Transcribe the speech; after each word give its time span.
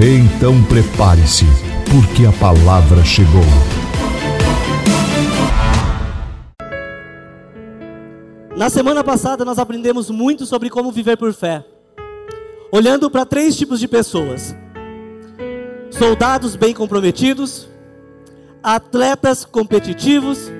Então 0.00 0.62
prepare-se, 0.64 1.44
porque 1.90 2.26
a 2.26 2.32
palavra 2.32 3.04
chegou. 3.04 3.44
Na 8.56 8.68
semana 8.68 9.04
passada 9.04 9.44
nós 9.44 9.58
aprendemos 9.58 10.10
muito 10.10 10.46
sobre 10.46 10.68
como 10.68 10.90
viver 10.90 11.16
por 11.16 11.32
fé, 11.32 11.64
olhando 12.72 13.10
para 13.10 13.24
três 13.24 13.56
tipos 13.56 13.78
de 13.78 13.86
pessoas: 13.86 14.54
soldados 15.90 16.56
bem 16.56 16.74
comprometidos, 16.74 17.68
atletas 18.62 19.44
competitivos 19.44 20.50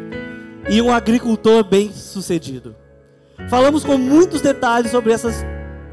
e 0.70 0.80
um 0.80 0.92
agricultor 0.92 1.64
bem 1.64 1.92
sucedido. 1.92 2.76
Falamos 3.48 3.84
com 3.84 3.98
muitos 3.98 4.40
detalhes 4.40 4.92
sobre 4.92 5.12
essas, 5.12 5.44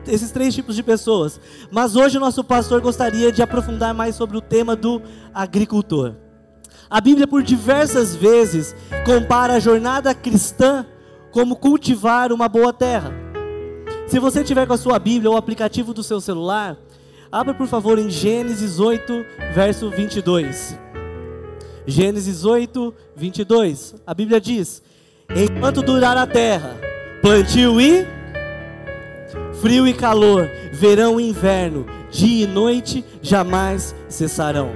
esses 0.07 0.31
três 0.31 0.53
tipos 0.53 0.75
de 0.75 0.83
pessoas, 0.83 1.39
mas 1.71 1.95
hoje 1.95 2.17
o 2.17 2.19
nosso 2.21 2.43
pastor 2.43 2.81
gostaria 2.81 3.31
de 3.31 3.41
aprofundar 3.41 3.93
mais 3.93 4.15
sobre 4.15 4.37
o 4.37 4.41
tema 4.41 4.75
do 4.75 5.01
agricultor. 5.33 6.15
A 6.89 6.99
Bíblia, 6.99 7.27
por 7.27 7.41
diversas 7.41 8.15
vezes, 8.15 8.75
compara 9.05 9.53
a 9.53 9.59
jornada 9.59 10.13
cristã 10.13 10.85
como 11.31 11.55
cultivar 11.55 12.33
uma 12.33 12.49
boa 12.49 12.73
terra. 12.73 13.13
Se 14.07 14.19
você 14.19 14.43
tiver 14.43 14.67
com 14.67 14.73
a 14.73 14.77
sua 14.77 14.99
Bíblia 14.99 15.29
ou 15.29 15.35
o 15.35 15.39
aplicativo 15.39 15.93
do 15.93 16.03
seu 16.03 16.19
celular, 16.19 16.77
abra 17.31 17.53
por 17.53 17.67
favor 17.67 17.97
em 17.97 18.09
Gênesis 18.09 18.77
8, 18.77 19.25
verso 19.53 19.89
22. 19.89 20.77
Gênesis 21.87 22.43
8, 22.43 22.93
22. 23.15 23.95
A 24.05 24.13
Bíblia 24.13 24.41
diz: 24.41 24.83
Enquanto 25.33 25.81
durar 25.81 26.17
a 26.17 26.27
terra, 26.27 26.75
plantio 27.21 27.79
e 27.79 28.05
frio 29.61 29.87
e 29.87 29.93
calor, 29.93 30.49
verão 30.73 31.19
e 31.19 31.29
inverno, 31.29 31.85
dia 32.09 32.45
e 32.45 32.47
noite 32.47 33.05
jamais 33.21 33.95
cessarão. 34.09 34.71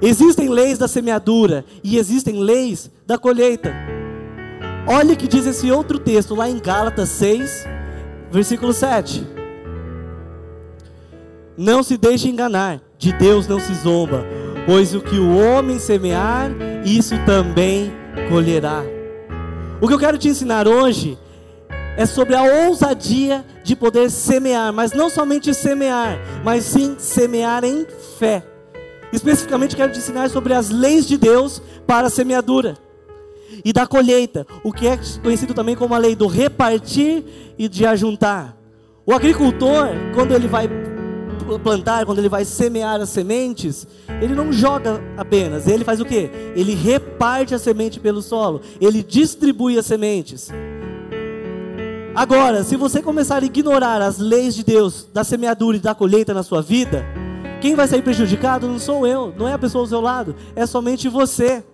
Existem 0.00 0.48
leis 0.48 0.78
da 0.78 0.88
semeadura 0.88 1.64
e 1.84 1.98
existem 1.98 2.40
leis 2.40 2.90
da 3.06 3.18
colheita. 3.18 3.72
Olha 4.86 5.12
o 5.12 5.16
que 5.16 5.28
diz 5.28 5.46
esse 5.46 5.70
outro 5.70 5.98
texto 5.98 6.34
lá 6.34 6.48
em 6.48 6.58
Gálatas 6.58 7.10
6, 7.10 7.68
versículo 8.30 8.72
7. 8.72 9.24
Não 11.56 11.82
se 11.82 11.96
deixe 11.98 12.28
enganar, 12.28 12.80
de 12.98 13.12
Deus 13.12 13.46
não 13.46 13.60
se 13.60 13.74
zomba, 13.74 14.24
pois 14.66 14.94
o 14.94 15.00
que 15.00 15.18
o 15.18 15.36
homem 15.36 15.78
semear, 15.78 16.50
isso 16.84 17.14
também 17.26 17.92
colherá. 18.28 18.82
O 19.80 19.86
que 19.86 19.94
eu 19.94 19.98
quero 19.98 20.16
te 20.16 20.28
ensinar 20.28 20.66
hoje 20.66 21.18
é 21.96 22.06
sobre 22.06 22.34
a 22.34 22.42
ousadia 22.42 23.44
de 23.62 23.76
poder 23.76 24.10
semear, 24.10 24.72
mas 24.72 24.92
não 24.92 25.10
somente 25.10 25.52
semear, 25.54 26.18
mas 26.44 26.64
sim 26.64 26.96
semear 26.98 27.64
em 27.64 27.86
fé. 28.18 28.42
Especificamente 29.12 29.76
quero 29.76 29.92
te 29.92 29.98
ensinar 29.98 30.30
sobre 30.30 30.54
as 30.54 30.70
leis 30.70 31.06
de 31.06 31.18
Deus 31.18 31.60
para 31.86 32.06
a 32.06 32.10
semeadura 32.10 32.78
e 33.64 33.72
da 33.72 33.86
colheita, 33.86 34.46
o 34.64 34.72
que 34.72 34.86
é 34.86 34.98
conhecido 35.22 35.52
também 35.52 35.76
como 35.76 35.94
a 35.94 35.98
lei 35.98 36.16
do 36.16 36.26
repartir 36.26 37.24
e 37.58 37.68
de 37.68 37.84
ajuntar. 37.84 38.56
O 39.04 39.12
agricultor, 39.12 39.88
quando 40.14 40.32
ele 40.32 40.48
vai 40.48 40.68
plantar, 41.62 42.06
quando 42.06 42.18
ele 42.18 42.28
vai 42.28 42.44
semear 42.44 43.00
as 43.00 43.10
sementes, 43.10 43.86
ele 44.20 44.34
não 44.34 44.52
joga 44.52 45.02
apenas, 45.16 45.66
ele 45.66 45.84
faz 45.84 46.00
o 46.00 46.04
que? 46.04 46.30
Ele 46.54 46.74
reparte 46.74 47.54
a 47.54 47.58
semente 47.58 48.00
pelo 48.00 48.22
solo, 48.22 48.62
ele 48.80 49.02
distribui 49.02 49.78
as 49.78 49.84
sementes. 49.84 50.50
Agora, 52.14 52.62
se 52.62 52.76
você 52.76 53.00
começar 53.00 53.42
a 53.42 53.46
ignorar 53.46 54.02
as 54.02 54.18
leis 54.18 54.54
de 54.54 54.62
Deus, 54.62 55.08
da 55.14 55.24
semeadura 55.24 55.78
e 55.78 55.80
da 55.80 55.94
colheita 55.94 56.34
na 56.34 56.42
sua 56.42 56.60
vida, 56.60 57.06
quem 57.58 57.74
vai 57.74 57.88
sair 57.88 58.02
prejudicado 58.02 58.68
não 58.68 58.78
sou 58.78 59.06
eu, 59.06 59.32
não 59.34 59.48
é 59.48 59.54
a 59.54 59.58
pessoa 59.58 59.82
ao 59.82 59.88
seu 59.88 60.00
lado, 60.00 60.36
é 60.54 60.66
somente 60.66 61.08
você. 61.08 61.64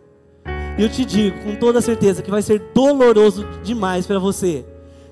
E 0.79 0.83
eu 0.83 0.89
te 0.89 1.05
digo 1.05 1.43
com 1.43 1.57
toda 1.57 1.81
certeza 1.81 2.23
que 2.23 2.31
vai 2.31 2.41
ser 2.41 2.71
doloroso 2.73 3.45
demais 3.65 4.07
para 4.07 4.21
você 4.21 4.65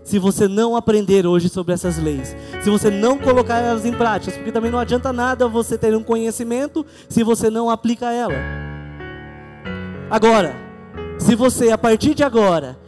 se 0.05 0.21
você 0.21 0.47
não 0.47 0.77
aprender 0.77 1.27
hoje 1.27 1.49
sobre 1.49 1.75
essas 1.75 1.99
leis, 1.99 2.37
se 2.63 2.71
você 2.71 2.89
não 2.89 3.19
colocar 3.19 3.59
elas 3.59 3.85
em 3.85 3.93
prática, 3.93 4.37
porque 4.37 4.53
também 4.53 4.71
não 4.71 4.79
adianta 4.79 5.13
nada 5.13 5.49
você 5.49 5.77
ter 5.77 5.97
um 5.97 6.03
conhecimento 6.05 6.87
se 7.09 7.25
você 7.25 7.51
não 7.51 7.69
aplica 7.69 8.13
ela. 8.13 8.37
Agora, 10.09 10.55
se 11.19 11.35
você 11.35 11.73
a 11.73 11.79
partir 11.79 12.15
de 12.15 12.23
agora 12.23 12.79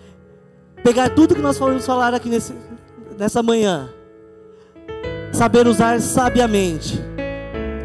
pegar 0.82 1.10
tudo 1.10 1.34
que 1.34 1.40
nós 1.40 1.58
vamos 1.58 1.84
falar 1.84 2.14
aqui 2.14 2.28
nesse, 2.28 2.54
nessa 3.18 3.42
manhã, 3.42 3.88
saber 5.32 5.66
usar 5.66 6.00
sabiamente, 6.00 7.00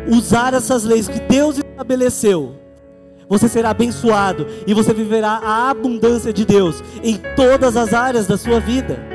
usar 0.07 0.53
essas 0.53 0.83
leis 0.83 1.07
que 1.07 1.19
Deus 1.19 1.57
estabeleceu, 1.57 2.55
você 3.27 3.47
será 3.47 3.69
abençoado 3.71 4.45
e 4.67 4.73
você 4.73 4.93
viverá 4.93 5.39
a 5.43 5.69
abundância 5.69 6.31
de 6.31 6.45
Deus 6.45 6.83
em 7.03 7.17
todas 7.35 7.75
as 7.75 7.93
áreas 7.93 8.27
da 8.27 8.37
sua 8.37 8.59
vida. 8.59 9.12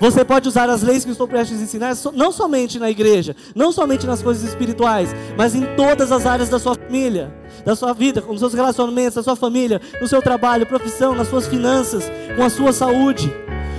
Você 0.00 0.24
pode 0.24 0.48
usar 0.48 0.70
as 0.70 0.82
leis 0.82 1.04
que 1.04 1.10
estou 1.10 1.26
prestes 1.26 1.60
a 1.60 1.62
ensinar, 1.62 1.96
não 2.14 2.30
somente 2.30 2.78
na 2.78 2.88
igreja, 2.88 3.34
não 3.54 3.72
somente 3.72 4.06
nas 4.06 4.22
coisas 4.22 4.48
espirituais, 4.48 5.14
mas 5.36 5.54
em 5.54 5.66
todas 5.76 6.12
as 6.12 6.24
áreas 6.24 6.48
da 6.48 6.58
sua 6.58 6.76
família, 6.76 7.34
da 7.64 7.74
sua 7.74 7.92
vida, 7.92 8.22
com 8.22 8.32
os 8.32 8.38
seus 8.38 8.54
relacionamentos, 8.54 9.14
da 9.16 9.22
sua 9.22 9.34
família, 9.34 9.80
no 10.00 10.06
seu 10.06 10.22
trabalho, 10.22 10.66
profissão, 10.66 11.14
nas 11.14 11.28
suas 11.28 11.48
finanças, 11.48 12.04
com 12.36 12.44
a 12.44 12.50
sua 12.50 12.72
saúde. 12.72 13.32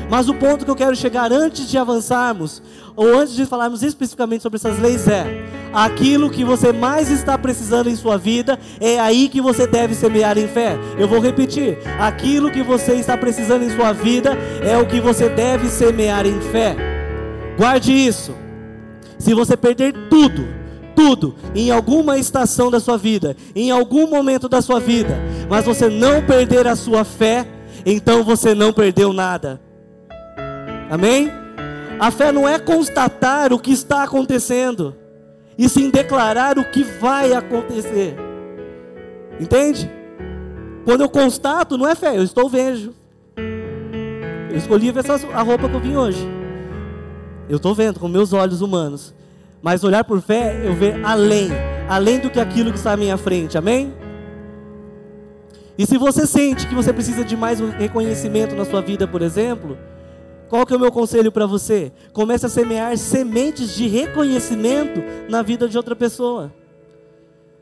Mas 0.09 0.27
o 0.27 0.33
ponto 0.33 0.65
que 0.65 0.71
eu 0.71 0.75
quero 0.75 0.95
chegar 0.95 1.31
antes 1.31 1.69
de 1.69 1.77
avançarmos, 1.77 2.61
ou 2.95 3.17
antes 3.17 3.35
de 3.35 3.45
falarmos 3.45 3.83
especificamente 3.83 4.41
sobre 4.41 4.57
essas 4.57 4.79
leis, 4.79 5.07
é: 5.07 5.25
aquilo 5.73 6.29
que 6.29 6.43
você 6.43 6.71
mais 6.71 7.09
está 7.09 7.37
precisando 7.37 7.89
em 7.89 7.95
sua 7.95 8.17
vida, 8.17 8.59
é 8.79 8.99
aí 8.99 9.29
que 9.29 9.41
você 9.41 9.67
deve 9.67 9.95
semear 9.95 10.37
em 10.37 10.47
fé. 10.47 10.77
Eu 10.97 11.07
vou 11.07 11.19
repetir: 11.19 11.77
aquilo 11.99 12.51
que 12.51 12.63
você 12.63 12.93
está 12.93 13.17
precisando 13.17 13.63
em 13.63 13.69
sua 13.69 13.93
vida, 13.93 14.37
é 14.63 14.77
o 14.77 14.85
que 14.85 14.99
você 14.99 15.29
deve 15.29 15.67
semear 15.67 16.25
em 16.25 16.39
fé. 16.41 16.75
Guarde 17.57 17.91
isso. 17.91 18.35
Se 19.17 19.33
você 19.33 19.57
perder 19.57 19.93
tudo, 20.09 20.47
tudo, 20.95 21.35
em 21.53 21.71
alguma 21.71 22.17
estação 22.17 22.71
da 22.71 22.79
sua 22.79 22.97
vida, 22.97 23.35
em 23.55 23.69
algum 23.69 24.07
momento 24.09 24.47
da 24.47 24.61
sua 24.61 24.79
vida, 24.79 25.19
mas 25.49 25.65
você 25.65 25.89
não 25.89 26.21
perder 26.25 26.67
a 26.67 26.75
sua 26.75 27.03
fé, 27.03 27.45
então 27.85 28.23
você 28.23 28.55
não 28.55 28.71
perdeu 28.71 29.11
nada. 29.11 29.61
Amém? 30.89 31.31
A 31.99 32.11
fé 32.11 32.31
não 32.31 32.47
é 32.47 32.57
constatar 32.57 33.51
o 33.51 33.59
que 33.59 33.71
está 33.71 34.03
acontecendo, 34.03 34.95
e 35.59 35.67
sim 35.67 35.89
declarar 35.89 36.57
o 36.57 36.63
que 36.63 36.83
vai 36.83 37.33
acontecer. 37.33 38.15
Entende? 39.37 39.91
Quando 40.85 41.01
eu 41.01 41.09
constato, 41.09 41.77
não 41.77 41.85
é 41.85 41.95
fé, 41.95 42.17
eu 42.17 42.23
estou 42.23 42.49
vendo. 42.49 42.95
Eu 44.49 44.57
escolhi 44.57 44.89
ver 44.89 45.03
a 45.33 45.41
roupa 45.41 45.67
que 45.67 45.75
eu 45.75 45.79
vim 45.81 45.97
hoje. 45.97 46.25
Eu 47.49 47.57
estou 47.57 47.75
vendo 47.75 47.99
com 47.99 48.07
meus 48.07 48.31
olhos 48.31 48.61
humanos. 48.61 49.13
Mas 49.61 49.83
olhar 49.83 50.05
por 50.05 50.21
fé, 50.21 50.61
eu 50.63 50.73
ver 50.73 51.03
além, 51.03 51.49
além 51.89 52.19
do 52.19 52.29
que 52.29 52.39
aquilo 52.39 52.71
que 52.71 52.77
está 52.77 52.93
à 52.93 52.97
minha 52.97 53.17
frente. 53.17 53.57
Amém? 53.57 53.93
E 55.77 55.85
se 55.85 55.97
você 55.97 56.25
sente 56.25 56.67
que 56.67 56.75
você 56.75 56.93
precisa 56.93 57.25
de 57.25 57.35
mais 57.35 57.59
um 57.59 57.69
reconhecimento 57.69 58.55
na 58.55 58.63
sua 58.63 58.81
vida, 58.81 59.05
por 59.05 59.21
exemplo, 59.21 59.77
qual 60.49 60.65
que 60.65 60.73
é 60.73 60.77
o 60.77 60.79
meu 60.79 60.91
conselho 60.91 61.31
para 61.31 61.45
você? 61.45 61.91
Comece 62.11 62.45
a 62.45 62.49
semear 62.49 62.97
sementes 62.97 63.75
de 63.75 63.87
reconhecimento 63.87 64.99
na 65.29 65.43
vida 65.43 65.69
de 65.69 65.77
outra 65.77 65.95
pessoa. 65.95 66.51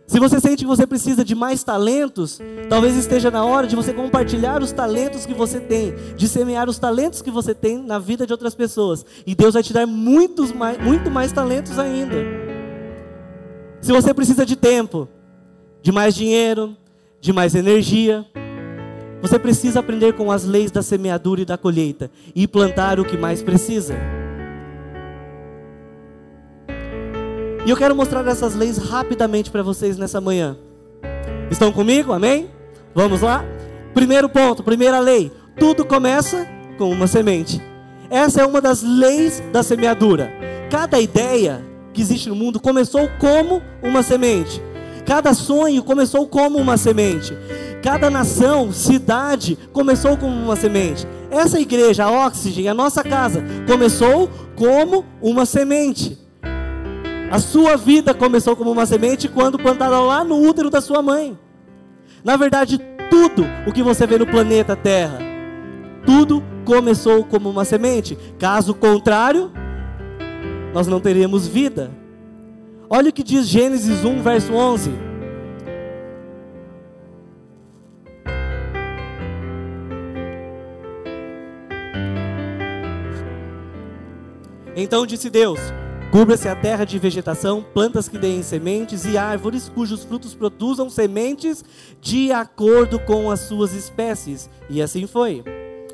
Se 0.07 0.19
você 0.21 0.39
sente 0.39 0.59
que 0.59 0.65
você 0.65 0.87
precisa 0.87 1.25
de 1.25 1.35
mais 1.35 1.65
talentos, 1.65 2.39
talvez 2.69 2.95
esteja 2.95 3.29
na 3.29 3.43
hora 3.43 3.67
de 3.67 3.75
você 3.75 3.91
compartilhar 3.91 4.63
os 4.63 4.71
talentos 4.71 5.25
que 5.25 5.33
você 5.33 5.59
tem, 5.59 5.93
de 6.15 6.29
semear 6.29 6.69
os 6.69 6.79
talentos 6.79 7.21
que 7.21 7.29
você 7.29 7.53
tem 7.53 7.77
na 7.77 7.99
vida 7.99 8.25
de 8.25 8.31
outras 8.31 8.55
pessoas. 8.55 9.05
E 9.25 9.35
Deus 9.35 9.53
vai 9.53 9.63
te 9.63 9.73
dar 9.73 9.85
muitos 9.85 10.53
mais, 10.53 10.81
muito 10.81 11.11
mais 11.11 11.33
talentos 11.33 11.77
ainda. 11.77 12.15
Se 13.81 13.91
você 13.91 14.13
precisa 14.13 14.45
de 14.45 14.55
tempo, 14.55 15.09
de 15.81 15.91
mais 15.91 16.15
dinheiro, 16.15 16.73
de 17.19 17.33
mais 17.33 17.53
energia, 17.53 18.25
você 19.21 19.39
precisa 19.39 19.79
aprender 19.79 20.13
com 20.13 20.31
as 20.31 20.43
leis 20.43 20.71
da 20.71 20.81
semeadura 20.81 21.41
e 21.41 21.45
da 21.45 21.57
colheita 21.57 22.11
e 22.35 22.47
plantar 22.47 22.99
o 22.99 23.05
que 23.05 23.17
mais 23.17 23.41
precisa. 23.41 23.95
E 27.65 27.69
eu 27.69 27.75
quero 27.75 27.95
mostrar 27.95 28.25
essas 28.27 28.55
leis 28.55 28.77
rapidamente 28.77 29.51
para 29.51 29.61
vocês 29.61 29.97
nessa 29.97 30.21
manhã. 30.21 30.57
Estão 31.51 31.71
comigo? 31.71 32.13
Amém? 32.13 32.49
Vamos 32.95 33.21
lá? 33.21 33.43
Primeiro 33.93 34.29
ponto, 34.29 34.63
primeira 34.63 34.99
lei: 34.99 35.31
tudo 35.59 35.83
começa 35.83 36.47
com 36.77 36.89
uma 36.91 37.07
semente. 37.07 37.61
Essa 38.09 38.41
é 38.41 38.45
uma 38.45 38.61
das 38.61 38.83
leis 38.83 39.43
da 39.51 39.63
semeadura. 39.63 40.31
Cada 40.69 40.99
ideia 40.99 41.61
que 41.93 42.01
existe 42.01 42.29
no 42.29 42.35
mundo 42.35 42.59
começou 42.59 43.09
como 43.19 43.61
uma 43.81 44.01
semente. 44.03 44.61
Cada 45.07 45.33
sonho 45.33 45.81
começou 45.83 46.27
como 46.27 46.59
uma 46.59 46.75
semente. 46.75 47.33
Cada 47.81 48.09
nação, 48.09 48.73
cidade 48.73 49.57
começou 49.71 50.17
como 50.17 50.35
uma 50.35 50.57
semente. 50.57 51.07
Essa 51.31 51.61
igreja, 51.61 52.03
a 52.03 52.27
Oxygen, 52.27 52.67
a 52.67 52.73
nossa 52.73 53.01
casa, 53.05 53.41
começou 53.65 54.29
como 54.53 55.05
uma 55.21 55.45
semente. 55.45 56.19
A 57.31 57.39
sua 57.39 57.77
vida 57.77 58.13
começou 58.13 58.53
como 58.53 58.69
uma 58.69 58.85
semente 58.85 59.29
quando 59.29 59.57
plantada 59.57 59.97
lá 59.97 60.25
no 60.25 60.41
útero 60.41 60.69
da 60.69 60.81
sua 60.81 61.01
mãe. 61.01 61.39
Na 62.21 62.35
verdade, 62.35 62.77
tudo 63.09 63.45
o 63.65 63.71
que 63.71 63.81
você 63.81 64.05
vê 64.05 64.17
no 64.17 64.27
planeta 64.27 64.75
Terra, 64.75 65.19
tudo 66.05 66.43
começou 66.65 67.23
como 67.23 67.49
uma 67.49 67.63
semente. 67.63 68.17
Caso 68.37 68.73
contrário, 68.73 69.53
nós 70.73 70.85
não 70.85 70.99
teríamos 70.99 71.47
vida. 71.47 71.91
Olha 72.89 73.09
o 73.09 73.13
que 73.13 73.23
diz 73.23 73.47
Gênesis 73.47 74.05
1, 74.05 74.21
verso 74.21 74.53
11. 74.53 74.91
Então 84.73 85.05
disse 85.05 85.29
Deus: 85.29 85.59
Cubra-se 86.11 86.47
a 86.47 86.55
terra 86.55 86.85
de 86.85 86.97
vegetação, 86.97 87.61
plantas 87.73 88.07
que 88.07 88.17
deem 88.17 88.41
sementes 88.41 89.03
e 89.03 89.17
árvores 89.17 89.67
cujos 89.67 90.05
frutos 90.05 90.33
produzam 90.33 90.89
sementes 90.89 91.65
de 91.99 92.31
acordo 92.31 92.99
com 92.99 93.29
as 93.29 93.41
suas 93.41 93.73
espécies. 93.73 94.49
E 94.69 94.81
assim 94.81 95.05
foi. 95.05 95.43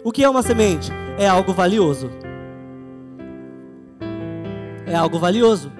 O 0.03 0.11
que 0.11 0.23
é 0.23 0.29
uma 0.29 0.43
semente? 0.43 0.91
É 1.17 1.27
algo 1.27 1.53
valioso. 1.53 2.11
É 4.85 4.93
algo 4.93 5.17
valioso. 5.17 5.71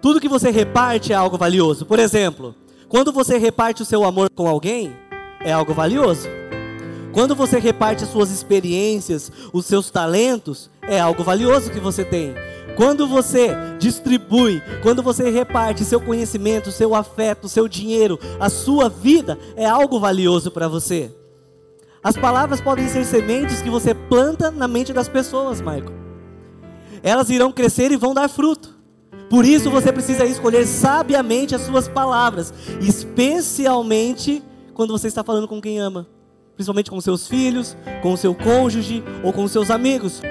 Tudo 0.00 0.20
que 0.20 0.28
você 0.28 0.50
reparte 0.50 1.12
é 1.12 1.16
algo 1.16 1.36
valioso. 1.36 1.84
Por 1.86 1.98
exemplo, 1.98 2.54
quando 2.88 3.12
você 3.12 3.38
reparte 3.38 3.82
o 3.82 3.86
seu 3.86 4.04
amor 4.04 4.30
com 4.30 4.46
alguém, 4.46 4.94
é 5.40 5.52
algo 5.52 5.74
valioso. 5.74 6.28
Quando 7.12 7.34
você 7.34 7.58
reparte 7.58 8.04
as 8.04 8.10
suas 8.10 8.30
experiências, 8.30 9.32
os 9.52 9.64
seus 9.64 9.90
talentos, 9.90 10.70
é 10.82 11.00
algo 11.00 11.24
valioso 11.24 11.70
que 11.70 11.80
você 11.80 12.04
tem. 12.04 12.34
Quando 12.76 13.08
você 13.08 13.56
distribui, 13.78 14.62
quando 14.82 15.02
você 15.02 15.30
reparte 15.30 15.82
seu 15.82 15.98
conhecimento, 15.98 16.70
seu 16.70 16.94
afeto, 16.94 17.48
seu 17.48 17.66
dinheiro, 17.66 18.20
a 18.38 18.50
sua 18.50 18.90
vida, 18.90 19.38
é 19.56 19.64
algo 19.64 19.98
valioso 19.98 20.50
para 20.50 20.68
você. 20.68 21.10
As 22.04 22.16
palavras 22.16 22.60
podem 22.60 22.86
ser 22.86 23.04
sementes 23.06 23.62
que 23.62 23.70
você 23.70 23.94
planta 23.94 24.50
na 24.50 24.68
mente 24.68 24.92
das 24.92 25.08
pessoas, 25.08 25.60
Michael. 25.60 25.92
Elas 27.02 27.30
irão 27.30 27.50
crescer 27.50 27.90
e 27.90 27.96
vão 27.96 28.12
dar 28.12 28.28
fruto. 28.28 28.75
Por 29.28 29.44
isso 29.44 29.70
você 29.70 29.92
precisa 29.92 30.24
escolher 30.24 30.66
sabiamente 30.66 31.54
as 31.54 31.62
suas 31.62 31.88
palavras, 31.88 32.52
especialmente 32.80 34.42
quando 34.74 34.92
você 34.92 35.08
está 35.08 35.24
falando 35.24 35.48
com 35.48 35.60
quem 35.60 35.78
ama 35.78 36.06
principalmente 36.56 36.90
com 36.90 37.00
seus 37.00 37.28
filhos, 37.28 37.76
com 38.02 38.16
seu 38.16 38.34
cônjuge 38.34 39.04
ou 39.22 39.32
com 39.32 39.46
seus 39.46 39.70
amigos. 39.70 40.22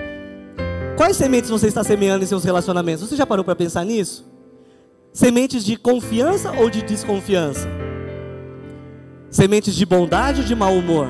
Quais 0.97 1.15
sementes 1.15 1.49
você 1.49 1.67
está 1.67 1.83
semeando 1.83 2.23
em 2.23 2.27
seus 2.27 2.43
relacionamentos? 2.43 3.07
Você 3.07 3.15
já 3.15 3.25
parou 3.25 3.45
para 3.45 3.55
pensar 3.55 3.85
nisso? 3.85 4.25
Sementes 5.13 5.63
de 5.63 5.77
confiança 5.77 6.51
ou 6.53 6.69
de 6.69 6.81
desconfiança? 6.81 7.69
Sementes 9.29 9.75
de 9.75 9.85
bondade 9.85 10.41
ou 10.41 10.47
de 10.47 10.55
mau 10.55 10.73
humor? 10.73 11.09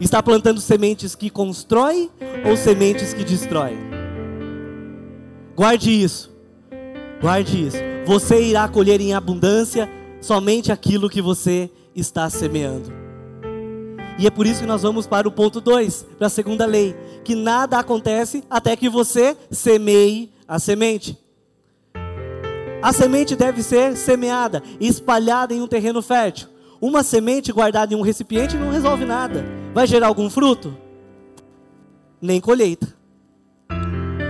Está 0.00 0.22
plantando 0.22 0.60
sementes 0.60 1.14
que 1.14 1.30
constroem 1.30 2.10
ou 2.44 2.56
sementes 2.56 3.14
que 3.14 3.22
destroem? 3.22 3.78
Guarde 5.54 5.90
isso. 5.90 6.29
Guarde 7.20 7.66
isso. 7.66 7.76
Você 8.06 8.42
irá 8.42 8.66
colher 8.66 9.00
em 9.00 9.12
abundância 9.12 9.88
somente 10.20 10.72
aquilo 10.72 11.10
que 11.10 11.20
você 11.20 11.70
está 11.94 12.30
semeando. 12.30 12.92
E 14.18 14.26
é 14.26 14.30
por 14.30 14.46
isso 14.46 14.60
que 14.60 14.66
nós 14.66 14.82
vamos 14.82 15.06
para 15.06 15.28
o 15.28 15.32
ponto 15.32 15.60
2, 15.60 16.06
para 16.18 16.26
a 16.26 16.30
segunda 16.30 16.66
lei, 16.66 16.94
que 17.24 17.34
nada 17.34 17.78
acontece 17.78 18.44
até 18.50 18.76
que 18.76 18.88
você 18.88 19.36
semeie 19.50 20.30
a 20.46 20.58
semente. 20.58 21.18
A 22.82 22.92
semente 22.92 23.36
deve 23.36 23.62
ser 23.62 23.96
semeada 23.96 24.62
e 24.78 24.88
espalhada 24.88 25.54
em 25.54 25.60
um 25.60 25.66
terreno 25.66 26.00
fértil. 26.00 26.48
Uma 26.80 27.02
semente 27.02 27.52
guardada 27.52 27.92
em 27.92 27.96
um 27.96 28.00
recipiente 28.00 28.56
não 28.56 28.70
resolve 28.70 29.04
nada. 29.04 29.44
Vai 29.74 29.86
gerar 29.86 30.06
algum 30.06 30.30
fruto? 30.30 30.76
Nem 32.20 32.40
colheita. 32.40 32.88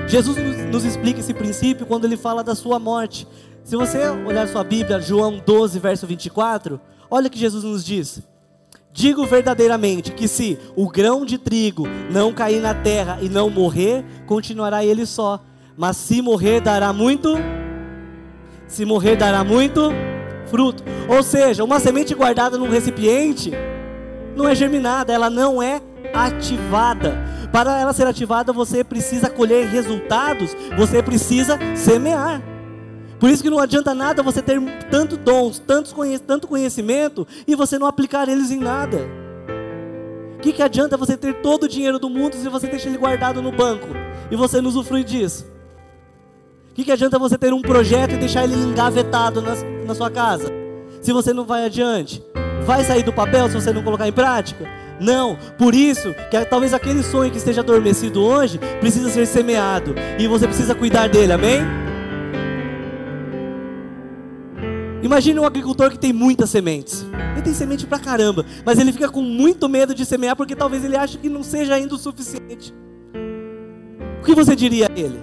Jesus 0.08 0.36
nos 0.70 0.84
explica 0.84 1.20
esse 1.20 1.34
princípio 1.34 1.84
quando 1.84 2.04
ele 2.04 2.16
fala 2.16 2.44
da 2.44 2.54
sua 2.54 2.78
morte. 2.78 3.26
Se 3.64 3.76
você 3.76 4.08
olhar 4.08 4.48
sua 4.48 4.64
Bíblia, 4.64 5.00
João 5.00 5.42
12, 5.44 5.78
verso 5.78 6.06
24, 6.06 6.80
olha 7.10 7.26
o 7.26 7.30
que 7.30 7.38
Jesus 7.38 7.64
nos 7.64 7.84
diz. 7.84 8.22
Digo 8.92 9.24
verdadeiramente 9.26 10.12
que 10.12 10.26
se 10.26 10.58
o 10.74 10.88
grão 10.88 11.24
de 11.24 11.38
trigo 11.38 11.86
não 12.10 12.32
cair 12.32 12.60
na 12.60 12.74
terra 12.74 13.18
e 13.20 13.28
não 13.28 13.50
morrer, 13.50 14.04
continuará 14.26 14.84
ele 14.84 15.06
só. 15.06 15.40
Mas 15.76 15.96
se 15.96 16.20
morrer, 16.20 16.60
dará 16.60 16.92
muito. 16.92 17.36
Se 18.66 18.84
morrer, 18.84 19.16
dará 19.16 19.44
muito 19.44 19.90
fruto. 20.46 20.82
Ou 21.08 21.22
seja, 21.22 21.64
uma 21.64 21.78
semente 21.78 22.14
guardada 22.14 22.58
num 22.58 22.68
recipiente 22.68 23.52
não 24.36 24.48
é 24.48 24.54
germinada, 24.54 25.12
ela 25.12 25.30
não 25.30 25.62
é 25.62 25.80
ativada. 26.12 27.16
Para 27.52 27.78
ela 27.78 27.92
ser 27.92 28.06
ativada, 28.06 28.52
você 28.52 28.84
precisa 28.84 29.28
colher 29.28 29.66
resultados, 29.66 30.56
você 30.76 31.02
precisa 31.02 31.58
semear. 31.74 32.40
Por 33.18 33.28
isso 33.28 33.42
que 33.42 33.50
não 33.50 33.58
adianta 33.58 33.94
nada 33.94 34.22
você 34.22 34.40
ter 34.40 34.58
tanto 34.90 35.16
dons, 35.16 35.58
tantos 35.58 35.94
tanto 36.26 36.48
conhecimento 36.48 37.26
e 37.46 37.54
você 37.54 37.78
não 37.78 37.86
aplicar 37.86 38.28
eles 38.28 38.50
em 38.50 38.58
nada. 38.58 38.98
O 40.36 40.40
que, 40.40 40.54
que 40.54 40.62
adianta 40.62 40.96
você 40.96 41.18
ter 41.18 41.42
todo 41.42 41.64
o 41.64 41.68
dinheiro 41.68 41.98
do 41.98 42.08
mundo 42.08 42.34
se 42.34 42.48
você 42.48 42.66
deixa 42.66 42.88
ele 42.88 42.96
guardado 42.96 43.42
no 43.42 43.52
banco 43.52 43.88
e 44.30 44.36
você 44.36 44.60
não 44.60 44.70
usufrui 44.70 45.04
disso? 45.04 45.44
O 46.70 46.74
que, 46.74 46.84
que 46.84 46.92
adianta 46.92 47.18
você 47.18 47.36
ter 47.36 47.52
um 47.52 47.60
projeto 47.60 48.14
e 48.14 48.16
deixar 48.16 48.44
ele 48.44 48.54
engavetado 48.54 49.42
na, 49.42 49.54
na 49.86 49.94
sua 49.94 50.10
casa? 50.10 50.50
Se 51.02 51.12
você 51.12 51.34
não 51.34 51.44
vai 51.44 51.66
adiante, 51.66 52.24
vai 52.64 52.84
sair 52.84 53.02
do 53.02 53.12
papel 53.12 53.48
se 53.48 53.54
você 53.54 53.70
não 53.70 53.82
colocar 53.82 54.08
em 54.08 54.12
prática? 54.12 54.79
Não, 55.00 55.38
por 55.56 55.74
isso 55.74 56.14
que 56.30 56.44
talvez 56.44 56.74
aquele 56.74 57.02
sonho 57.02 57.30
que 57.30 57.38
esteja 57.38 57.62
adormecido 57.62 58.22
hoje 58.22 58.60
precisa 58.80 59.08
ser 59.08 59.26
semeado 59.26 59.94
e 60.18 60.26
você 60.26 60.46
precisa 60.46 60.74
cuidar 60.74 61.08
dele, 61.08 61.32
amém? 61.32 61.62
Imagine 65.02 65.40
um 65.40 65.46
agricultor 65.46 65.90
que 65.90 65.98
tem 65.98 66.12
muitas 66.12 66.50
sementes. 66.50 67.06
Ele 67.32 67.40
tem 67.40 67.54
semente 67.54 67.86
pra 67.86 67.98
caramba, 67.98 68.44
mas 68.64 68.78
ele 68.78 68.92
fica 68.92 69.08
com 69.08 69.22
muito 69.22 69.66
medo 69.66 69.94
de 69.94 70.04
semear 70.04 70.36
porque 70.36 70.54
talvez 70.54 70.84
ele 70.84 70.96
ache 70.96 71.16
que 71.16 71.30
não 71.30 71.42
seja 71.42 71.74
ainda 71.74 71.94
o 71.94 71.98
suficiente. 71.98 72.74
O 74.20 74.22
que 74.22 74.34
você 74.34 74.54
diria 74.54 74.86
a 74.86 75.00
ele? 75.00 75.18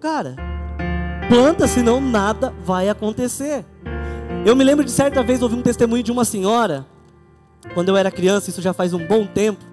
Cara, 0.00 0.34
planta, 1.28 1.68
senão 1.68 2.00
nada 2.00 2.52
vai 2.64 2.88
acontecer. 2.88 3.64
Eu 4.44 4.56
me 4.56 4.64
lembro 4.64 4.84
de 4.84 4.90
certa 4.90 5.22
vez 5.22 5.40
ouvir 5.42 5.54
um 5.54 5.62
testemunho 5.62 6.02
de 6.02 6.10
uma 6.10 6.24
senhora, 6.24 6.84
quando 7.74 7.88
eu 7.88 7.96
era 7.96 8.10
criança, 8.10 8.50
isso 8.50 8.62
já 8.62 8.72
faz 8.72 8.92
um 8.94 9.06
bom 9.06 9.26
tempo, 9.26 9.64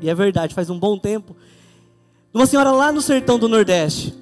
e 0.00 0.08
é 0.08 0.14
verdade, 0.14 0.54
faz 0.54 0.70
um 0.70 0.78
bom 0.78 0.98
tempo. 0.98 1.36
Uma 2.32 2.46
senhora 2.46 2.70
lá 2.70 2.92
no 2.92 3.02
sertão 3.02 3.38
do 3.38 3.48
Nordeste. 3.48 4.14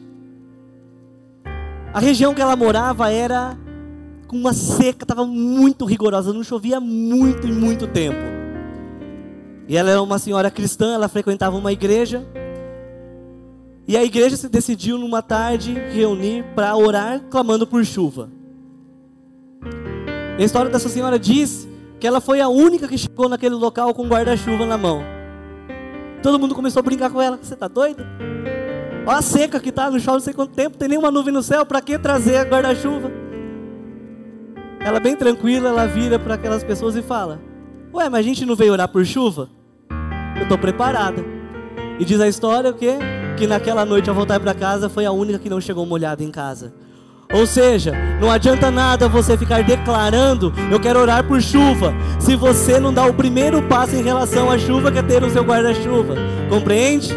A 1.93 2.01
região 2.01 2.35
que 2.35 2.41
ela 2.41 2.57
morava 2.57 3.11
era 3.11 3.57
com 4.27 4.37
uma 4.37 4.53
seca, 4.53 5.05
estava 5.05 5.25
muito 5.27 5.85
rigorosa, 5.85 6.33
não 6.33 6.43
chovia 6.43 6.81
muito 6.81 7.47
e 7.47 7.53
muito 7.53 7.87
tempo. 7.87 8.39
E 9.69 9.77
ela 9.77 9.91
era 9.91 10.01
uma 10.01 10.19
senhora 10.19 10.51
cristã, 10.51 10.95
ela 10.95 11.09
frequentava 11.09 11.57
uma 11.57 11.71
igreja. 11.71 12.27
E 13.87 13.97
a 13.97 14.03
igreja 14.03 14.37
se 14.37 14.49
decidiu 14.49 14.97
numa 14.97 15.21
tarde 15.21 15.75
reunir 15.93 16.43
para 16.55 16.75
orar, 16.75 17.21
clamando 17.31 17.67
por 17.67 17.85
chuva. 17.85 18.31
A 20.39 20.43
história 20.43 20.71
dessa 20.71 20.89
senhora 20.89 21.19
diz 21.19 21.68
que 21.99 22.07
ela 22.07 22.21
foi 22.21 22.41
a 22.41 22.49
única 22.49 22.87
que 22.87 22.97
chegou 22.97 23.29
naquele 23.29 23.55
local 23.55 23.93
com 23.95 24.07
guarda-chuva 24.07 24.65
na 24.65 24.79
mão. 24.79 25.03
Todo 26.23 26.39
mundo 26.39 26.55
começou 26.55 26.81
a 26.81 26.83
brincar 26.83 27.11
com 27.11 27.21
ela. 27.21 27.39
Você 27.41 27.55
está 27.55 27.69
doida? 27.69 28.07
Olha 29.07 29.19
a 29.19 29.23
seca 29.23 29.59
que 29.59 29.71
está, 29.71 29.91
não 29.91 29.99
chove 29.99 30.19
não 30.19 30.25
sei 30.25 30.35
quanto 30.35 30.53
tempo, 30.53 30.77
tem 30.77 30.89
nenhuma 30.89 31.11
nuvem 31.11 31.33
no 31.33 31.43
céu, 31.43 31.65
para 31.65 31.81
que 31.81 31.99
trazer 31.99 32.47
guarda-chuva? 32.47 33.11
Ela 34.81 35.01
bem 35.01 35.17
tranquila, 35.17 35.71
ela 35.71 35.87
vira 35.87 36.19
para 36.19 36.35
aquelas 36.35 36.63
pessoas 36.63 36.95
e 36.95 37.03
fala: 37.03 37.41
Ué, 37.93 38.09
mas 38.09 38.21
a 38.21 38.23
gente 38.23 38.45
não 38.45 38.55
veio 38.55 38.73
orar 38.73 38.89
por 38.89 39.05
chuva? 39.05 39.49
Eu 40.37 40.43
estou 40.43 40.59
preparada. 40.59 41.25
E 41.99 42.05
diz 42.05 42.21
a 42.21 42.29
história 42.29 42.71
o 42.71 42.75
quê? 42.75 42.99
que 43.39 43.47
naquela 43.47 43.85
noite 43.85 44.09
ao 44.09 44.17
voltar 44.17 44.41
para 44.41 44.53
casa 44.53 44.89
foi 44.89 45.07
a 45.07 45.13
única 45.13 45.39
que 45.39 45.49
não 45.49 45.61
chegou 45.61 45.87
molhada 45.87 46.25
em 46.25 46.31
casa. 46.31 46.75
Ou 47.33 47.47
seja, 47.47 47.93
não 48.21 48.31
adianta 48.31 48.71
nada 48.71 49.07
você 49.07 49.37
ficar 49.37 49.63
declarando, 49.63 50.53
eu 50.71 50.81
quero 50.81 50.99
orar 50.99 51.23
por 51.25 51.43
chuva, 51.43 51.93
se 52.19 52.35
você 52.35 52.81
não 52.81 52.93
dá 52.93 53.05
o 53.05 53.13
primeiro 53.13 53.61
passo 53.63 53.95
em 53.95 54.03
relação 54.03 54.51
à 54.51 54.59
chuva 54.59 54.91
que 54.91 54.99
é 54.99 55.03
ter 55.03 55.23
o 55.23 55.31
seu 55.31 55.45
guarda-chuva. 55.45 56.15
Compreende? 56.49 57.15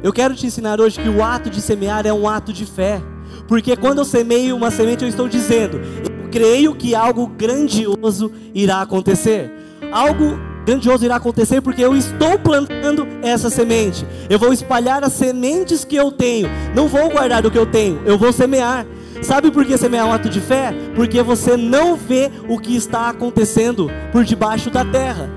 Eu 0.00 0.12
quero 0.12 0.36
te 0.36 0.46
ensinar 0.46 0.80
hoje 0.80 1.00
que 1.00 1.08
o 1.08 1.24
ato 1.24 1.50
de 1.50 1.60
semear 1.60 2.06
é 2.06 2.12
um 2.12 2.28
ato 2.28 2.52
de 2.52 2.64
fé. 2.64 3.02
Porque 3.48 3.76
quando 3.76 3.98
eu 3.98 4.04
semeio 4.04 4.56
uma 4.56 4.70
semente, 4.70 5.02
eu 5.02 5.08
estou 5.08 5.28
dizendo, 5.28 5.78
eu 5.78 6.30
creio 6.30 6.74
que 6.76 6.94
algo 6.94 7.26
grandioso 7.26 8.30
irá 8.54 8.82
acontecer. 8.82 9.52
Algo 9.90 10.38
grandioso 10.66 11.04
irá 11.04 11.16
acontecer 11.16 11.60
porque 11.60 11.82
eu 11.82 11.96
estou 11.96 12.36
plantando 12.38 13.06
essa 13.22 13.48
semente. 13.48 14.04
Eu 14.28 14.38
vou 14.38 14.52
espalhar 14.52 15.04
as 15.04 15.12
sementes 15.12 15.84
que 15.84 15.94
eu 15.94 16.10
tenho. 16.10 16.48
Não 16.74 16.88
vou 16.88 17.08
guardar 17.08 17.46
o 17.46 17.50
que 17.50 17.58
eu 17.58 17.64
tenho, 17.64 18.02
eu 18.04 18.18
vou 18.18 18.32
semear. 18.32 18.84
Sabe 19.22 19.50
por 19.50 19.64
que 19.64 19.78
semear 19.78 20.06
um 20.06 20.12
ato 20.12 20.28
de 20.28 20.40
fé? 20.40 20.74
Porque 20.94 21.22
você 21.22 21.56
não 21.56 21.96
vê 21.96 22.30
o 22.48 22.58
que 22.58 22.76
está 22.76 23.08
acontecendo 23.08 23.88
por 24.12 24.24
debaixo 24.24 24.68
da 24.68 24.84
terra. 24.84 25.30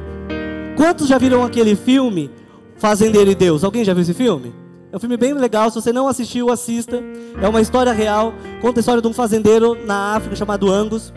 Quantos 0.75 1.07
já 1.07 1.17
viram 1.17 1.43
aquele 1.43 1.75
filme 1.75 2.31
Fazendeiro 2.75 3.29
e 3.29 3.36
Deus? 3.36 3.63
Alguém 3.63 3.86
já 3.86 3.93
viu 3.93 4.01
esse 4.01 4.13
filme? 4.13 4.53
É 4.91 4.98
um 4.98 5.00
filme 5.00 5.15
bem 5.17 5.33
legal, 5.33 5.69
se 5.69 5.75
você 5.75 5.93
não 5.93 6.07
assistiu, 6.07 6.50
assista. 6.50 7.01
É 7.39 7.48
uma 7.48 7.62
história 7.62 7.91
real, 7.91 8.33
conta 8.59 8.79
a 8.79 8.81
história 8.81 9.01
de 9.01 9.07
um 9.07 9.13
fazendeiro 9.13 9.77
na 9.86 10.15
África 10.15 10.36
chamado 10.36 10.69
Angus. 10.69 11.13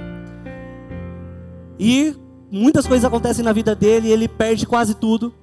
E 1.78 2.14
muitas 2.52 2.86
coisas 2.86 3.04
acontecem 3.04 3.42
na 3.42 3.52
vida 3.52 3.74
dele 3.74 4.12
ele 4.12 4.28
perde 4.28 4.66
quase 4.66 4.94
tudo. 4.94 5.34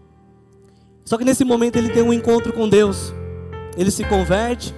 Só 1.03 1.17
que 1.17 1.25
nesse 1.25 1.43
momento 1.43 1.75
ele 1.75 1.89
tem 1.89 2.03
um 2.03 2.13
encontro 2.13 2.53
com 2.53 2.69
Deus. 2.69 3.11
Ele 3.75 3.89
se 3.89 4.03
converte. 4.03 4.75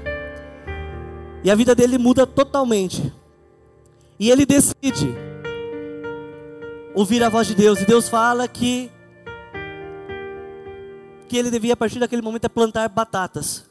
E 1.43 1.51
a 1.51 1.55
vida 1.55 1.75
dele 1.75 1.97
muda 1.97 2.25
totalmente. 2.25 3.13
E 4.17 4.31
ele 4.31 4.45
decide 4.45 5.13
ouvir 6.95 7.21
a 7.21 7.27
voz 7.27 7.47
de 7.47 7.55
Deus. 7.55 7.81
E 7.81 7.85
Deus 7.85 8.07
fala 8.07 8.47
que 8.47 8.89
que 11.27 11.37
ele 11.37 11.49
devia 11.49 11.73
a 11.73 11.77
partir 11.77 11.97
daquele 11.97 12.21
momento 12.21 12.45
é 12.45 12.49
plantar 12.49 12.87
batatas. 12.89 13.65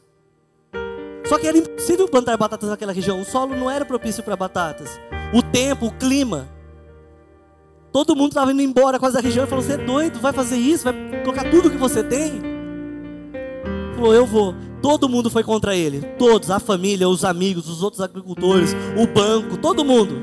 Só 1.26 1.38
que 1.38 1.46
era 1.46 1.58
impossível 1.58 2.08
plantar 2.08 2.36
batatas 2.36 2.68
naquela 2.68 2.92
região. 2.92 3.20
O 3.20 3.24
solo 3.24 3.54
não 3.54 3.70
era 3.70 3.84
propício 3.84 4.22
para 4.22 4.34
batatas. 4.34 4.98
O 5.32 5.42
tempo, 5.42 5.86
o 5.86 5.92
clima 5.92 6.48
Todo 7.92 8.14
mundo 8.14 8.30
estava 8.30 8.52
indo 8.52 8.62
embora 8.62 8.98
quase 8.98 9.14
da 9.14 9.20
região 9.20 9.44
e 9.44 9.48
falou: 9.48 9.64
Você 9.64 9.72
é 9.72 9.76
doido, 9.78 10.20
vai 10.20 10.32
fazer 10.32 10.56
isso, 10.56 10.84
vai 10.84 11.22
colocar 11.22 11.50
tudo 11.50 11.70
que 11.70 11.76
você 11.76 12.02
tem? 12.02 12.40
Falou: 13.94 14.14
Eu 14.14 14.26
vou. 14.26 14.54
Todo 14.80 15.08
mundo 15.08 15.28
foi 15.28 15.42
contra 15.42 15.76
ele. 15.76 16.00
Todos, 16.18 16.50
a 16.50 16.58
família, 16.58 17.08
os 17.08 17.24
amigos, 17.24 17.68
os 17.68 17.82
outros 17.82 18.00
agricultores, 18.00 18.74
o 18.96 19.06
banco, 19.06 19.56
todo 19.56 19.84
mundo. 19.84 20.14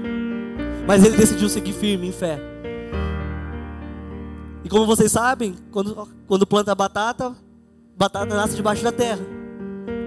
Mas 0.87 1.03
ele 1.03 1.17
decidiu 1.17 1.47
seguir 1.49 1.73
firme 1.73 2.07
em 2.07 2.11
fé. 2.11 2.39
E 4.63 4.69
como 4.69 4.85
vocês 4.85 5.11
sabem, 5.11 5.55
quando, 5.71 6.07
quando 6.25 6.47
planta 6.47 6.73
batata, 6.73 7.35
batata 7.95 8.35
nasce 8.35 8.55
debaixo 8.55 8.83
da 8.83 8.91
terra. 8.91 9.21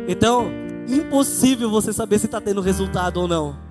Então, 0.09 0.51
impossível 0.89 1.71
você 1.71 1.93
saber 1.93 2.19
se 2.19 2.27
está 2.27 2.41
tendo 2.41 2.61
resultado 2.61 3.19
ou 3.19 3.29
não. 3.29 3.70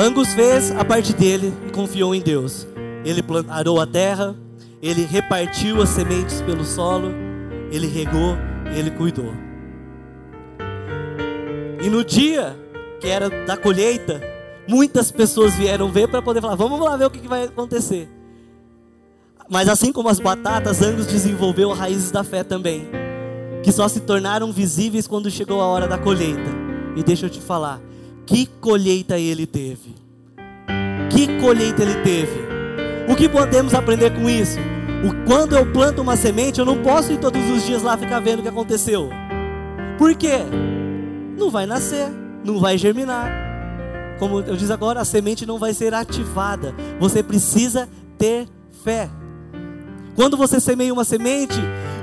Angus 0.00 0.32
fez 0.32 0.70
a 0.70 0.84
parte 0.84 1.12
dele 1.12 1.52
e 1.66 1.72
confiou 1.72 2.14
em 2.14 2.20
Deus. 2.20 2.68
Ele 3.04 3.20
arou 3.48 3.80
a 3.80 3.86
terra, 3.86 4.36
ele 4.80 5.04
repartiu 5.04 5.82
as 5.82 5.88
sementes 5.88 6.40
pelo 6.40 6.64
solo, 6.64 7.12
ele 7.72 7.88
regou, 7.88 8.36
ele 8.76 8.92
cuidou. 8.92 9.34
E 11.82 11.90
no 11.90 12.04
dia 12.04 12.56
que 13.00 13.08
era 13.08 13.28
da 13.44 13.56
colheita, 13.56 14.20
muitas 14.68 15.10
pessoas 15.10 15.54
vieram 15.54 15.90
ver 15.90 16.06
para 16.06 16.22
poder 16.22 16.40
falar: 16.40 16.54
vamos 16.54 16.78
lá 16.78 16.96
ver 16.96 17.06
o 17.06 17.10
que, 17.10 17.26
vai 17.26 17.46
acontecer. 17.46 18.08
Mas 19.50 19.68
assim 19.68 19.92
como 19.92 20.08
as 20.08 20.20
batatas, 20.20 20.80
Angus 20.80 21.06
desenvolveu 21.06 21.72
raízes 21.72 22.12
da 22.12 22.22
fé 22.22 22.44
também, 22.44 22.88
que 23.64 23.72
só 23.72 23.88
se 23.88 23.98
tornaram 23.98 24.52
visíveis 24.52 25.08
quando 25.08 25.28
chegou 25.28 25.60
a 25.60 25.66
hora 25.66 25.88
da 25.88 25.98
colheita. 25.98 26.56
E 26.94 27.02
deixa 27.02 27.26
eu 27.26 27.30
te 27.30 27.40
falar, 27.40 27.80
que 28.28 28.44
colheita 28.60 29.18
ele 29.18 29.46
teve. 29.46 29.94
Que 31.10 31.40
colheita 31.40 31.82
ele 31.82 31.94
teve. 32.02 32.38
O 33.10 33.16
que 33.16 33.26
podemos 33.26 33.72
aprender 33.72 34.10
com 34.10 34.28
isso? 34.28 34.58
O, 35.02 35.26
quando 35.26 35.56
eu 35.56 35.64
planto 35.72 36.02
uma 36.02 36.14
semente, 36.14 36.60
eu 36.60 36.66
não 36.66 36.82
posso 36.82 37.10
ir 37.10 37.18
todos 37.18 37.42
os 37.50 37.64
dias 37.64 37.82
lá 37.82 37.96
ficar 37.96 38.20
vendo 38.20 38.40
o 38.40 38.42
que 38.42 38.48
aconteceu. 38.48 39.08
Por 39.96 40.14
quê? 40.14 40.40
Não 41.38 41.50
vai 41.50 41.64
nascer, 41.64 42.10
não 42.44 42.60
vai 42.60 42.76
germinar. 42.76 43.32
Como 44.18 44.40
eu 44.40 44.56
disse 44.56 44.72
agora, 44.72 45.00
a 45.00 45.06
semente 45.06 45.46
não 45.46 45.58
vai 45.58 45.72
ser 45.72 45.94
ativada. 45.94 46.74
Você 47.00 47.22
precisa 47.22 47.88
ter 48.18 48.46
fé. 48.84 49.08
Quando 50.14 50.36
você 50.36 50.60
semeia 50.60 50.92
uma 50.92 51.04
semente, 51.04 51.58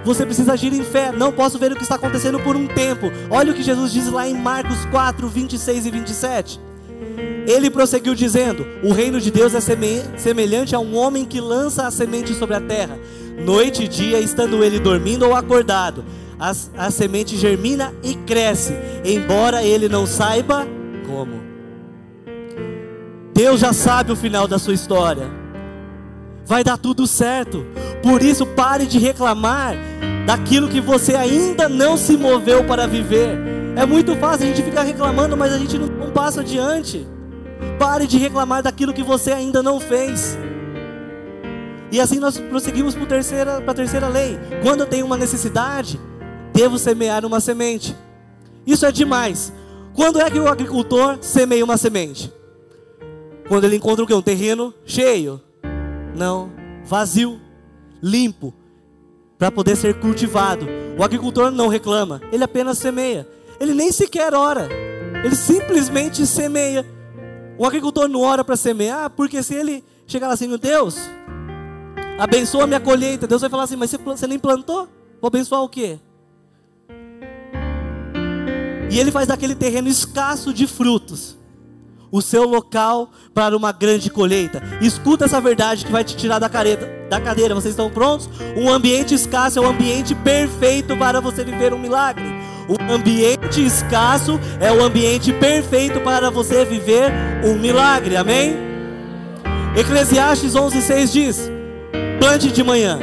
você 0.06 0.26
precisa 0.26 0.54
agir 0.54 0.72
em 0.72 0.84
fé. 0.84 1.12
Não 1.12 1.32
posso 1.32 1.58
ver 1.58 1.72
o 1.72 1.76
que 1.76 1.82
está 1.82 1.96
acontecendo 1.96 2.40
por 2.40 2.56
um 2.56 2.68
tempo. 2.68 3.12
Olha 3.30 3.52
o 3.52 3.56
que 3.56 3.64
Jesus 3.64 3.92
diz 3.92 4.10
lá 4.12 4.28
em 4.28 4.36
Marcos 4.36 4.86
4, 4.86 5.28
26 5.28 5.86
e 5.86 5.92
27. 5.92 6.60
Ele 7.48 7.70
prosseguiu 7.70 8.14
dizendo: 8.14 8.66
O 8.84 8.94
reino 8.94 9.20
de 9.20 9.32
Deus 9.32 9.54
é 9.56 9.60
semelhante 9.60 10.76
a 10.76 10.80
um 10.80 10.96
homem 10.96 11.26
que 11.26 11.42
lança 11.42 11.88
a 11.88 11.92
semente 11.92 12.34
sobre 12.34 12.56
a 12.56 12.62
terra. 12.62 13.00
Noite 13.44 13.84
e 13.84 13.88
dia, 13.88 14.20
estando 14.20 14.64
ele 14.64 14.80
dormindo 14.80 15.26
ou 15.26 15.36
acordado, 15.36 16.06
a, 16.40 16.52
a 16.78 16.92
semente 16.92 17.36
germina 17.36 17.94
e 18.04 18.16
cresce, 18.16 18.74
embora 19.04 19.64
ele 19.64 19.90
não 19.90 20.06
saiba 20.06 20.66
como. 21.06 21.44
Deus 23.34 23.60
já 23.60 23.74
sabe 23.74 24.12
o 24.12 24.16
final 24.16 24.48
da 24.48 24.58
sua 24.58 24.74
história. 24.74 25.45
Vai 26.46 26.64
dar 26.64 26.78
tudo 26.78 27.08
certo. 27.08 27.66
Por 28.04 28.22
isso, 28.22 28.46
pare 28.46 28.86
de 28.86 29.00
reclamar 29.00 29.76
daquilo 30.26 30.70
que 30.70 30.80
você 30.80 31.16
ainda 31.16 31.68
não 31.68 31.98
se 31.98 32.16
moveu 32.16 32.64
para 32.64 32.88
viver. 32.88 33.38
É 33.76 33.86
muito 33.86 34.16
fácil 34.16 34.46
a 34.46 34.50
gente 34.50 34.64
ficar 34.64 34.84
reclamando, 34.84 35.36
mas 35.36 35.52
a 35.52 35.58
gente 35.58 35.78
não, 35.78 36.12
passa 36.12 36.42
adiante. 36.42 37.06
Pare 37.80 38.08
de 38.08 38.18
reclamar 38.18 38.64
daquilo 38.64 38.94
que 38.94 39.04
você 39.04 39.32
ainda 39.32 39.62
não 39.62 39.80
fez. 39.80 40.38
E 41.92 42.00
assim 42.00 42.20
nós 42.20 42.38
prosseguimos 42.38 42.94
para 42.94 43.04
a 43.04 43.08
terceira, 43.08 43.62
terceira 43.74 44.08
lei. 44.08 44.38
Quando 44.62 44.82
eu 44.82 44.86
tenho 44.86 45.06
uma 45.06 45.18
necessidade, 45.18 46.00
devo 46.54 46.78
semear 46.78 47.26
uma 47.26 47.40
semente. 47.40 47.96
Isso 48.66 48.86
é 48.86 48.92
demais. 48.92 49.52
Quando 49.94 50.20
é 50.20 50.30
que 50.30 50.40
o 50.40 50.48
agricultor 50.48 51.18
semeia 51.22 51.64
uma 51.64 51.78
semente? 51.78 52.32
Quando 53.48 53.66
ele 53.66 53.76
encontra 53.78 54.04
o 54.04 54.08
quê? 54.08 54.14
Um 54.14 54.22
terreno 54.22 54.74
cheio? 54.86 55.42
Não, 56.16 56.50
vazio, 56.86 57.40
limpo, 58.02 58.54
para 59.38 59.52
poder 59.52 59.76
ser 59.76 60.00
cultivado. 60.00 60.66
O 60.98 61.04
agricultor 61.04 61.52
não 61.52 61.68
reclama, 61.68 62.22
ele 62.32 62.44
apenas 62.44 62.78
semeia. 62.78 63.28
Ele 63.60 63.74
nem 63.74 63.92
sequer 63.92 64.34
ora, 64.34 64.70
ele 65.24 65.36
simplesmente 65.36 66.26
semeia. 66.26 66.86
O 67.58 67.66
agricultor 67.66 68.08
não 68.08 68.22
ora 68.22 68.44
para 68.44 68.56
semear, 68.56 69.10
porque 69.10 69.44
se 69.44 69.54
ele 69.54 69.84
chegar 70.08 70.30
assim, 70.30 70.56
Deus, 70.58 70.98
abençoa 72.18 72.68
minha 72.68 72.80
colheita, 72.80 73.28
Deus 73.28 73.42
vai 73.42 73.50
falar 73.50 73.64
assim, 73.64 73.76
mas 73.76 73.92
você 73.92 74.28
nem 74.28 74.40
plantou? 74.40 74.88
Vou 75.22 75.28
abençoar 75.28 75.64
o 75.64 75.70
quê? 75.70 76.00
E 78.92 79.00
ele 79.00 79.12
faz 79.12 79.28
daquele 79.28 79.56
terreno 79.56 79.90
escasso 79.90 80.54
de 80.54 80.68
frutos 80.68 81.38
o 82.16 82.22
seu 82.22 82.44
local 82.44 83.10
para 83.34 83.58
uma 83.58 83.74
grande 83.74 84.10
colheita. 84.10 84.64
Escuta 84.80 85.26
essa 85.26 85.42
verdade 85.42 85.84
que 85.84 85.92
vai 85.92 86.02
te 86.02 86.16
tirar 86.16 86.40
da, 86.40 86.48
careta, 86.48 86.90
da 87.10 87.20
cadeira. 87.20 87.54
Vocês 87.54 87.74
estão 87.74 87.90
prontos? 87.90 88.30
Um 88.56 88.72
ambiente 88.72 89.14
escasso 89.14 89.60
é 89.60 89.62
o 89.62 89.68
ambiente 89.68 90.16
perfeito 90.16 90.96
para 90.96 91.20
você 91.20 91.44
viver 91.44 91.74
um 91.74 91.78
milagre. 91.78 92.24
O 92.70 92.82
ambiente 92.90 93.66
escasso 93.66 94.40
é 94.62 94.72
o 94.72 94.82
ambiente 94.82 95.34
perfeito 95.34 96.00
para 96.00 96.32
você 96.32 96.64
viver 96.64 97.12
um 97.44 97.60
milagre. 97.60 98.16
Amém? 98.16 98.56
Eclesiastes 99.76 100.54
11:6 100.54 101.12
diz: 101.12 101.52
Plante 102.18 102.50
de 102.50 102.64
manhã 102.64 102.98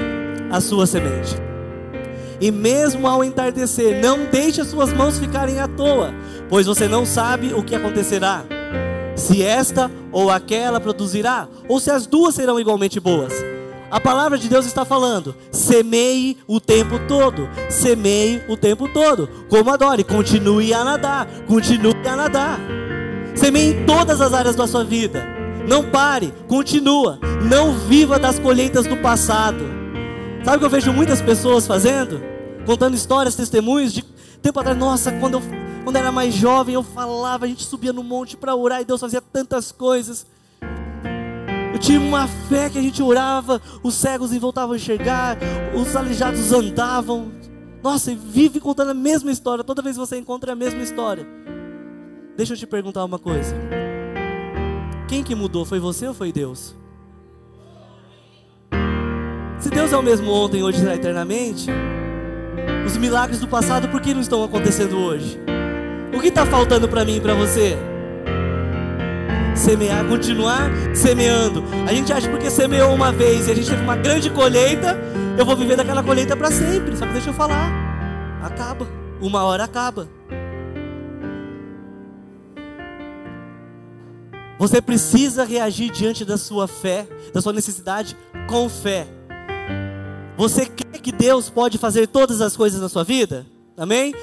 a 0.50 0.58
sua 0.58 0.86
semente. 0.86 1.36
E 2.40 2.50
mesmo 2.50 3.06
ao 3.06 3.22
entardecer, 3.22 4.00
não 4.00 4.24
deixe 4.24 4.62
as 4.62 4.68
suas 4.68 4.90
mãos 4.90 5.18
ficarem 5.18 5.60
à 5.60 5.68
toa, 5.68 6.14
pois 6.48 6.64
você 6.64 6.88
não 6.88 7.04
sabe 7.04 7.52
o 7.52 7.62
que 7.62 7.74
acontecerá 7.74 8.42
se 9.14 9.42
esta 9.42 9.90
ou 10.10 10.30
aquela 10.30 10.80
produzirá, 10.80 11.48
ou 11.68 11.80
se 11.80 11.90
as 11.90 12.06
duas 12.06 12.34
serão 12.34 12.58
igualmente 12.58 12.98
boas. 12.98 13.32
A 13.90 14.00
palavra 14.00 14.38
de 14.38 14.48
Deus 14.48 14.64
está 14.64 14.84
falando: 14.84 15.34
semeie 15.50 16.38
o 16.46 16.58
tempo 16.58 16.98
todo, 17.06 17.48
semeie 17.68 18.42
o 18.48 18.56
tempo 18.56 18.88
todo. 18.88 19.28
Como 19.50 19.70
adore, 19.70 20.02
continue 20.02 20.72
a 20.72 20.82
nadar, 20.82 21.28
continue 21.46 21.94
a 22.08 22.16
nadar. 22.16 22.58
Semeie 23.34 23.74
em 23.74 23.84
todas 23.84 24.20
as 24.20 24.32
áreas 24.32 24.56
da 24.56 24.66
sua 24.66 24.82
vida. 24.82 25.22
Não 25.68 25.84
pare, 25.84 26.32
continua. 26.48 27.18
Não 27.48 27.74
viva 27.74 28.18
das 28.18 28.38
colheitas 28.38 28.86
do 28.86 28.96
passado. 28.96 29.64
Sabe 30.44 30.56
o 30.56 30.60
que 30.60 30.66
eu 30.66 30.70
vejo 30.70 30.92
muitas 30.92 31.20
pessoas 31.20 31.66
fazendo? 31.66 32.20
Contando 32.64 32.94
histórias, 32.94 33.36
testemunhos 33.36 33.92
de 33.92 34.02
tempo 34.40 34.58
atrás. 34.58 34.76
Nossa, 34.76 35.12
quando 35.12 35.34
eu, 35.34 35.42
quando 35.82 35.96
era 35.96 36.12
mais 36.12 36.34
jovem, 36.34 36.74
eu 36.74 36.82
falava, 36.82 37.44
a 37.44 37.48
gente 37.48 37.64
subia 37.64 37.92
no 37.92 38.02
monte 38.02 38.36
para 38.36 38.54
orar 38.54 38.80
e 38.80 38.84
Deus 38.84 39.00
fazia 39.00 39.20
tantas 39.20 39.72
coisas. 39.72 40.26
Eu 41.72 41.78
tinha 41.78 41.98
uma 42.00 42.28
fé 42.28 42.68
que 42.68 42.78
a 42.78 42.82
gente 42.82 43.02
orava, 43.02 43.60
os 43.82 43.94
cegos 43.94 44.36
voltavam 44.36 44.74
a 44.74 44.76
enxergar, 44.76 45.38
os 45.74 45.96
aleijados 45.96 46.52
andavam. 46.52 47.32
Nossa, 47.82 48.12
e 48.12 48.14
vive 48.14 48.60
contando 48.60 48.90
a 48.90 48.94
mesma 48.94 49.32
história. 49.32 49.64
Toda 49.64 49.82
vez 49.82 49.96
que 49.96 50.00
você 50.00 50.16
encontra 50.16 50.52
a 50.52 50.54
mesma 50.54 50.82
história. 50.82 51.26
Deixa 52.36 52.52
eu 52.52 52.56
te 52.56 52.66
perguntar 52.66 53.04
uma 53.04 53.18
coisa. 53.18 53.54
Quem 55.08 55.24
que 55.24 55.34
mudou? 55.34 55.64
Foi 55.64 55.80
você 55.80 56.06
ou 56.06 56.14
foi 56.14 56.32
Deus? 56.32 56.74
Se 59.58 59.70
Deus 59.70 59.92
é 59.92 59.96
o 59.96 60.02
mesmo 60.02 60.30
ontem, 60.30 60.62
hoje 60.62 60.84
e 60.84 60.88
eternamente, 60.88 61.68
os 62.86 62.96
milagres 62.96 63.38
do 63.38 63.46
passado 63.46 63.88
por 63.88 64.00
que 64.00 64.12
não 64.12 64.20
estão 64.20 64.42
acontecendo 64.42 64.96
hoje? 64.96 65.38
Que 66.22 66.28
está 66.28 66.46
faltando 66.46 66.88
para 66.88 67.04
mim 67.04 67.16
e 67.16 67.20
para 67.20 67.34
você? 67.34 67.76
semear, 69.62 70.04
continuar 70.06 70.70
semeando. 70.94 71.62
A 71.86 71.92
gente 71.92 72.12
acha 72.12 72.26
que 72.26 72.32
porque 72.32 72.50
semeou 72.50 72.92
uma 72.94 73.12
vez 73.12 73.46
e 73.46 73.52
a 73.52 73.54
gente 73.54 73.68
teve 73.68 73.82
uma 73.82 73.96
grande 73.96 74.30
colheita, 74.30 74.98
eu 75.38 75.44
vou 75.44 75.56
viver 75.56 75.76
daquela 75.76 76.02
colheita 76.02 76.36
para 76.36 76.50
sempre. 76.50 76.96
Só 76.96 77.06
que 77.06 77.12
deixa 77.12 77.30
eu 77.30 77.34
falar, 77.34 77.70
acaba. 78.42 78.88
Uma 79.20 79.44
hora 79.44 79.64
acaba. 79.64 80.08
Você 84.58 84.80
precisa 84.80 85.44
reagir 85.44 85.90
diante 85.90 86.24
da 86.24 86.36
sua 86.36 86.66
fé, 86.68 87.06
da 87.32 87.40
sua 87.40 87.52
necessidade 87.52 88.16
com 88.48 88.68
fé. 88.68 89.06
Você 90.36 90.66
quer 90.66 90.98
que 91.00 91.12
Deus 91.12 91.50
pode 91.50 91.78
fazer 91.78 92.06
todas 92.06 92.40
as 92.40 92.56
coisas 92.56 92.80
na 92.80 92.88
sua 92.88 93.04
vida? 93.04 93.46
Amém? 93.76 94.14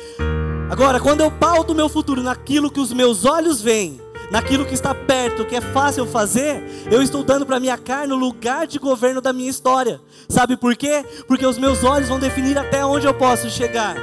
Agora, 0.69 0.99
quando 0.99 1.21
eu 1.21 1.31
pauto 1.31 1.73
o 1.73 1.75
meu 1.75 1.89
futuro 1.89 2.21
naquilo 2.21 2.69
que 2.69 2.79
os 2.79 2.93
meus 2.93 3.25
olhos 3.25 3.59
veem, 3.59 3.99
naquilo 4.29 4.65
que 4.65 4.75
está 4.75 4.93
perto, 4.93 5.43
que 5.43 5.55
é 5.55 5.61
fácil 5.61 6.05
fazer, 6.05 6.63
eu 6.91 7.01
estou 7.01 7.23
dando 7.23 7.43
para 7.45 7.59
minha 7.59 7.77
carne 7.77 8.13
o 8.13 8.17
lugar 8.17 8.67
de 8.67 8.77
governo 8.77 9.19
da 9.19 9.33
minha 9.33 9.49
história. 9.49 9.99
Sabe 10.29 10.55
por 10.55 10.75
quê? 10.75 11.03
Porque 11.27 11.45
os 11.45 11.57
meus 11.57 11.83
olhos 11.83 12.07
vão 12.07 12.19
definir 12.19 12.55
até 12.55 12.85
onde 12.85 13.07
eu 13.07 13.13
posso 13.15 13.49
chegar. 13.49 13.95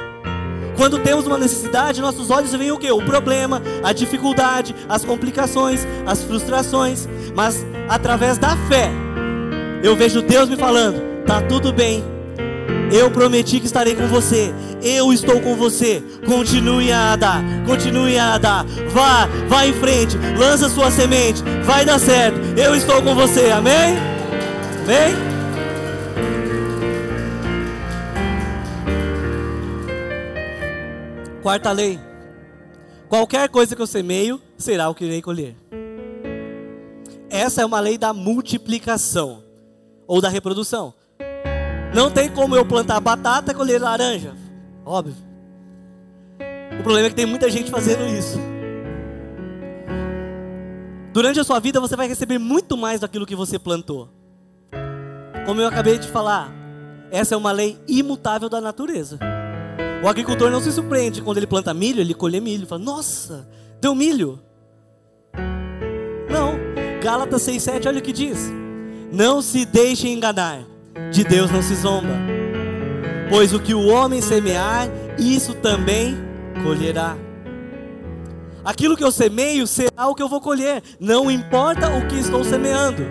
Quando 0.75 0.99
temos 0.99 1.25
uma 1.25 1.37
necessidade, 1.37 2.01
nossos 2.01 2.29
olhos 2.29 2.51
veem 2.51 2.71
o 2.71 2.77
que? 2.77 2.91
O 2.91 3.03
problema, 3.03 3.61
a 3.81 3.93
dificuldade, 3.93 4.75
as 4.89 5.05
complicações, 5.05 5.87
as 6.05 6.21
frustrações. 6.21 7.07
Mas 7.33 7.65
através 7.87 8.37
da 8.37 8.57
fé, 8.67 8.91
eu 9.81 9.95
vejo 9.95 10.21
Deus 10.21 10.49
me 10.49 10.57
falando: 10.57 11.23
tá 11.25 11.41
tudo 11.41 11.71
bem, 11.71 12.03
eu 12.91 13.11
prometi 13.11 13.59
que 13.59 13.65
estarei 13.65 13.95
com 13.95 14.07
você. 14.07 14.53
Eu 14.81 15.11
estou 15.11 15.41
com 15.41 15.55
você. 15.55 16.01
Continue 16.25 16.91
a 16.91 17.15
dar. 17.15 17.43
Continue 17.65 18.17
a 18.17 18.37
dar. 18.37 18.65
Vá, 18.89 19.27
vá 19.47 19.65
em 19.65 19.73
frente. 19.73 20.17
Lança 20.37 20.69
sua 20.69 20.89
semente. 20.89 21.43
Vai 21.63 21.85
dar 21.85 21.99
certo. 21.99 22.39
Eu 22.57 22.75
estou 22.75 23.01
com 23.01 23.13
você. 23.13 23.51
Amém? 23.51 23.97
Amém? 24.83 25.15
Quarta 31.41 31.71
lei. 31.71 31.99
Qualquer 33.09 33.47
coisa 33.49 33.75
que 33.75 33.81
eu 33.81 33.87
semeio, 33.87 34.41
será 34.57 34.89
o 34.89 34.95
que 34.95 35.05
irei 35.05 35.21
colher. 35.21 35.55
Essa 37.29 37.61
é 37.61 37.65
uma 37.65 37.79
lei 37.79 37.97
da 37.97 38.11
multiplicação 38.13 39.43
ou 40.05 40.21
da 40.21 40.29
reprodução. 40.29 40.93
Não 41.93 42.11
tem 42.11 42.29
como 42.29 42.55
eu 42.55 42.65
plantar 42.65 42.99
batata 42.99 43.51
e 43.51 43.55
colher 43.55 43.81
laranja. 43.81 44.35
Óbvio. 44.85 45.15
O 46.79 46.83
problema 46.83 47.07
é 47.07 47.09
que 47.09 47.15
tem 47.15 47.25
muita 47.25 47.49
gente 47.49 47.71
fazendo 47.71 48.05
isso. 48.05 48.37
Durante 51.13 51.39
a 51.39 51.43
sua 51.43 51.59
vida 51.59 51.79
você 51.79 51.95
vai 51.95 52.07
receber 52.07 52.37
muito 52.37 52.77
mais 52.77 52.99
daquilo 52.99 53.25
que 53.25 53.35
você 53.35 53.57
plantou. 53.57 54.09
Como 55.45 55.61
eu 55.61 55.67
acabei 55.67 55.97
de 55.97 56.07
falar, 56.07 56.51
essa 57.09 57.33
é 57.33 57.37
uma 57.37 57.51
lei 57.51 57.79
imutável 57.87 58.49
da 58.49 58.61
natureza. 58.61 59.17
O 60.03 60.07
agricultor 60.07 60.51
não 60.51 60.61
se 60.61 60.71
surpreende 60.71 61.21
quando 61.21 61.37
ele 61.37 61.47
planta 61.47 61.73
milho, 61.73 62.01
ele 62.01 62.13
colhe 62.13 62.39
milho, 62.39 62.67
fala: 62.67 62.83
"Nossa, 62.83 63.47
deu 63.81 63.95
milho". 63.95 64.39
Não. 66.29 66.53
Gálatas 67.01 67.41
6:7, 67.41 67.87
olha 67.87 67.99
o 67.99 68.01
que 68.01 68.13
diz: 68.13 68.51
Não 69.11 69.41
se 69.41 69.65
deixe 69.65 70.07
enganar 70.07 70.76
de 71.11 71.23
Deus 71.23 71.51
não 71.51 71.61
se 71.61 71.75
zomba. 71.75 72.13
Pois 73.29 73.53
o 73.53 73.59
que 73.59 73.73
o 73.73 73.87
homem 73.87 74.21
semear, 74.21 74.87
isso 75.17 75.53
também 75.55 76.17
colherá. 76.63 77.17
Aquilo 78.63 78.97
que 78.97 79.03
eu 79.03 79.11
semeio 79.11 79.65
será 79.65 80.07
o 80.07 80.15
que 80.15 80.21
eu 80.21 80.27
vou 80.27 80.41
colher, 80.41 80.83
não 80.99 81.31
importa 81.31 81.89
o 81.89 82.07
que 82.07 82.15
estou 82.15 82.43
semeando. 82.43 83.03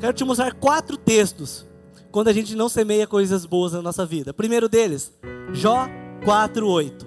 Quero 0.00 0.12
te 0.12 0.24
mostrar 0.24 0.52
quatro 0.52 0.96
textos 0.96 1.66
quando 2.12 2.28
a 2.28 2.32
gente 2.32 2.54
não 2.54 2.68
semeia 2.68 3.06
coisas 3.06 3.44
boas 3.44 3.72
na 3.72 3.82
nossa 3.82 4.06
vida. 4.06 4.32
Primeiro 4.32 4.68
deles, 4.68 5.12
Jó 5.52 5.88
4:8. 6.24 7.06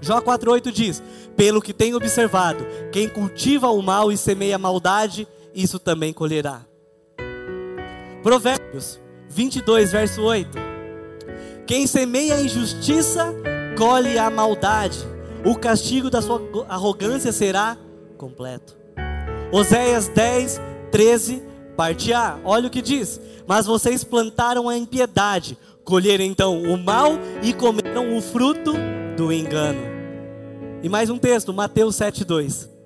Jó 0.00 0.20
4:8 0.22 0.72
diz: 0.72 1.02
"Pelo 1.36 1.60
que 1.60 1.74
tenho 1.74 1.96
observado, 1.96 2.66
quem 2.90 3.08
cultiva 3.08 3.68
o 3.68 3.82
mal 3.82 4.10
e 4.10 4.16
semeia 4.16 4.56
maldade, 4.58 5.28
isso 5.54 5.78
também 5.78 6.12
colherá." 6.14 6.69
Provérbios 8.22 9.00
22, 9.30 9.92
verso 9.92 10.22
8. 10.22 10.50
Quem 11.66 11.86
semeia 11.86 12.34
a 12.34 12.42
injustiça, 12.42 13.34
colhe 13.78 14.18
a 14.18 14.28
maldade. 14.28 14.98
O 15.44 15.56
castigo 15.56 16.10
da 16.10 16.20
sua 16.20 16.42
arrogância 16.68 17.32
será 17.32 17.78
completo. 18.18 18.76
Oséias 19.50 20.08
10, 20.08 20.60
13, 20.92 21.42
parte 21.76 22.12
A. 22.12 22.38
Olha 22.44 22.66
o 22.66 22.70
que 22.70 22.82
diz: 22.82 23.18
Mas 23.46 23.64
vocês 23.64 24.04
plantaram 24.04 24.68
a 24.68 24.76
impiedade, 24.76 25.56
colheram 25.82 26.24
então 26.24 26.62
o 26.62 26.76
mal 26.76 27.12
e 27.42 27.54
comeram 27.54 28.18
o 28.18 28.20
fruto 28.20 28.74
do 29.16 29.32
engano. 29.32 29.80
E 30.82 30.88
mais 30.88 31.08
um 31.08 31.18
texto, 31.18 31.54
Mateus 31.54 31.96
7, 31.96 32.24
2. 32.24 32.79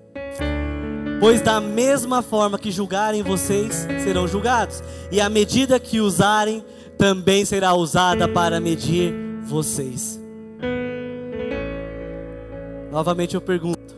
Pois 1.19 1.41
da 1.41 1.61
mesma 1.61 2.21
forma 2.21 2.59
que 2.59 2.71
julgarem 2.71 3.23
vocês, 3.23 3.87
serão 4.03 4.27
julgados, 4.27 4.83
e 5.11 5.21
a 5.21 5.29
medida 5.29 5.79
que 5.79 5.99
usarem 5.99 6.63
também 6.97 7.45
será 7.45 7.73
usada 7.73 8.27
para 8.27 8.59
medir 8.59 9.13
vocês. 9.43 10.19
Novamente 12.91 13.35
eu 13.35 13.41
pergunto: 13.41 13.95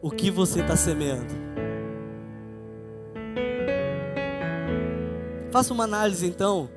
o 0.00 0.10
que 0.10 0.30
você 0.30 0.60
está 0.60 0.76
semeando? 0.76 1.34
Faça 5.50 5.74
uma 5.74 5.84
análise 5.84 6.26
então 6.26 6.70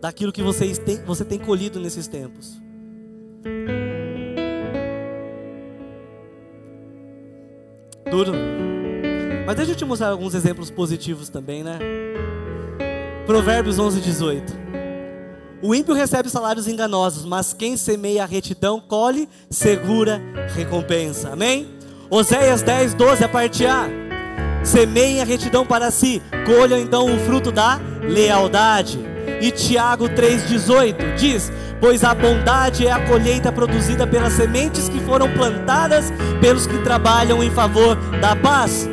daquilo 0.00 0.30
que 0.30 0.42
vocês 0.42 0.76
têm, 0.76 1.02
você 1.04 1.24
tem 1.24 1.38
colhido 1.38 1.80
nesses 1.80 2.06
tempos. 2.06 2.60
Duro. 8.14 8.32
Mas 9.44 9.56
deixa 9.56 9.72
eu 9.72 9.76
te 9.76 9.84
mostrar 9.84 10.10
alguns 10.10 10.34
exemplos 10.34 10.70
positivos 10.70 11.28
também, 11.28 11.64
né? 11.64 11.80
Provérbios 13.26 13.76
11, 13.76 14.00
18. 14.00 14.52
O 15.60 15.74
ímpio 15.74 15.94
recebe 15.94 16.30
salários 16.30 16.68
enganosos, 16.68 17.24
mas 17.24 17.52
quem 17.52 17.76
semeia 17.76 18.22
a 18.22 18.26
retidão 18.26 18.80
colhe 18.80 19.28
segura 19.50 20.22
recompensa. 20.54 21.30
Amém? 21.30 21.66
Oséias 22.08 22.62
10, 22.62 22.94
12, 22.94 23.24
a 23.24 23.28
parte 23.28 23.66
A. 23.66 23.88
Semeiem 24.62 25.20
a 25.20 25.24
retidão 25.24 25.66
para 25.66 25.90
si, 25.90 26.22
colham 26.46 26.78
então 26.78 27.12
o 27.12 27.18
fruto 27.18 27.50
da 27.50 27.80
lealdade. 28.00 29.00
E 29.40 29.50
Tiago 29.50 30.08
3,18 30.08 31.16
diz: 31.16 31.50
Pois 31.84 32.02
a 32.02 32.14
bondade 32.14 32.86
é 32.86 32.90
a 32.90 33.06
colheita 33.06 33.52
produzida 33.52 34.06
pelas 34.06 34.32
sementes 34.32 34.88
que 34.88 34.98
foram 35.00 35.30
plantadas 35.34 36.10
pelos 36.40 36.66
que 36.66 36.78
trabalham 36.78 37.44
em 37.44 37.50
favor 37.50 37.94
da 38.22 38.34
paz. 38.34 38.88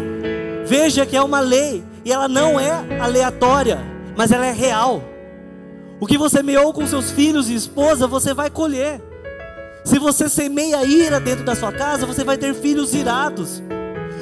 Veja 0.65 1.05
que 1.05 1.15
é 1.15 1.23
uma 1.23 1.39
lei 1.39 1.85
e 2.03 2.11
ela 2.11 2.27
não 2.27 2.59
é 2.59 2.99
aleatória, 2.99 3.79
mas 4.13 4.29
ela 4.29 4.45
é 4.45 4.51
real. 4.51 5.01
O 6.01 6.05
que 6.05 6.17
você 6.17 6.39
semeou 6.39 6.73
com 6.73 6.85
seus 6.85 7.11
filhos 7.11 7.49
e 7.49 7.55
esposa, 7.55 8.07
você 8.07 8.33
vai 8.33 8.49
colher. 8.49 9.01
Se 9.85 9.97
você 9.97 10.27
semeia 10.27 10.83
ira 10.83 11.17
dentro 11.17 11.45
da 11.45 11.55
sua 11.55 11.71
casa, 11.71 12.05
você 12.05 12.25
vai 12.25 12.37
ter 12.37 12.53
filhos 12.53 12.93
irados. 12.93 13.63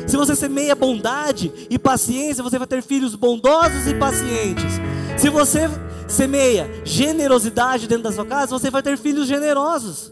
Se 0.05 0.15
você 0.15 0.35
semeia 0.35 0.75
bondade 0.75 1.51
e 1.71 1.79
paciência, 1.79 2.43
você 2.43 2.59
vai 2.59 2.67
ter 2.67 2.83
filhos 2.83 3.15
bondosos 3.15 3.87
e 3.87 3.95
pacientes. 3.95 4.79
Se 5.17 5.27
você 5.27 5.67
semeia 6.09 6.69
generosidade 6.83 7.87
dentro 7.87 8.03
da 8.03 8.11
sua 8.11 8.25
casa, 8.25 8.57
você 8.57 8.69
vai 8.69 8.81
ter 8.81 8.97
filhos 8.97 9.27
generosos. 9.27 10.11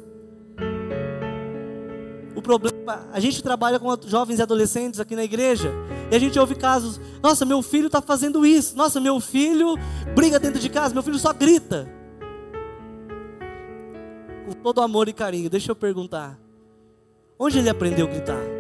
O 2.36 2.42
problema 2.42 3.08
a 3.12 3.20
gente 3.20 3.42
trabalha 3.42 3.80
com 3.80 3.98
jovens 4.06 4.40
e 4.40 4.42
adolescentes 4.42 5.00
aqui 5.00 5.16
na 5.16 5.24
igreja, 5.24 5.74
e 6.12 6.16
a 6.16 6.20
gente 6.20 6.40
ouve 6.40 6.56
casos: 6.56 7.02
nossa, 7.22 7.44
meu 7.44 7.62
filho 7.62 7.88
está 7.88 8.02
fazendo 8.02 8.46
isso, 8.46 8.78
nossa, 8.78 9.00
meu 9.00 9.20
filho 9.20 9.76
briga 10.16 10.40
dentro 10.40 10.60
de 10.60 10.70
casa, 10.70 10.94
meu 10.94 11.04
filho 11.04 11.18
só 11.18 11.34
grita. 11.34 11.92
Com 14.46 14.54
todo 14.54 14.82
amor 14.82 15.10
e 15.10 15.14
carinho, 15.14 15.50
deixa 15.50 15.72
eu 15.72 15.76
perguntar: 15.76 16.40
onde 17.40 17.58
ele 17.58 17.70
aprendeu 17.70 18.06
a 18.06 18.10
gritar? 18.10 18.57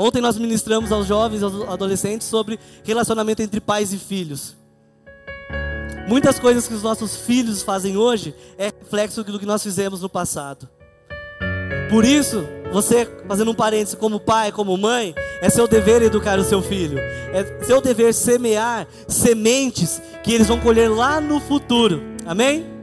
Ontem 0.00 0.22
nós 0.22 0.38
ministramos 0.38 0.92
aos 0.92 1.08
jovens, 1.08 1.42
aos 1.42 1.68
adolescentes 1.68 2.28
sobre 2.28 2.56
relacionamento 2.84 3.42
entre 3.42 3.60
pais 3.60 3.92
e 3.92 3.98
filhos. 3.98 4.56
Muitas 6.06 6.38
coisas 6.38 6.68
que 6.68 6.74
os 6.74 6.84
nossos 6.84 7.16
filhos 7.16 7.64
fazem 7.64 7.96
hoje 7.96 8.32
é 8.56 8.66
reflexo 8.66 9.24
do 9.24 9.40
que 9.40 9.44
nós 9.44 9.60
fizemos 9.60 10.00
no 10.00 10.08
passado. 10.08 10.68
Por 11.90 12.04
isso, 12.04 12.46
você, 12.70 13.10
fazendo 13.26 13.50
um 13.50 13.54
parênteses, 13.54 13.96
como 13.96 14.20
pai, 14.20 14.52
como 14.52 14.76
mãe, 14.76 15.16
é 15.42 15.50
seu 15.50 15.66
dever 15.66 16.00
educar 16.00 16.38
o 16.38 16.44
seu 16.44 16.62
filho. 16.62 16.96
É 17.00 17.64
seu 17.64 17.80
dever 17.80 18.14
semear 18.14 18.86
sementes 19.08 20.00
que 20.22 20.32
eles 20.32 20.46
vão 20.46 20.60
colher 20.60 20.88
lá 20.88 21.20
no 21.20 21.40
futuro. 21.40 22.00
Amém? 22.24 22.77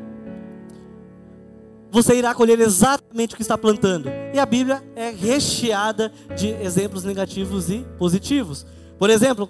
Você 1.95 2.13
irá 2.13 2.35
colher 2.35 2.59
exatamente 2.59 3.35
o 3.35 3.37
que 3.37 3.41
está 3.41 3.57
plantando. 3.57 4.09
E 4.33 4.37
a 4.37 4.45
Bíblia 4.45 4.83
é 4.97 5.11
recheada 5.11 6.11
de 6.35 6.49
exemplos 6.49 7.05
negativos 7.05 7.69
e 7.69 7.85
positivos. 7.97 8.65
Por 8.99 9.09
exemplo, 9.09 9.49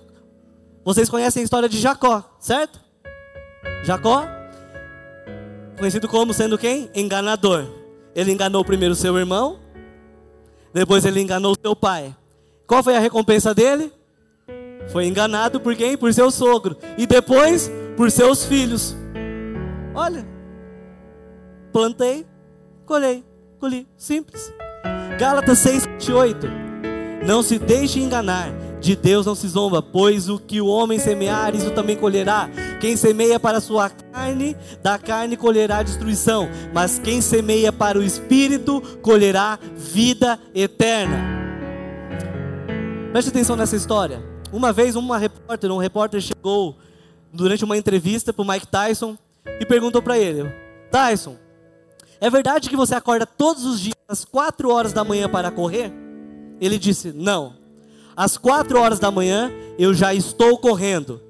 vocês 0.84 1.10
conhecem 1.10 1.42
a 1.42 1.44
história 1.44 1.68
de 1.68 1.80
Jacó, 1.80 2.38
certo? 2.40 2.80
Jacó, 3.84 4.28
conhecido 5.80 6.08
como 6.08 6.36
sendo 6.36 6.56
quem? 6.56 6.88
Enganador. 6.94 7.66
Ele 8.14 8.32
enganou 8.32 8.64
primeiro 8.64 8.94
seu 8.94 9.18
irmão, 9.18 9.60
depois 10.72 11.04
ele 11.04 11.22
enganou 11.22 11.56
seu 11.60 11.76
pai. 11.76 12.16
Qual 12.68 12.84
foi 12.84 12.96
a 12.96 13.00
recompensa 13.00 13.56
dele? 13.56 13.92
Foi 14.90 15.08
enganado 15.08 15.60
por 15.60 15.76
quem? 15.76 15.98
Por 15.98 16.14
seu 16.14 16.30
sogro. 16.30 16.78
E 16.96 17.08
depois 17.08 17.72
por 17.98 18.12
seus 18.12 18.46
filhos. 18.46 18.96
Olha, 19.96 20.24
plantei, 21.74 22.24
colhei, 22.86 23.24
colhi. 23.60 23.88
Simples. 23.98 24.54
Gálatas 25.20 25.60
6, 25.60 25.88
8. 26.10 26.48
Não 27.26 27.42
se 27.42 27.58
deixe 27.58 28.00
enganar 28.00 28.52
de 28.86 28.96
Deus 28.96 29.26
não 29.26 29.34
se 29.34 29.48
zomba, 29.48 29.82
pois 29.82 30.30
o 30.30 30.38
que 30.38 30.62
o 30.62 30.68
homem 30.68 31.00
semear, 31.00 31.56
isso 31.56 31.72
também 31.72 31.96
colherá. 31.96 32.48
Quem 32.80 32.96
semeia 32.96 33.40
para 33.40 33.58
a 33.58 33.62
sua 33.62 33.90
carne, 33.90 34.56
da 34.84 35.00
carne 35.00 35.36
colherá 35.36 35.82
destruição, 35.82 36.48
mas 36.72 37.00
quem 37.00 37.20
semeia 37.20 37.74
para 37.74 37.98
o 37.98 38.04
espírito, 38.04 38.80
colherá 39.02 39.58
vida 39.76 40.40
eterna. 40.54 41.18
Preste 43.12 43.30
atenção 43.30 43.56
nessa 43.56 43.76
história. 43.76 44.22
Uma 44.54 44.72
vez, 44.72 44.96
uma 44.96 45.18
repórter, 45.18 45.72
um 45.72 45.78
repórter 45.78 46.22
chegou 46.22 46.78
durante 47.34 47.64
uma 47.64 47.76
entrevista 47.76 48.32
para 48.32 48.44
o 48.44 48.48
Mike 48.48 48.68
Tyson 48.68 49.18
e 49.60 49.66
perguntou 49.66 50.00
para 50.00 50.20
ele: 50.20 50.48
Tyson, 50.92 51.38
é 52.20 52.30
verdade 52.30 52.70
que 52.70 52.76
você 52.76 52.96
acorda 52.96 53.26
todos 53.26 53.66
os 53.66 53.80
dias 53.80 53.96
às 54.08 54.26
4 54.26 54.70
horas 54.70 54.94
da 54.94 55.04
manhã 55.04 55.30
para 55.30 55.52
correr? 55.52 55.92
Ele 56.60 56.78
disse: 56.78 57.12
Não 57.14 57.66
às 58.16 58.38
quatro 58.38 58.80
horas 58.80 58.98
da 58.98 59.12
manhã, 59.12 59.52
eu 59.78 59.94
já 59.94 60.14
estou 60.14 60.58
correndo. 60.58 61.22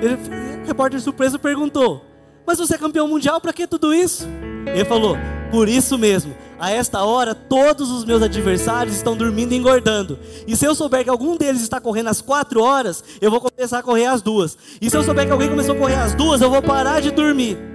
Ele, 0.00 0.14
o 0.62 0.66
repórter 0.66 1.00
surpreso 1.00 1.38
perguntou: 1.38 2.04
Mas 2.46 2.58
você 2.58 2.74
é 2.76 2.78
campeão 2.78 3.08
mundial, 3.08 3.40
para 3.40 3.52
que 3.52 3.66
tudo 3.66 3.92
isso? 3.92 4.26
Ele 4.66 4.84
falou: 4.84 5.16
Por 5.50 5.68
isso 5.68 5.98
mesmo, 5.98 6.34
a 6.58 6.70
esta 6.70 7.02
hora 7.02 7.34
todos 7.34 7.90
os 7.90 8.04
meus 8.04 8.22
adversários 8.22 8.94
estão 8.94 9.16
dormindo 9.16 9.52
e 9.52 9.56
engordando. 9.56 10.18
E 10.46 10.56
se 10.56 10.64
eu 10.64 10.74
souber 10.74 11.02
que 11.02 11.10
algum 11.10 11.36
deles 11.36 11.62
está 11.62 11.80
correndo 11.80 12.08
às 12.08 12.20
quatro 12.20 12.62
horas, 12.62 13.02
eu 13.20 13.30
vou 13.30 13.40
começar 13.40 13.80
a 13.80 13.82
correr 13.82 14.06
às 14.06 14.22
duas. 14.22 14.56
E 14.80 14.88
se 14.88 14.96
eu 14.96 15.02
souber 15.02 15.26
que 15.26 15.32
alguém 15.32 15.48
começou 15.48 15.74
a 15.74 15.78
correr 15.78 15.96
às 15.96 16.14
duas, 16.14 16.40
eu 16.40 16.50
vou 16.50 16.62
parar 16.62 17.00
de 17.00 17.10
dormir 17.10 17.73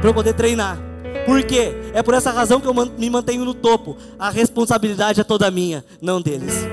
para 0.00 0.10
eu 0.10 0.14
poder 0.14 0.34
treinar. 0.34 0.78
Por 1.26 1.42
quê? 1.42 1.72
É 1.92 2.02
por 2.02 2.14
essa 2.14 2.30
razão 2.30 2.60
que 2.60 2.66
eu 2.66 2.74
me 2.74 3.10
mantenho 3.10 3.44
no 3.44 3.54
topo. 3.54 3.96
A 4.18 4.30
responsabilidade 4.30 5.20
é 5.20 5.24
toda 5.24 5.50
minha, 5.50 5.84
não 6.00 6.20
deles. 6.20 6.66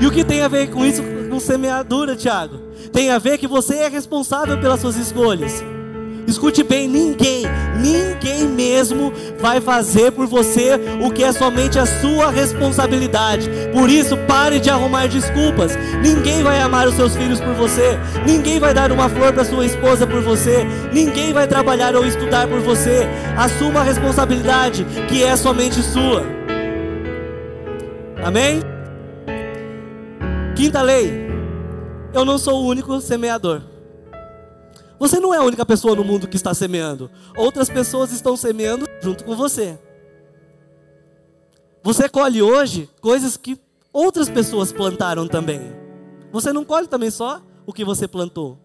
E 0.00 0.06
o 0.06 0.10
que 0.10 0.24
tem 0.24 0.42
a 0.42 0.48
ver 0.48 0.70
com 0.70 0.84
isso, 0.84 1.02
com 1.28 1.38
semeadura, 1.38 2.16
Tiago? 2.16 2.58
Tem 2.92 3.10
a 3.10 3.18
ver 3.18 3.38
que 3.38 3.46
você 3.46 3.76
é 3.76 3.88
responsável 3.88 4.58
pelas 4.58 4.80
suas 4.80 4.96
escolhas. 4.96 5.62
Escute 6.30 6.62
bem, 6.62 6.86
ninguém, 6.86 7.42
ninguém 7.76 8.46
mesmo 8.46 9.12
vai 9.40 9.60
fazer 9.60 10.12
por 10.12 10.28
você 10.28 10.78
o 11.04 11.10
que 11.10 11.24
é 11.24 11.32
somente 11.32 11.76
a 11.76 11.84
sua 11.84 12.30
responsabilidade. 12.30 13.50
Por 13.72 13.90
isso, 13.90 14.16
pare 14.28 14.60
de 14.60 14.70
arrumar 14.70 15.08
desculpas. 15.08 15.72
Ninguém 16.00 16.40
vai 16.44 16.60
amar 16.60 16.86
os 16.86 16.94
seus 16.94 17.16
filhos 17.16 17.40
por 17.40 17.52
você. 17.54 17.98
Ninguém 18.24 18.60
vai 18.60 18.72
dar 18.72 18.92
uma 18.92 19.08
flor 19.08 19.32
para 19.32 19.44
sua 19.44 19.66
esposa 19.66 20.06
por 20.06 20.22
você. 20.22 20.64
Ninguém 20.92 21.32
vai 21.32 21.48
trabalhar 21.48 21.96
ou 21.96 22.06
estudar 22.06 22.46
por 22.46 22.60
você. 22.60 23.08
Assuma 23.36 23.80
a 23.80 23.82
responsabilidade 23.82 24.86
que 25.08 25.24
é 25.24 25.34
somente 25.34 25.82
sua. 25.82 26.22
Amém? 28.24 28.62
Quinta 30.54 30.80
lei. 30.80 31.28
Eu 32.14 32.24
não 32.24 32.38
sou 32.38 32.62
o 32.62 32.68
único 32.68 33.00
semeador. 33.00 33.69
Você 35.00 35.18
não 35.18 35.32
é 35.32 35.38
a 35.38 35.42
única 35.42 35.64
pessoa 35.64 35.96
no 35.96 36.04
mundo 36.04 36.28
que 36.28 36.36
está 36.36 36.52
semeando. 36.52 37.10
Outras 37.34 37.70
pessoas 37.70 38.12
estão 38.12 38.36
semeando 38.36 38.86
junto 39.00 39.24
com 39.24 39.34
você. 39.34 39.78
Você 41.82 42.06
colhe 42.06 42.42
hoje 42.42 42.86
coisas 43.00 43.34
que 43.34 43.58
outras 43.94 44.28
pessoas 44.28 44.70
plantaram 44.70 45.26
também. 45.26 45.62
Você 46.30 46.52
não 46.52 46.66
colhe 46.66 46.86
também 46.86 47.10
só 47.10 47.40
o 47.64 47.72
que 47.72 47.82
você 47.82 48.06
plantou. 48.06 48.58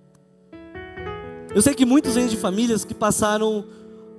Eu 1.56 1.62
sei 1.62 1.74
que 1.74 1.86
muitos 1.86 2.16
vêm 2.16 2.28
de 2.28 2.36
famílias 2.36 2.84
que 2.84 2.94
passaram 2.94 3.64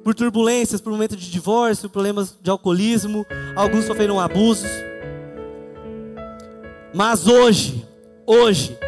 por 0.02 0.14
turbulências, 0.14 0.81
por 0.81 0.90
momentos 0.90 1.18
de 1.18 1.31
divórcio, 1.31 1.90
problemas 1.90 2.35
de 2.40 2.48
alcoolismo, 2.48 3.26
alguns 3.55 3.85
sofreram 3.85 4.18
abusos. 4.18 4.70
Mas 6.94 7.26
hoje, 7.29 7.87
hoje, 8.26 8.79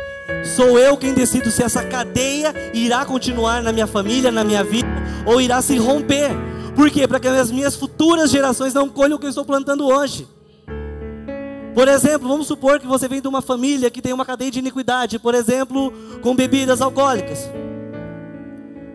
Sou 0.57 0.79
eu 0.79 0.97
quem 0.97 1.13
decido 1.13 1.51
se 1.51 1.63
essa 1.63 1.85
cadeia 1.85 2.55
irá 2.73 3.05
continuar 3.05 3.63
na 3.63 3.73
minha 3.73 3.87
família, 3.87 4.31
na 4.31 4.43
minha 4.43 4.65
vida, 4.65 4.89
ou 5.27 5.41
irá 5.41 5.61
se 5.61 5.77
romper. 5.77 6.31
Por 6.75 6.91
quê? 6.91 7.07
Para 7.07 7.21
que 7.21 7.29
as 7.29 7.51
minhas 7.51 7.77
futuras 7.77 8.31
gerações 8.31 8.73
não 8.73 8.89
colham 8.89 9.17
o 9.17 9.19
que 9.19 9.27
eu 9.27 9.31
estou 9.31 9.45
plantando 9.45 9.87
hoje. 9.87 10.27
Por 11.75 11.87
exemplo, 11.87 12.29
vamos 12.29 12.47
supor 12.47 12.81
que 12.81 12.87
você 12.87 13.07
vem 13.07 13.21
de 13.21 13.29
uma 13.29 13.43
família 13.43 13.91
que 13.91 14.03
tem 14.03 14.13
uma 14.13 14.25
cadeia 14.25 14.51
de 14.51 14.59
iniquidade, 14.59 15.19
por 15.19 15.35
exemplo, 15.35 15.93
com 16.23 16.35
bebidas 16.35 16.81
alcoólicas. 16.81 17.49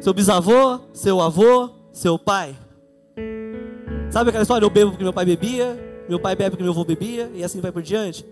Seu 0.01 0.13
bisavô, 0.13 0.79
seu 0.91 1.21
avô, 1.21 1.69
seu 1.93 2.19
pai. 2.19 2.55
Sabe 4.09 4.29
aquela 4.29 4.41
história? 4.41 4.65
Eu 4.65 4.69
bebo 4.69 4.91
porque 4.91 5.03
meu 5.03 5.13
pai 5.13 5.25
bebia, 5.25 5.79
meu 6.09 6.19
pai 6.19 6.35
bebe 6.35 6.51
porque 6.51 6.63
meu 6.63 6.73
avô 6.73 6.83
bebia, 6.83 7.31
e 7.33 7.43
assim 7.43 7.61
vai 7.61 7.71
por 7.71 7.81
diante. 7.81 8.25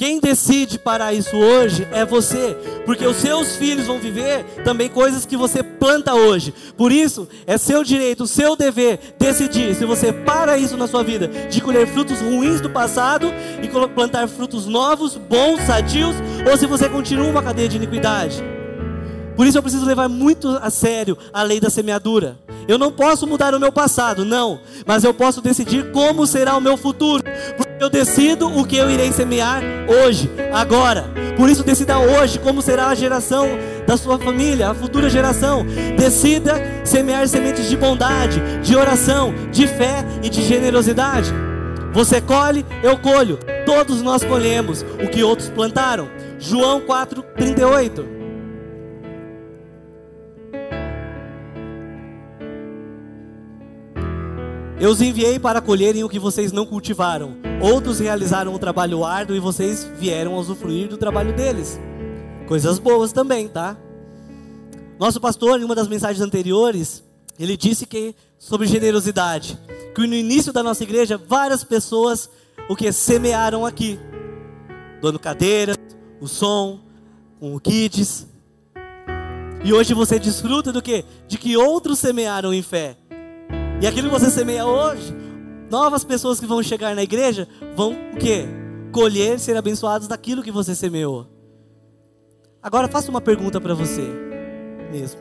Quem 0.00 0.18
decide 0.18 0.78
parar 0.78 1.12
isso 1.12 1.36
hoje 1.36 1.86
é 1.92 2.06
você, 2.06 2.56
porque 2.86 3.06
os 3.06 3.18
seus 3.18 3.56
filhos 3.56 3.86
vão 3.86 3.98
viver 3.98 4.46
também 4.64 4.88
coisas 4.88 5.26
que 5.26 5.36
você 5.36 5.62
planta 5.62 6.14
hoje. 6.14 6.54
Por 6.74 6.90
isso, 6.90 7.28
é 7.46 7.58
seu 7.58 7.84
direito, 7.84 8.26
seu 8.26 8.56
dever 8.56 8.98
decidir 9.18 9.74
se 9.74 9.84
você 9.84 10.10
para 10.10 10.56
isso 10.56 10.74
na 10.74 10.86
sua 10.86 11.04
vida, 11.04 11.28
de 11.50 11.60
colher 11.60 11.86
frutos 11.86 12.18
ruins 12.18 12.62
do 12.62 12.70
passado 12.70 13.30
e 13.62 13.68
plantar 13.88 14.26
frutos 14.26 14.64
novos, 14.64 15.18
bons, 15.18 15.60
sadios, 15.66 16.16
ou 16.50 16.56
se 16.56 16.64
você 16.64 16.88
continua 16.88 17.28
uma 17.28 17.42
cadeia 17.42 17.68
de 17.68 17.76
iniquidade. 17.76 18.42
Por 19.36 19.46
isso 19.46 19.58
eu 19.58 19.62
preciso 19.62 19.84
levar 19.84 20.08
muito 20.08 20.48
a 20.62 20.70
sério 20.70 21.18
a 21.30 21.42
lei 21.42 21.60
da 21.60 21.68
semeadura. 21.68 22.38
Eu 22.66 22.78
não 22.78 22.90
posso 22.90 23.26
mudar 23.26 23.54
o 23.54 23.60
meu 23.60 23.70
passado, 23.70 24.24
não, 24.24 24.60
mas 24.86 25.04
eu 25.04 25.12
posso 25.12 25.42
decidir 25.42 25.92
como 25.92 26.26
será 26.26 26.56
o 26.56 26.60
meu 26.60 26.78
futuro. 26.78 27.22
Eu 27.80 27.88
decido 27.88 28.46
o 28.46 28.66
que 28.66 28.76
eu 28.76 28.90
irei 28.90 29.10
semear 29.10 29.62
hoje, 29.88 30.30
agora. 30.52 31.06
Por 31.34 31.48
isso 31.48 31.64
decida 31.64 31.98
hoje 31.98 32.38
como 32.38 32.60
será 32.60 32.88
a 32.88 32.94
geração 32.94 33.48
da 33.86 33.96
sua 33.96 34.18
família, 34.18 34.68
a 34.68 34.74
futura 34.74 35.08
geração. 35.08 35.64
Decida 35.96 36.60
semear 36.84 37.26
sementes 37.26 37.70
de 37.70 37.78
bondade, 37.78 38.38
de 38.62 38.76
oração, 38.76 39.32
de 39.50 39.66
fé 39.66 40.04
e 40.22 40.28
de 40.28 40.42
generosidade. 40.42 41.32
Você 41.94 42.20
colhe, 42.20 42.66
eu 42.82 42.98
colho. 42.98 43.38
Todos 43.64 44.02
nós 44.02 44.22
colhemos 44.22 44.82
o 45.02 45.08
que 45.08 45.22
outros 45.22 45.48
plantaram. 45.48 46.10
João 46.38 46.82
4:38. 46.82 48.19
Eu 54.80 54.88
os 54.88 55.02
enviei 55.02 55.38
para 55.38 55.60
colherem 55.60 56.02
o 56.02 56.08
que 56.08 56.18
vocês 56.18 56.52
não 56.52 56.64
cultivaram. 56.64 57.36
Outros 57.60 58.00
realizaram 58.00 58.54
o 58.54 58.58
trabalho 58.58 59.04
árduo 59.04 59.36
e 59.36 59.38
vocês 59.38 59.86
vieram 59.98 60.34
usufruir 60.36 60.88
do 60.88 60.96
trabalho 60.96 61.34
deles. 61.34 61.78
Coisas 62.48 62.78
boas 62.78 63.12
também, 63.12 63.46
tá? 63.46 63.76
Nosso 64.98 65.20
pastor, 65.20 65.60
em 65.60 65.64
uma 65.64 65.74
das 65.74 65.86
mensagens 65.86 66.22
anteriores, 66.22 67.04
ele 67.38 67.58
disse 67.58 67.84
que 67.84 68.14
sobre 68.38 68.66
generosidade, 68.66 69.58
que 69.94 70.06
no 70.06 70.14
início 70.14 70.50
da 70.50 70.62
nossa 70.62 70.82
igreja 70.82 71.20
várias 71.28 71.62
pessoas 71.62 72.30
o 72.66 72.74
que 72.74 72.90
semearam 72.90 73.66
aqui, 73.66 74.00
dando 75.02 75.18
cadeiras, 75.18 75.76
o 76.22 76.26
som, 76.26 76.80
com 77.38 77.54
o 77.54 77.60
kids. 77.60 78.26
E 79.62 79.74
hoje 79.74 79.92
você 79.92 80.18
desfruta 80.18 80.72
do 80.72 80.80
que? 80.80 81.04
De 81.28 81.36
que 81.36 81.54
outros 81.54 81.98
semearam 81.98 82.54
em 82.54 82.62
fé. 82.62 82.96
E 83.80 83.86
aquilo 83.86 84.10
que 84.10 84.18
você 84.18 84.30
semeia 84.30 84.66
hoje, 84.66 85.14
novas 85.70 86.04
pessoas 86.04 86.38
que 86.38 86.46
vão 86.46 86.62
chegar 86.62 86.94
na 86.94 87.02
igreja 87.02 87.48
vão 87.74 87.92
o 87.92 88.16
quê? 88.18 88.44
Colher, 88.92 89.38
ser 89.38 89.56
abençoados 89.56 90.06
daquilo 90.06 90.42
que 90.42 90.50
você 90.50 90.74
semeou. 90.74 91.26
Agora 92.62 92.88
faça 92.88 93.10
uma 93.10 93.22
pergunta 93.22 93.58
para 93.58 93.72
você 93.72 94.02
mesmo. 94.92 95.18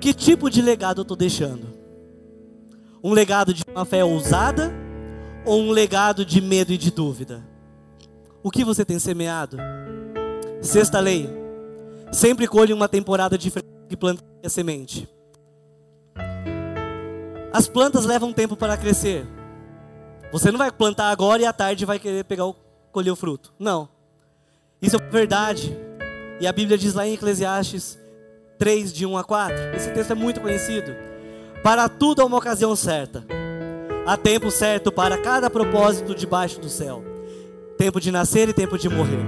Que 0.00 0.12
tipo 0.12 0.50
de 0.50 0.60
legado 0.60 0.98
eu 0.98 1.02
estou 1.02 1.16
deixando? 1.16 1.68
Um 3.02 3.12
legado 3.12 3.54
de 3.54 3.62
uma 3.70 3.84
fé 3.84 4.04
ousada 4.04 4.74
ou 5.44 5.60
um 5.60 5.70
legado 5.70 6.24
de 6.24 6.40
medo 6.40 6.72
e 6.72 6.78
de 6.78 6.90
dúvida? 6.90 7.46
O 8.42 8.50
que 8.50 8.64
você 8.64 8.84
tem 8.84 8.98
semeado? 8.98 9.56
Sexta 10.60 10.98
lei. 10.98 11.28
Sempre 12.10 12.48
colhe 12.48 12.72
uma 12.72 12.88
temporada 12.88 13.38
diferente 13.38 13.70
que 13.88 13.96
planta 13.96 14.24
a 14.44 14.48
semente. 14.48 15.08
As 17.56 17.66
plantas 17.66 18.04
levam 18.04 18.34
tempo 18.34 18.54
para 18.54 18.76
crescer. 18.76 19.26
Você 20.30 20.50
não 20.50 20.58
vai 20.58 20.70
plantar 20.70 21.08
agora 21.08 21.40
e 21.40 21.46
à 21.46 21.54
tarde 21.54 21.86
vai 21.86 21.98
querer 21.98 22.22
pegar 22.22 22.44
o, 22.44 22.54
colher 22.92 23.10
o 23.10 23.16
fruto. 23.16 23.50
Não. 23.58 23.88
Isso 24.82 24.96
é 24.96 24.98
verdade. 24.98 25.74
E 26.38 26.46
a 26.46 26.52
Bíblia 26.52 26.76
diz 26.76 26.92
lá 26.92 27.06
em 27.06 27.14
Eclesiastes 27.14 27.98
3, 28.58 28.92
de 28.92 29.06
1 29.06 29.16
a 29.16 29.24
4. 29.24 29.56
Esse 29.74 29.90
texto 29.90 30.10
é 30.10 30.14
muito 30.14 30.38
conhecido. 30.38 30.94
Para 31.62 31.88
tudo 31.88 32.20
há 32.20 32.26
uma 32.26 32.36
ocasião 32.36 32.76
certa. 32.76 33.24
Há 34.06 34.18
tempo 34.18 34.50
certo 34.50 34.92
para 34.92 35.16
cada 35.16 35.48
propósito 35.48 36.14
debaixo 36.14 36.60
do 36.60 36.68
céu. 36.68 37.02
Tempo 37.78 37.98
de 38.02 38.10
nascer 38.12 38.50
e 38.50 38.52
tempo 38.52 38.76
de 38.76 38.90
morrer. 38.90 39.24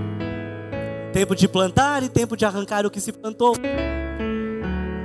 Tempo 1.14 1.34
de 1.34 1.48
plantar 1.48 2.02
e 2.02 2.10
tempo 2.10 2.36
de 2.36 2.44
arrancar 2.44 2.84
o 2.84 2.90
que 2.90 3.00
se 3.00 3.10
plantou. 3.10 3.54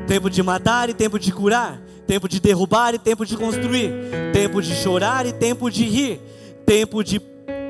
Tempo 0.10 0.30
de 0.30 0.44
matar 0.44 0.90
e 0.90 0.94
tempo 0.94 1.18
de 1.18 1.32
curar. 1.32 1.82
Tempo 2.08 2.28
de 2.28 2.40
derrubar 2.40 2.94
e 2.94 3.00
tempo 3.00 3.26
de 3.26 3.38
construir. 3.38 3.92
Tempo 4.34 4.62
de 4.62 4.74
chorar 4.76 5.26
e 5.26 5.34
tempo 5.34 5.70
de 5.70 5.86
rir. 5.86 6.20
Tempo 6.66 7.04
de 7.04 7.20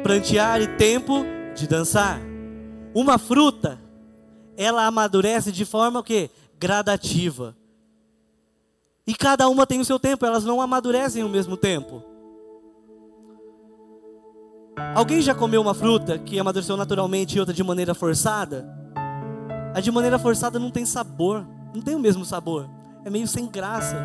prantear 0.04 0.62
e 0.62 0.68
tempo 0.68 1.26
de 1.56 1.68
dançar. 1.68 2.20
Uma 2.94 3.18
fruta, 3.18 3.80
ela 4.58 4.86
amadurece 4.86 5.52
de 5.52 5.66
forma 5.66 6.00
o 6.00 6.04
quê? 6.04 6.30
gradativa. 6.64 7.58
E 9.06 9.14
cada 9.14 9.50
uma 9.50 9.68
tem 9.68 9.82
o 9.82 9.86
seu 9.86 10.00
tempo, 10.00 10.26
elas 10.26 10.46
não 10.46 10.62
amadurecem 10.62 11.22
ao 11.22 11.28
mesmo 11.28 11.58
tempo. 11.58 12.02
Alguém 14.96 15.22
já 15.22 15.36
comeu 15.36 15.62
uma 15.62 15.74
fruta 15.74 16.18
que 16.18 16.40
amadureceu 16.40 16.78
naturalmente 16.78 17.36
e 17.36 17.40
outra 17.42 17.54
de 17.54 17.62
maneira 17.62 17.94
forçada? 17.94 18.66
A 19.76 19.82
de 19.82 19.92
maneira 19.92 20.18
forçada 20.18 20.58
não 20.58 20.72
tem 20.72 20.86
sabor, 20.86 21.46
não 21.76 21.82
tem 21.82 21.96
o 21.96 22.00
mesmo 22.00 22.24
sabor, 22.24 22.70
é 23.06 23.10
meio 23.10 23.28
sem 23.28 23.48
graça. 23.48 23.98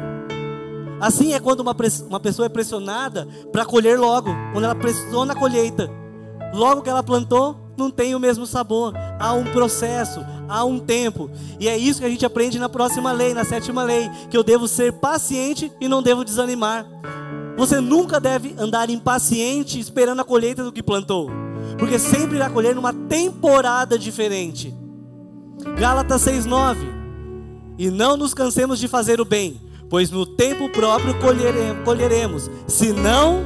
Assim 1.01 1.33
é 1.33 1.41
quando 1.41 1.61
uma, 1.61 1.77
uma 2.09 2.21
pessoa 2.21 2.47
é 2.47 2.49
pressionada 2.49 3.29
para 3.53 3.65
colher 3.65 3.99
logo, 3.99 4.31
quando 4.53 4.65
ela 4.65 4.75
pressiona 4.75 5.33
a 5.33 5.37
colheita. 5.37 5.89
Logo 6.53 6.83
que 6.83 6.91
ela 6.91 7.03
plantou, 7.03 7.57
não 7.77 7.91
tem 7.91 8.15
o 8.15 8.21
mesmo 8.21 8.47
sabor. 8.47 8.93
Há 9.21 9.33
um 9.33 9.45
processo, 9.45 10.21
há 10.49 10.65
um 10.65 10.81
tempo. 10.81 11.31
E 11.61 11.69
é 11.69 11.77
isso 11.77 12.01
que 12.01 12.07
a 12.07 12.11
gente 12.11 12.27
aprende 12.27 12.59
na 12.59 12.69
próxima 12.69 13.13
lei, 13.13 13.33
na 13.33 13.45
sétima 13.45 13.85
lei, 13.85 14.11
que 14.29 14.37
eu 14.37 14.43
devo 14.43 14.67
ser 14.67 14.93
paciente 14.95 15.73
e 15.81 15.87
não 15.87 16.03
devo 16.03 16.25
desanimar. 16.25 16.85
Você 17.57 17.81
nunca 17.81 18.21
deve 18.21 18.55
andar 18.59 18.91
impaciente 18.91 19.79
esperando 19.79 20.21
a 20.21 20.25
colheita 20.25 20.63
do 20.63 20.73
que 20.73 20.83
plantou, 20.83 21.29
porque 21.77 21.99
sempre 21.99 22.37
irá 22.37 22.49
colher 22.49 22.75
numa 22.75 22.93
temporada 22.93 23.99
diferente. 23.99 24.75
Gálatas 25.77 26.23
6:9. 26.23 26.98
E 27.79 27.91
não 27.91 28.17
nos 28.17 28.35
cansemos 28.35 28.79
de 28.79 28.89
fazer 28.89 29.21
o 29.21 29.25
bem, 29.25 29.61
pois 29.89 30.11
no 30.11 30.27
tempo 30.27 30.69
próprio 30.69 31.15
colheremos, 31.85 32.51
se 32.67 32.93
não 32.93 33.45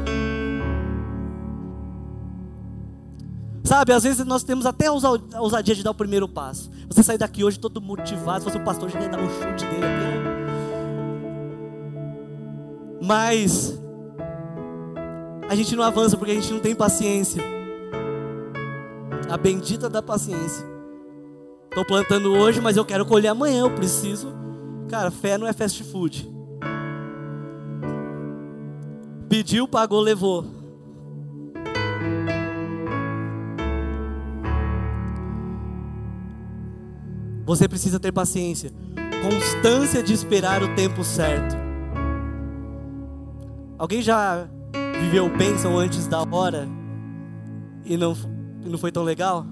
Sabe, 3.64 3.92
às 3.92 4.02
vezes 4.02 4.24
nós 4.26 4.42
temos 4.42 4.66
até 4.66 4.88
a 4.88 4.92
ousadia 5.40 5.74
de 5.74 5.82
dar 5.82 5.92
o 5.92 5.94
primeiro 5.94 6.28
passo. 6.28 6.70
Você 6.88 7.02
sair 7.02 7.16
daqui 7.16 7.42
hoje 7.42 7.58
todo 7.58 7.80
motivado, 7.80 8.40
se 8.40 8.44
fosse 8.44 8.58
o 8.58 8.64
pastor, 8.64 8.90
já 8.90 9.00
ia 9.00 9.08
dar 9.08 9.18
um 9.18 9.28
chute 9.30 9.64
dele 9.64 9.86
aqui. 9.86 10.04
Né? 10.04 10.22
Mas 13.00 13.78
a 15.48 15.54
gente 15.54 15.74
não 15.74 15.84
avança 15.84 16.16
porque 16.16 16.32
a 16.32 16.34
gente 16.34 16.52
não 16.52 16.60
tem 16.60 16.74
paciência. 16.74 17.42
A 19.30 19.36
bendita 19.38 19.88
da 19.88 20.02
paciência. 20.02 20.71
Estou 21.72 21.86
plantando 21.86 22.34
hoje, 22.34 22.60
mas 22.60 22.76
eu 22.76 22.84
quero 22.84 23.06
colher 23.06 23.28
amanhã, 23.28 23.62
eu 23.62 23.70
preciso. 23.70 24.30
Cara, 24.90 25.10
fé 25.10 25.38
não 25.38 25.46
é 25.46 25.54
fast 25.54 25.82
food. 25.84 26.30
Pediu, 29.26 29.66
pagou, 29.66 29.98
levou. 29.98 30.44
Você 37.46 37.66
precisa 37.66 37.98
ter 37.98 38.12
paciência, 38.12 38.70
constância 39.22 40.02
de 40.02 40.12
esperar 40.12 40.62
o 40.62 40.74
tempo 40.74 41.02
certo. 41.02 41.56
Alguém 43.78 44.02
já 44.02 44.46
viveu 45.00 45.26
bênção 45.34 45.78
antes 45.78 46.06
da 46.06 46.20
hora 46.20 46.68
e 47.82 47.96
não, 47.96 48.14
e 48.62 48.68
não 48.68 48.76
foi 48.76 48.92
tão 48.92 49.02
legal? 49.02 49.46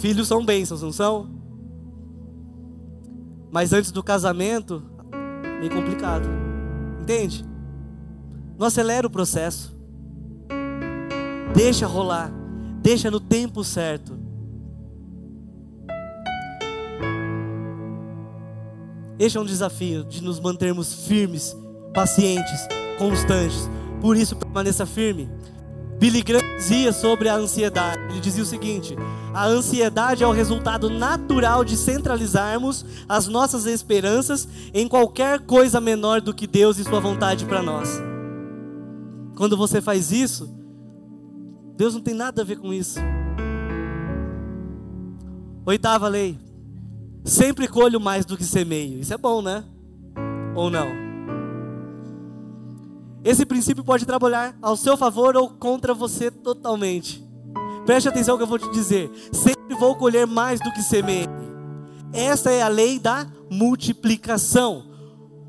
Filhos 0.00 0.28
são 0.28 0.44
bênçãos, 0.44 0.82
não 0.82 0.92
são? 0.92 1.28
Mas 3.50 3.72
antes 3.72 3.90
do 3.90 4.02
casamento, 4.02 4.82
meio 5.60 5.72
complicado. 5.72 6.28
Entende? 7.00 7.44
Não 8.58 8.66
acelera 8.66 9.06
o 9.06 9.10
processo. 9.10 9.74
Deixa 11.54 11.86
rolar. 11.86 12.30
Deixa 12.82 13.10
no 13.10 13.20
tempo 13.20 13.64
certo. 13.64 14.16
Este 19.18 19.38
é 19.38 19.40
um 19.40 19.46
desafio 19.46 20.04
de 20.04 20.22
nos 20.22 20.38
mantermos 20.38 21.06
firmes, 21.06 21.56
pacientes, 21.94 22.68
constantes. 22.98 23.70
Por 24.00 24.16
isso, 24.16 24.36
permaneça 24.36 24.84
firme. 24.84 25.30
Billy 25.98 26.22
Graham 26.22 26.42
dizia 26.58 26.92
sobre 26.92 27.28
a 27.28 27.36
ansiedade. 27.36 28.02
Ele 28.10 28.20
dizia 28.20 28.42
o 28.42 28.46
seguinte: 28.46 28.94
a 29.32 29.46
ansiedade 29.46 30.22
é 30.22 30.26
o 30.26 30.32
resultado 30.32 30.90
natural 30.90 31.64
de 31.64 31.76
centralizarmos 31.76 32.84
as 33.08 33.26
nossas 33.26 33.66
esperanças 33.66 34.46
em 34.74 34.86
qualquer 34.86 35.40
coisa 35.40 35.80
menor 35.80 36.20
do 36.20 36.34
que 36.34 36.46
Deus 36.46 36.78
e 36.78 36.84
Sua 36.84 37.00
vontade 37.00 37.46
para 37.46 37.62
nós. 37.62 38.00
Quando 39.36 39.56
você 39.56 39.80
faz 39.80 40.12
isso, 40.12 40.48
Deus 41.76 41.94
não 41.94 42.00
tem 42.00 42.14
nada 42.14 42.42
a 42.42 42.44
ver 42.44 42.56
com 42.56 42.72
isso. 42.72 42.98
Oitava 45.64 46.08
lei. 46.08 46.38
Sempre 47.24 47.66
colho 47.66 48.00
mais 48.00 48.24
do 48.24 48.36
que 48.36 48.44
semeio. 48.44 49.00
Isso 49.00 49.12
é 49.12 49.18
bom, 49.18 49.42
né? 49.42 49.64
Ou 50.54 50.70
não? 50.70 51.05
Esse 53.26 53.44
princípio 53.44 53.82
pode 53.82 54.06
trabalhar 54.06 54.56
ao 54.62 54.76
seu 54.76 54.96
favor 54.96 55.36
ou 55.36 55.50
contra 55.50 55.92
você 55.92 56.30
totalmente. 56.30 57.26
Preste 57.84 58.08
atenção 58.08 58.34
no 58.34 58.38
que 58.38 58.44
eu 58.44 58.48
vou 58.48 58.58
te 58.58 58.70
dizer. 58.70 59.10
Sempre 59.32 59.74
vou 59.74 59.96
colher 59.96 60.28
mais 60.28 60.60
do 60.60 60.72
que 60.72 60.80
semeei. 60.80 61.26
Essa 62.12 62.52
é 62.52 62.62
a 62.62 62.68
lei 62.68 63.00
da 63.00 63.26
multiplicação. 63.50 64.84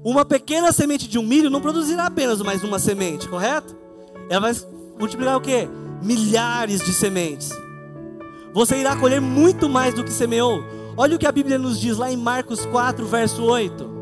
Uma 0.03 0.25
pequena 0.25 0.71
semente 0.71 1.07
de 1.07 1.19
um 1.19 1.23
milho 1.23 1.51
não 1.51 1.61
produzirá 1.61 2.07
apenas 2.07 2.41
mais 2.41 2.63
uma 2.63 2.79
semente, 2.79 3.29
correto? 3.29 3.75
Ela 4.27 4.51
vai 4.51 4.67
multiplicar 4.99 5.37
o 5.37 5.41
quê? 5.41 5.69
milhares 6.01 6.83
de 6.83 6.93
sementes. 6.93 7.51
Você 8.53 8.77
irá 8.77 8.95
colher 8.95 9.21
muito 9.21 9.69
mais 9.69 9.93
do 9.93 10.03
que 10.03 10.11
semeou. 10.11 10.63
Olha 10.95 11.15
o 11.15 11.19
que 11.19 11.27
a 11.27 11.31
Bíblia 11.31 11.59
nos 11.59 11.79
diz 11.79 11.97
lá 11.97 12.11
em 12.11 12.17
Marcos 12.17 12.65
4, 12.65 13.05
verso 13.05 13.43
8. 13.43 13.96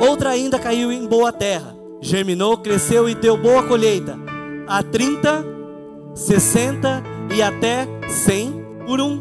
Outra 0.00 0.30
ainda 0.30 0.58
caiu 0.58 0.90
em 0.90 1.06
boa 1.06 1.30
terra, 1.30 1.76
germinou, 2.00 2.56
cresceu 2.56 3.06
e 3.06 3.14
deu 3.14 3.36
boa 3.36 3.62
colheita, 3.64 4.18
a 4.66 4.82
30, 4.82 5.44
60 6.14 7.02
e 7.34 7.42
até 7.42 7.86
100 8.08 8.64
por 8.86 8.98
um. 8.98 9.20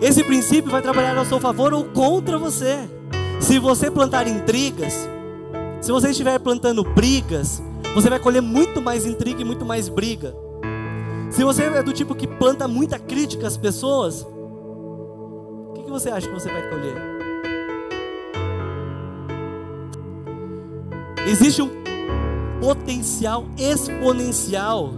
Esse 0.00 0.24
princípio 0.24 0.70
vai 0.70 0.80
trabalhar 0.80 1.18
ao 1.18 1.26
seu 1.26 1.38
favor 1.38 1.74
ou 1.74 1.84
contra 1.84 2.38
você. 2.38 2.78
Se 3.38 3.58
você 3.58 3.90
plantar 3.90 4.26
intrigas, 4.26 5.06
se 5.82 5.92
você 5.92 6.10
estiver 6.10 6.38
plantando 6.38 6.82
brigas, 6.82 7.62
você 7.94 8.08
vai 8.08 8.18
colher 8.18 8.40
muito 8.40 8.80
mais 8.80 9.04
intriga 9.04 9.42
e 9.42 9.44
muito 9.44 9.66
mais 9.66 9.90
briga. 9.90 10.34
Se 11.30 11.44
você 11.44 11.64
é 11.64 11.82
do 11.82 11.92
tipo 11.92 12.14
que 12.14 12.26
planta 12.26 12.66
muita 12.66 12.98
crítica 12.98 13.46
às 13.46 13.58
pessoas, 13.58 14.22
o 14.22 15.72
que, 15.74 15.82
que 15.82 15.90
você 15.90 16.08
acha 16.08 16.26
que 16.26 16.34
você 16.34 16.50
vai 16.50 16.68
colher? 16.70 17.21
Existe 21.26 21.62
um 21.62 21.70
potencial 22.60 23.46
exponencial 23.56 24.92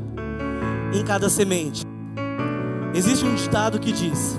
em 0.95 1.05
cada 1.05 1.29
semente. 1.29 1.83
Existe 2.95 3.25
um 3.27 3.35
ditado 3.35 3.79
que 3.79 3.93
diz: 3.93 4.39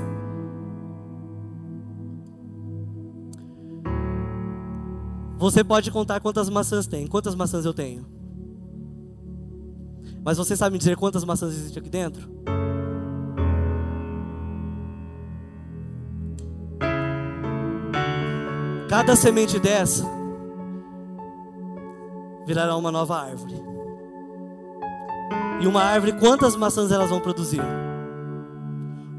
Você 5.37 5.63
pode 5.63 5.91
contar 5.91 6.19
quantas 6.19 6.49
maçãs 6.49 6.87
tem. 6.87 7.05
Quantas 7.05 7.35
maçãs 7.35 7.65
eu 7.65 7.73
tenho? 7.73 8.05
Mas 10.23 10.39
você 10.39 10.55
sabe 10.57 10.73
me 10.73 10.79
dizer 10.79 10.95
quantas 10.95 11.23
maçãs 11.23 11.53
existem 11.53 11.81
aqui 11.81 11.89
dentro? 11.89 12.27
Cada 18.89 19.15
semente 19.15 19.59
dessa 19.59 20.14
virará 22.45 22.75
uma 22.75 22.91
nova 22.91 23.19
árvore. 23.19 23.55
E 25.59 25.67
uma 25.67 25.81
árvore, 25.81 26.13
quantas 26.13 26.55
maçãs 26.55 26.91
elas 26.91 27.09
vão 27.09 27.19
produzir? 27.19 27.61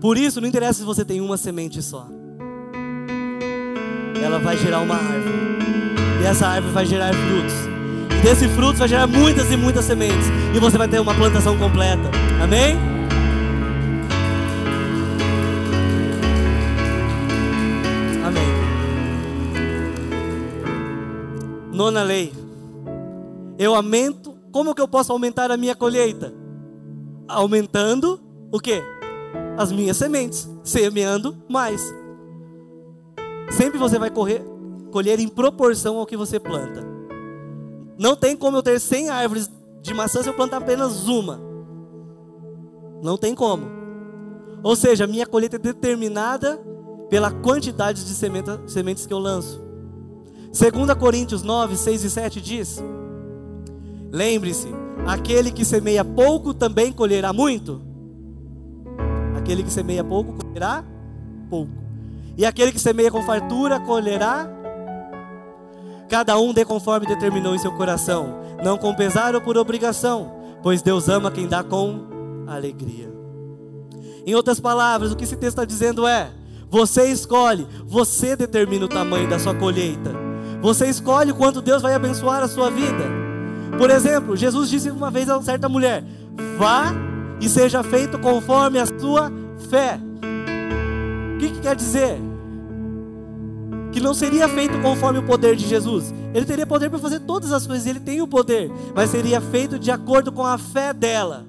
Por 0.01 0.17
isso, 0.17 0.41
não 0.41 0.49
interessa 0.49 0.81
se 0.81 0.85
você 0.85 1.05
tem 1.05 1.21
uma 1.21 1.37
semente 1.37 1.83
só. 1.83 2.07
Ela 4.23 4.39
vai 4.39 4.57
gerar 4.57 4.81
uma 4.81 4.95
árvore. 4.95 5.35
E 6.23 6.27
essa 6.27 6.47
árvore 6.47 6.73
vai 6.73 6.87
gerar 6.87 7.13
frutos. 7.13 7.55
E 8.19 8.23
desse 8.23 8.49
fruto 8.49 8.79
vai 8.79 8.89
gerar 8.89 9.07
muitas 9.07 9.51
e 9.51 9.57
muitas 9.57 9.85
sementes. 9.85 10.29
E 10.55 10.59
você 10.59 10.79
vai 10.79 10.89
ter 10.89 11.01
uma 11.01 11.15
plantação 11.15 11.59
completa. 11.59 12.11
Amém? 12.43 12.77
Amém. 18.25 18.49
Nona 21.73 22.03
lei. 22.03 22.46
Eu 23.59 23.75
aumento. 23.75 24.35
Como 24.53 24.75
que 24.75 24.81
eu 24.81 24.89
posso 24.89 25.13
aumentar 25.13 25.51
a 25.51 25.57
minha 25.57 25.75
colheita? 25.75 26.33
Aumentando 27.29 28.21
o 28.53 28.59
quê? 28.59 28.83
As 29.57 29.73
minhas 29.73 29.97
sementes, 29.97 30.49
semeando 30.63 31.37
mais. 31.49 31.83
Sempre 33.51 33.79
você 33.79 33.99
vai 33.99 34.11
correr, 34.11 34.43
colher 34.91 35.19
em 35.19 35.29
proporção 35.29 35.99
ao 35.99 36.07
que 36.07 36.17
você 36.17 36.39
planta. 36.39 36.85
Não 37.99 38.15
tem 38.15 38.37
como 38.37 38.59
eu 38.59 38.63
ter 38.63 38.79
100 38.79 39.11
árvores 39.11 39.51
de 39.81 39.95
maçã 39.95 40.23
se 40.23 40.29
eu 40.29 40.35
plantar 40.35 40.59
apenas 40.59 41.09
uma. 41.09 41.41
Não 43.03 43.17
tem 43.17 43.35
como. 43.35 43.67
Ou 44.63 44.75
seja, 44.75 45.07
minha 45.07 45.27
colheita 45.27 45.57
é 45.57 45.59
determinada 45.59 46.61
pela 47.09 47.31
quantidade 47.31 48.05
de 48.05 48.15
sementes 48.67 49.07
que 49.07 49.13
eu 49.13 49.19
lanço. 49.19 49.65
2 50.53 50.95
Coríntios 50.99 51.43
9, 51.43 51.77
6 51.77 52.05
e 52.05 52.11
7 52.11 52.41
diz: 52.41 52.83
Lembre-se, 54.17 54.69
aquele 55.07 55.51
que 55.51 55.63
semeia 55.63 56.03
pouco 56.03 56.55
também 56.55 56.91
colherá 56.91 57.35
muito. 57.35 57.83
Aquele 59.37 59.63
que 59.63 59.71
semeia 59.71 60.03
pouco 60.03 60.33
colherá 60.33 60.83
pouco. 61.51 61.73
E 62.35 62.47
aquele 62.47 62.73
que 62.73 62.79
semeia 62.79 63.11
com 63.11 63.23
fartura 63.23 63.79
colherá 63.79 64.49
Cada 66.09 66.39
um 66.39 66.55
dê 66.55 66.65
conforme 66.65 67.07
determinou 67.07 67.55
em 67.55 67.59
seu 67.59 67.73
coração, 67.73 68.39
não 68.65 68.79
com 68.79 68.95
pesar 68.95 69.35
ou 69.35 69.41
por 69.41 69.59
obrigação, 69.59 70.33
pois 70.63 70.81
Deus 70.81 71.11
ama 71.11 71.31
quem 71.31 71.47
dá 71.47 71.65
com 71.65 72.07
alegria. 72.47 73.13
Em 74.25 74.35
outras 74.35 74.59
palavras, 74.59 75.13
o 75.13 75.17
que 75.17 75.25
esse 75.25 75.37
texto 75.37 75.59
está 75.59 75.65
dizendo 75.67 76.07
é: 76.07 76.31
você 76.71 77.11
escolhe, 77.11 77.67
você 77.85 78.37
determina 78.37 78.87
o 78.87 78.89
tamanho 78.89 79.29
da 79.29 79.39
sua 79.39 79.55
colheita, 79.55 80.13
você 80.63 80.87
escolhe 80.87 81.35
quanto 81.35 81.61
Deus 81.61 81.83
vai 81.83 81.93
abençoar 81.93 82.43
a 82.43 82.49
sua 82.49 82.71
vida. 82.71 83.26
Por 83.79 83.91
exemplo, 83.91 84.37
Jesus 84.37 84.71
disse 84.71 84.91
uma 84.91 85.11
vez 85.11 85.29
a 85.29 85.37
uma 85.37 85.43
certa 85.43 85.69
mulher: 85.69 86.05
vá 86.59 86.93
e 87.41 87.49
seja 87.49 87.83
feito 87.83 88.19
conforme 88.19 88.79
a 88.79 88.87
sua 88.87 89.31
fé. 89.71 90.01
O 91.35 91.39
que, 91.39 91.51
que 91.51 91.61
quer 91.61 91.77
dizer? 91.77 92.19
que 93.97 94.01
não 94.01 94.13
seria 94.13 94.47
feito 94.47 94.79
conforme 94.83 95.21
o 95.21 95.23
poder 95.23 95.57
de 95.57 95.67
Jesus. 95.67 96.13
Ele 96.35 96.45
teria 96.45 96.67
poder 96.67 96.91
para 96.91 96.99
fazer 96.99 97.21
todas 97.21 97.51
as 97.51 97.67
coisas, 97.67 97.87
ele 97.87 97.99
tem 97.99 98.21
o 98.21 98.29
poder, 98.29 98.71
mas 98.95 99.09
seria 99.09 99.41
feito 99.41 99.79
de 99.79 99.91
acordo 99.91 100.31
com 100.31 100.45
a 100.45 100.59
fé 100.59 100.93
dela. 100.93 101.47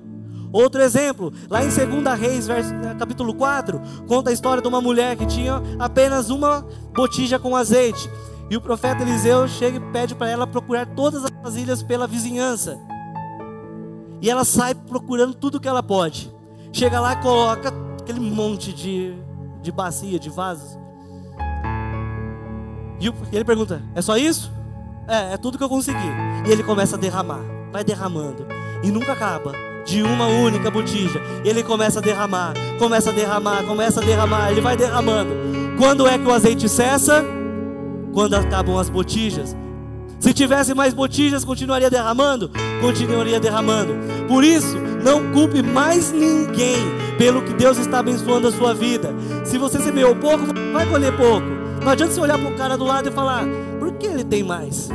Outro 0.49 0.81
exemplo, 0.81 1.33
lá 1.49 1.61
em 1.61 1.67
2 1.67 2.17
Reis, 2.17 2.49
eh, 2.49 2.95
capítulo 2.97 3.33
4, 3.33 3.81
conta 4.07 4.29
a 4.29 4.33
história 4.33 4.61
de 4.61 4.67
uma 4.69 4.79
mulher 4.79 5.17
que 5.17 5.25
tinha 5.25 5.61
apenas 5.77 6.29
uma 6.29 6.65
botija 6.95 7.37
com 7.37 7.53
azeite. 7.53 8.09
E 8.49 8.55
o 8.55 8.61
profeta 8.61 9.03
Eliseu 9.03 9.47
chega 9.47 9.77
e 9.77 9.91
pede 9.91 10.15
para 10.15 10.29
ela 10.29 10.47
procurar 10.47 10.85
todas 10.85 11.25
as 11.25 11.31
vasilhas 11.43 11.83
pela 11.83 12.07
vizinhança. 12.07 12.79
E 14.21 14.29
ela 14.29 14.45
sai 14.45 14.73
procurando 14.73 15.33
tudo 15.33 15.59
que 15.59 15.67
ela 15.67 15.83
pode. 15.83 16.33
Chega 16.71 16.99
lá 16.99 17.13
e 17.13 17.21
coloca 17.21 17.73
aquele 18.01 18.19
monte 18.19 18.71
de, 18.71 19.13
de 19.61 19.71
bacia, 19.71 20.17
de 20.17 20.29
vasos. 20.29 20.77
E 22.99 23.07
ele 23.35 23.43
pergunta: 23.43 23.81
É 23.93 24.01
só 24.01 24.17
isso? 24.17 24.51
É, 25.07 25.33
é 25.33 25.37
tudo 25.37 25.57
que 25.57 25.63
eu 25.63 25.69
consegui. 25.69 25.97
E 26.45 26.51
ele 26.51 26.63
começa 26.63 26.95
a 26.95 26.99
derramar, 26.99 27.41
vai 27.71 27.83
derramando, 27.83 28.45
e 28.83 28.89
nunca 28.89 29.13
acaba. 29.13 29.51
De 29.85 30.03
uma 30.03 30.27
única 30.27 30.69
botija, 30.69 31.17
ele 31.45 31.63
começa 31.63 31.99
a 31.99 32.01
derramar, 32.01 32.53
começa 32.77 33.09
a 33.09 33.13
derramar, 33.13 33.63
começa 33.63 34.01
a 34.01 34.03
derramar, 34.03 34.51
ele 34.51 34.59
vai 34.59 34.75
derramando. 34.75 35.31
Quando 35.77 36.05
é 36.05 36.17
que 36.17 36.25
o 36.27 36.33
azeite 36.33 36.67
cessa? 36.67 37.23
Quando 38.17 38.33
acabam 38.33 38.79
as 38.79 38.89
botijas. 38.89 39.55
Se 40.19 40.33
tivesse 40.33 40.73
mais 40.73 40.91
botijas, 40.91 41.45
continuaria 41.45 41.87
derramando? 41.87 42.49
Continuaria 42.81 43.39
derramando. 43.39 43.93
Por 44.27 44.43
isso, 44.43 44.75
não 45.03 45.31
culpe 45.31 45.61
mais 45.61 46.11
ninguém 46.11 46.77
pelo 47.19 47.43
que 47.43 47.53
Deus 47.53 47.77
está 47.77 47.99
abençoando 47.99 48.47
a 48.47 48.51
sua 48.51 48.73
vida. 48.73 49.13
Se 49.45 49.59
você 49.59 49.79
semeou 49.79 50.15
pouco, 50.15 50.47
vai 50.73 50.89
colher 50.89 51.15
pouco. 51.15 51.45
Não 51.83 51.91
adianta 51.91 52.11
você 52.11 52.19
olhar 52.19 52.39
para 52.39 52.49
o 52.49 52.57
cara 52.57 52.75
do 52.75 52.85
lado 52.85 53.07
e 53.07 53.11
falar: 53.11 53.45
por 53.77 53.93
que 53.93 54.07
ele 54.07 54.23
tem 54.23 54.41
mais? 54.41 54.89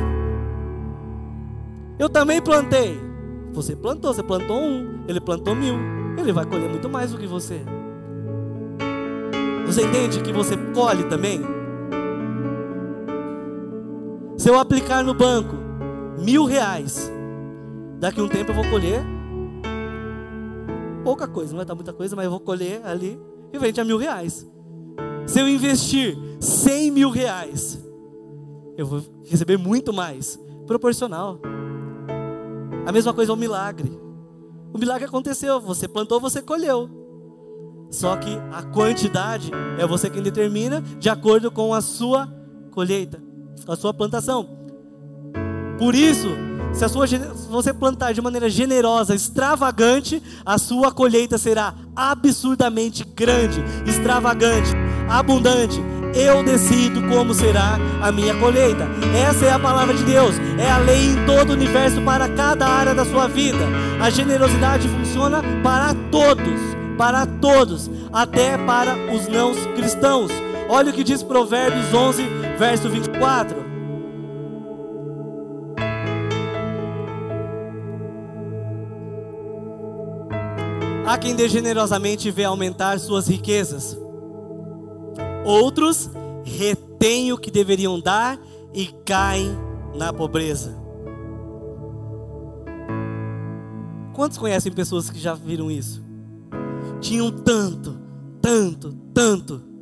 Eu 1.97 2.09
também 2.09 2.41
plantei. 2.41 2.99
Você 3.53 3.73
plantou, 3.73 4.13
você 4.13 4.21
plantou 4.21 4.61
um, 4.61 5.05
ele 5.07 5.21
plantou 5.21 5.55
mil. 5.55 5.75
Ele 6.17 6.33
vai 6.33 6.45
colher 6.45 6.69
muito 6.69 6.89
mais 6.89 7.13
do 7.13 7.17
que 7.17 7.25
você. 7.25 7.61
Você 9.65 9.81
entende 9.81 10.19
que 10.19 10.33
você 10.33 10.57
colhe 10.73 11.05
também? 11.05 11.62
Se 14.43 14.49
eu 14.49 14.59
aplicar 14.59 15.05
no 15.05 15.13
banco 15.13 15.55
mil 16.19 16.43
reais, 16.43 17.09
daqui 17.97 18.19
um 18.19 18.27
tempo 18.27 18.51
eu 18.51 18.55
vou 18.55 18.69
colher 18.69 19.01
pouca 21.01 21.25
coisa, 21.25 21.51
não 21.51 21.59
vai 21.59 21.65
dar 21.65 21.75
muita 21.75 21.93
coisa, 21.93 22.13
mas 22.13 22.25
eu 22.25 22.31
vou 22.31 22.41
colher 22.41 22.81
ali 22.85 23.17
e 23.53 23.57
vende 23.57 23.79
a 23.79 23.85
mil 23.85 23.97
reais. 23.97 24.45
Se 25.25 25.39
eu 25.39 25.47
investir 25.47 26.17
100 26.41 26.91
mil 26.91 27.09
reais, 27.09 27.81
eu 28.75 28.85
vou 28.85 29.01
receber 29.25 29.55
muito 29.55 29.93
mais, 29.93 30.37
proporcional. 30.67 31.39
A 32.85 32.91
mesma 32.91 33.13
coisa 33.13 33.31
é 33.31 33.35
o 33.35 33.37
milagre. 33.37 33.97
O 34.73 34.77
milagre 34.77 35.05
aconteceu, 35.05 35.61
você 35.61 35.87
plantou, 35.87 36.19
você 36.19 36.41
colheu. 36.41 36.89
Só 37.89 38.17
que 38.17 38.37
a 38.51 38.61
quantidade 38.61 39.53
é 39.79 39.87
você 39.87 40.09
quem 40.09 40.21
determina 40.21 40.81
de 40.81 41.09
acordo 41.09 41.49
com 41.49 41.73
a 41.73 41.79
sua 41.79 42.27
colheita, 42.71 43.23
a 43.67 43.75
sua 43.75 43.93
plantação. 43.93 44.47
Por 45.77 45.95
isso, 45.95 46.29
se, 46.73 46.87
sua, 46.89 47.07
se, 47.07 47.17
você 47.49 47.73
plantar 47.73 48.13
de 48.13 48.21
maneira 48.21 48.49
generosa, 48.49 49.13
extravagante, 49.13 50.21
a 50.45 50.57
sua 50.57 50.91
colheita 50.91 51.37
será 51.37 51.73
absurdamente 51.95 53.03
grande, 53.03 53.63
extravagante, 53.85 54.71
abundante. 55.09 55.81
Eu 56.15 56.43
decido 56.43 57.01
como 57.09 57.33
será 57.33 57.77
a 58.01 58.11
minha 58.11 58.35
colheita. 58.35 58.87
Essa 59.15 59.45
é 59.45 59.51
a 59.51 59.57
palavra 59.59 59.95
de 59.95 60.03
Deus. 60.03 60.35
É 60.59 60.69
a 60.69 60.77
lei 60.77 61.11
em 61.11 61.25
todo 61.25 61.49
o 61.49 61.53
universo 61.53 62.01
para 62.01 62.29
cada 62.29 62.67
área 62.67 62.93
da 62.93 63.03
sua 63.03 63.27
vida. 63.27 63.65
A 63.99 64.09
generosidade 64.11 64.87
funciona 64.87 65.41
para 65.63 65.95
todos, 66.11 66.59
para 66.97 67.25
todos, 67.25 67.89
até 68.11 68.57
para 68.59 68.95
os 69.11 69.27
não 69.27 69.53
cristãos. 69.75 70.31
Olha 70.69 70.91
o 70.91 70.93
que 70.93 71.03
diz 71.03 71.23
Provérbios 71.23 71.93
11, 71.93 72.23
verso 72.57 72.89
24. 72.89 73.63
Há 81.05 81.17
quem 81.17 81.35
dê 81.35 81.49
generosamente 81.49 82.31
vê 82.31 82.43
aumentar 82.43 82.99
suas 82.99 83.27
riquezas. 83.27 83.97
Outros 85.45 86.09
retêm 86.43 87.33
o 87.33 87.37
que 87.37 87.51
deveriam 87.51 87.99
dar 87.99 88.39
e 88.73 88.87
caem 89.05 89.51
na 89.93 90.13
pobreza. 90.13 90.81
Quantos 94.13 94.37
conhecem 94.37 94.71
pessoas 94.71 95.09
que 95.09 95.19
já 95.19 95.33
viram 95.33 95.69
isso? 95.69 96.01
Tinham 97.01 97.31
tanto, 97.31 97.99
tanto, 98.41 98.93
tanto. 99.13 99.72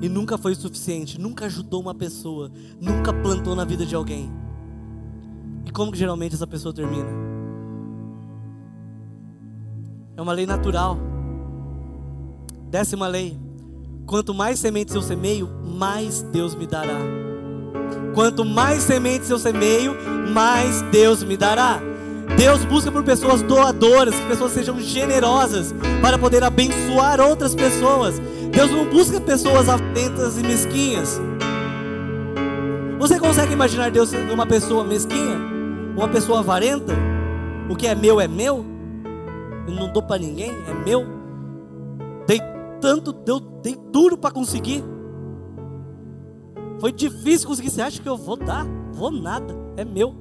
E 0.00 0.08
nunca 0.08 0.36
foi 0.36 0.54
suficiente, 0.54 1.20
nunca 1.20 1.46
ajudou 1.46 1.80
uma 1.80 1.94
pessoa, 1.94 2.50
nunca 2.80 3.12
plantou 3.12 3.54
na 3.54 3.64
vida 3.64 3.86
de 3.86 3.94
alguém. 3.94 4.30
E 5.64 5.70
como 5.70 5.90
que 5.90 5.98
geralmente 5.98 6.34
essa 6.34 6.46
pessoa 6.46 6.74
termina? 6.74 7.08
É 10.16 10.22
uma 10.22 10.32
lei 10.32 10.46
natural. 10.46 10.98
Décima 12.70 13.06
lei. 13.06 13.38
Quanto 14.06 14.32
mais 14.32 14.58
sementes 14.58 14.94
eu 14.94 15.02
semeio, 15.02 15.48
mais 15.62 16.22
Deus 16.22 16.54
me 16.54 16.66
dará. 16.66 16.98
Quanto 18.14 18.44
mais 18.44 18.82
sementes 18.82 19.28
eu 19.28 19.38
semeio, 19.38 19.94
mais 20.32 20.80
Deus 20.92 21.22
me 21.22 21.36
dará. 21.36 21.80
Deus 22.36 22.64
busca 22.64 22.90
por 22.90 23.04
pessoas 23.04 23.42
doadoras, 23.42 24.14
que 24.14 24.26
pessoas 24.26 24.52
sejam 24.52 24.80
generosas 24.80 25.74
para 26.00 26.18
poder 26.18 26.42
abençoar 26.42 27.20
outras 27.20 27.54
pessoas. 27.54 28.20
Deus 28.56 28.70
não 28.70 28.86
busca 28.86 29.20
pessoas 29.20 29.68
atentas 29.68 30.38
e 30.38 30.42
mesquinhas. 30.42 31.20
Você 32.98 33.20
consegue 33.20 33.52
imaginar 33.52 33.90
Deus 33.90 34.14
uma 34.32 34.46
pessoa 34.46 34.82
mesquinha? 34.82 35.36
Uma 35.94 36.08
pessoa 36.08 36.38
avarenta? 36.38 36.94
O 37.68 37.76
que 37.76 37.86
é 37.86 37.94
meu 37.94 38.18
é 38.18 38.26
meu? 38.26 38.64
Eu 39.68 39.74
não 39.74 39.92
dou 39.92 40.02
para 40.02 40.18
ninguém, 40.18 40.50
é 40.50 40.84
meu. 40.86 41.04
Dei 42.26 42.40
tanto, 42.80 43.12
deu, 43.12 43.40
dei 43.40 43.76
duro 43.92 44.16
para 44.16 44.30
conseguir. 44.30 44.82
Foi 46.80 46.90
difícil 46.90 47.48
conseguir. 47.48 47.68
Você 47.68 47.82
acha 47.82 48.00
que 48.00 48.08
eu 48.08 48.16
vou 48.16 48.38
dar? 48.38 48.66
Vou 48.94 49.10
nada, 49.10 49.54
é 49.76 49.84
meu. 49.84 50.14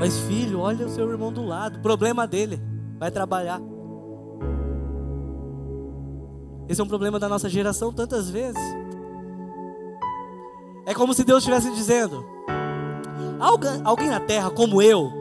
Mas 0.00 0.18
filho, 0.22 0.58
olha 0.58 0.86
o 0.86 0.90
seu 0.90 1.08
irmão 1.08 1.32
do 1.32 1.44
lado. 1.44 1.78
Problema 1.78 2.26
dele. 2.26 2.60
Vai 2.98 3.12
trabalhar. 3.12 3.60
Esse 6.68 6.80
é 6.80 6.84
um 6.84 6.88
problema 6.88 7.18
da 7.18 7.28
nossa 7.28 7.48
geração 7.48 7.92
tantas 7.92 8.28
vezes. 8.28 8.60
É 10.84 10.94
como 10.94 11.14
se 11.14 11.24
Deus 11.24 11.38
estivesse 11.38 11.70
dizendo: 11.72 12.24
alguém, 13.38 13.80
alguém 13.84 14.08
na 14.08 14.20
terra 14.20 14.50
como 14.50 14.82
eu, 14.82 15.12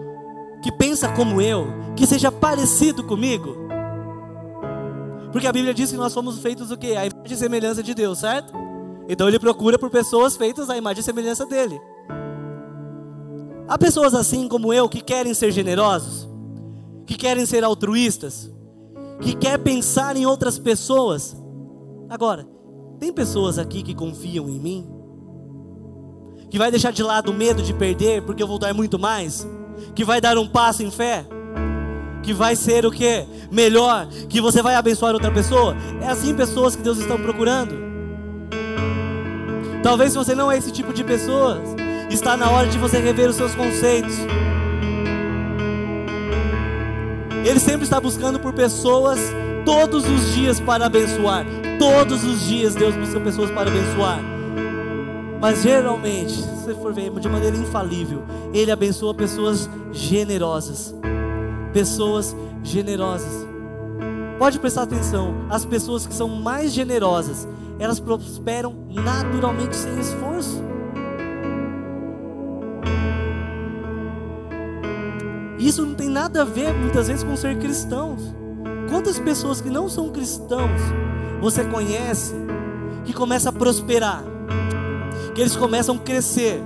que 0.61 0.71
pensa 0.71 1.09
como 1.09 1.41
eu, 1.41 1.67
que 1.95 2.07
seja 2.07 2.31
parecido 2.31 3.03
comigo. 3.03 3.65
Porque 5.31 5.47
a 5.47 5.51
Bíblia 5.51 5.73
diz 5.73 5.91
que 5.91 5.97
nós 5.97 6.13
somos 6.13 6.39
feitos 6.39 6.71
o 6.71 6.77
quê? 6.77 6.95
A 6.97 7.05
imagem 7.05 7.33
e 7.33 7.35
semelhança 7.35 7.83
de 7.83 7.93
Deus, 7.93 8.19
certo? 8.19 8.53
Então 9.07 9.27
ele 9.27 9.37
procura 9.37 9.77
por 9.77 9.89
pessoas 9.89 10.37
feitas 10.37 10.69
à 10.69 10.77
imagem 10.77 11.01
e 11.01 11.03
semelhança 11.03 11.45
dele. 11.45 11.79
Há 13.67 13.77
pessoas 13.77 14.13
assim 14.13 14.47
como 14.47 14.71
eu 14.71 14.87
que 14.87 15.01
querem 15.01 15.33
ser 15.33 15.51
generosos, 15.51 16.27
que 17.05 17.15
querem 17.15 17.45
ser 17.45 17.63
altruístas, 17.63 18.51
que 19.21 19.35
quer 19.35 19.57
pensar 19.57 20.15
em 20.15 20.25
outras 20.25 20.59
pessoas. 20.59 21.35
Agora, 22.09 22.47
tem 22.99 23.11
pessoas 23.11 23.57
aqui 23.57 23.81
que 23.83 23.93
confiam 23.93 24.49
em 24.49 24.59
mim? 24.59 24.89
Que 26.49 26.57
vai 26.57 26.69
deixar 26.69 26.91
de 26.91 27.03
lado 27.03 27.31
o 27.31 27.33
medo 27.33 27.61
de 27.61 27.73
perder 27.73 28.21
porque 28.21 28.41
eu 28.41 28.47
vou 28.47 28.59
dar 28.59 28.73
muito 28.73 28.99
mais? 28.99 29.47
Que 29.93 30.03
vai 30.03 30.21
dar 30.21 30.37
um 30.37 30.47
passo 30.47 30.83
em 30.83 30.91
fé? 30.91 31.25
Que 32.23 32.33
vai 32.33 32.55
ser 32.55 32.85
o 32.85 32.91
que? 32.91 33.25
Melhor? 33.51 34.07
Que 34.29 34.41
você 34.41 34.61
vai 34.61 34.75
abençoar 34.75 35.13
outra 35.13 35.31
pessoa? 35.31 35.75
É 36.01 36.07
assim 36.07 36.35
pessoas 36.35 36.75
que 36.75 36.81
Deus 36.81 36.97
está 36.97 37.17
procurando. 37.17 37.75
Talvez 39.83 40.11
se 40.11 40.17
você 40.17 40.33
não 40.33 40.51
é 40.51 40.57
esse 40.57 40.71
tipo 40.71 40.91
de 40.91 41.03
pessoa, 41.03 41.61
está 42.09 42.35
na 42.35 42.49
hora 42.49 42.67
de 42.67 42.77
você 42.77 42.99
rever 42.99 43.29
os 43.29 43.35
seus 43.35 43.53
conceitos. 43.53 44.15
Ele 47.45 47.59
sempre 47.59 47.83
está 47.83 48.01
buscando 48.01 48.39
por 48.39 48.53
pessoas 48.53 49.19
todos 49.63 50.03
os 50.09 50.33
dias 50.33 50.59
para 50.59 50.87
abençoar. 50.87 51.45
Todos 51.77 52.23
os 52.23 52.41
dias 52.41 52.73
Deus 52.73 52.95
busca 52.95 53.19
pessoas 53.19 53.51
para 53.51 53.69
abençoar. 53.69 54.19
Mas 55.39 55.61
geralmente, 55.61 56.33
se 56.33 56.73
for 56.81 56.91
ver 56.91 57.11
de 57.11 57.29
maneira 57.29 57.55
infalível, 57.55 58.23
Ele 58.51 58.71
abençoa 58.71 59.13
pessoas 59.13 59.69
generosas. 59.91 60.95
Pessoas 61.71 62.35
generosas. 62.63 63.45
Pode 64.39 64.59
prestar 64.59 64.81
atenção, 64.81 65.45
as 65.47 65.63
pessoas 65.63 66.07
que 66.07 66.15
são 66.15 66.27
mais 66.27 66.73
generosas, 66.73 67.47
elas 67.77 67.99
prosperam 67.99 68.75
naturalmente 68.89 69.75
sem 69.75 69.99
esforço. 69.99 70.64
Isso 75.57 75.85
não 75.85 75.95
tem 75.95 76.09
nada 76.09 76.41
a 76.41 76.45
ver 76.45 76.73
muitas 76.73 77.07
vezes 77.07 77.23
com 77.23 77.35
ser 77.35 77.57
cristãos. 77.57 78.21
Quantas 78.89 79.17
pessoas 79.17 79.61
que 79.61 79.69
não 79.69 79.89
são 79.89 80.09
cristãos 80.09 80.81
você 81.41 81.63
conhece 81.63 82.33
que 83.03 83.13
começa 83.13 83.49
a 83.49 83.51
prosperar, 83.51 84.23
que 85.33 85.41
eles 85.41 85.55
começam 85.55 85.95
a 85.95 85.99
crescer, 85.99 86.61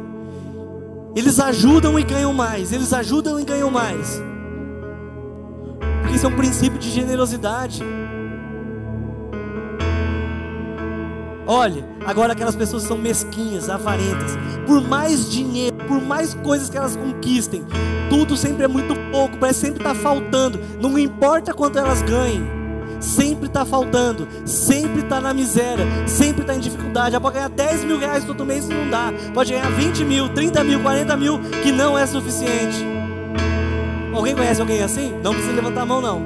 eles 1.15 1.39
ajudam 1.39 1.99
e 1.99 2.03
ganham 2.03 2.33
mais, 2.33 2.71
eles 2.71 2.93
ajudam 2.93 3.39
e 3.39 3.43
ganham 3.43 3.69
mais, 3.69 4.21
porque 6.01 6.15
isso 6.15 6.25
é 6.25 6.29
um 6.29 6.35
princípio 6.35 6.79
de 6.79 6.89
generosidade. 6.89 7.83
Olhe, 11.51 11.83
agora 12.05 12.33
aquelas 12.33 12.55
pessoas 12.55 12.83
são 12.83 12.95
mesquinhas, 12.95 13.71
avarentas. 13.71 14.37
Por 14.67 14.87
mais 14.87 15.31
dinheiro, 15.31 15.75
por 15.87 15.99
mais 15.99 16.35
coisas 16.35 16.69
que 16.69 16.77
elas 16.77 16.95
conquistem, 16.95 17.65
tudo 18.07 18.37
sempre 18.37 18.65
é 18.65 18.67
muito 18.67 18.93
pouco, 19.11 19.35
parece 19.35 19.61
sempre 19.61 19.79
estar 19.79 19.95
tá 19.95 19.99
faltando. 19.99 20.59
Não 20.79 20.95
importa 20.99 21.51
quanto 21.51 21.79
elas 21.79 22.03
ganhem, 22.03 22.43
sempre 22.99 23.47
está 23.47 23.65
faltando, 23.65 24.27
sempre 24.45 24.99
está 24.99 25.19
na 25.19 25.33
miséria, 25.33 25.87
sempre 26.05 26.41
está 26.41 26.53
em 26.53 26.59
dificuldade. 26.59 27.13
Já 27.13 27.19
pode 27.19 27.33
ganhar 27.33 27.49
10 27.49 27.83
mil 27.83 27.97
reais 27.97 28.23
todo 28.23 28.45
mês 28.45 28.69
e 28.69 28.71
não 28.71 28.87
dá. 28.87 29.11
Pode 29.33 29.51
ganhar 29.51 29.71
20 29.71 30.05
mil, 30.05 30.29
30 30.29 30.63
mil, 30.63 30.83
40 30.83 31.17
mil, 31.17 31.39
que 31.63 31.71
não 31.71 31.97
é 31.97 32.05
suficiente. 32.05 32.85
Alguém 34.13 34.35
conhece 34.35 34.61
alguém 34.61 34.83
assim? 34.83 35.19
Não 35.23 35.33
precisa 35.33 35.55
levantar 35.55 35.81
a 35.81 35.85
mão, 35.87 35.99
não. 35.99 36.25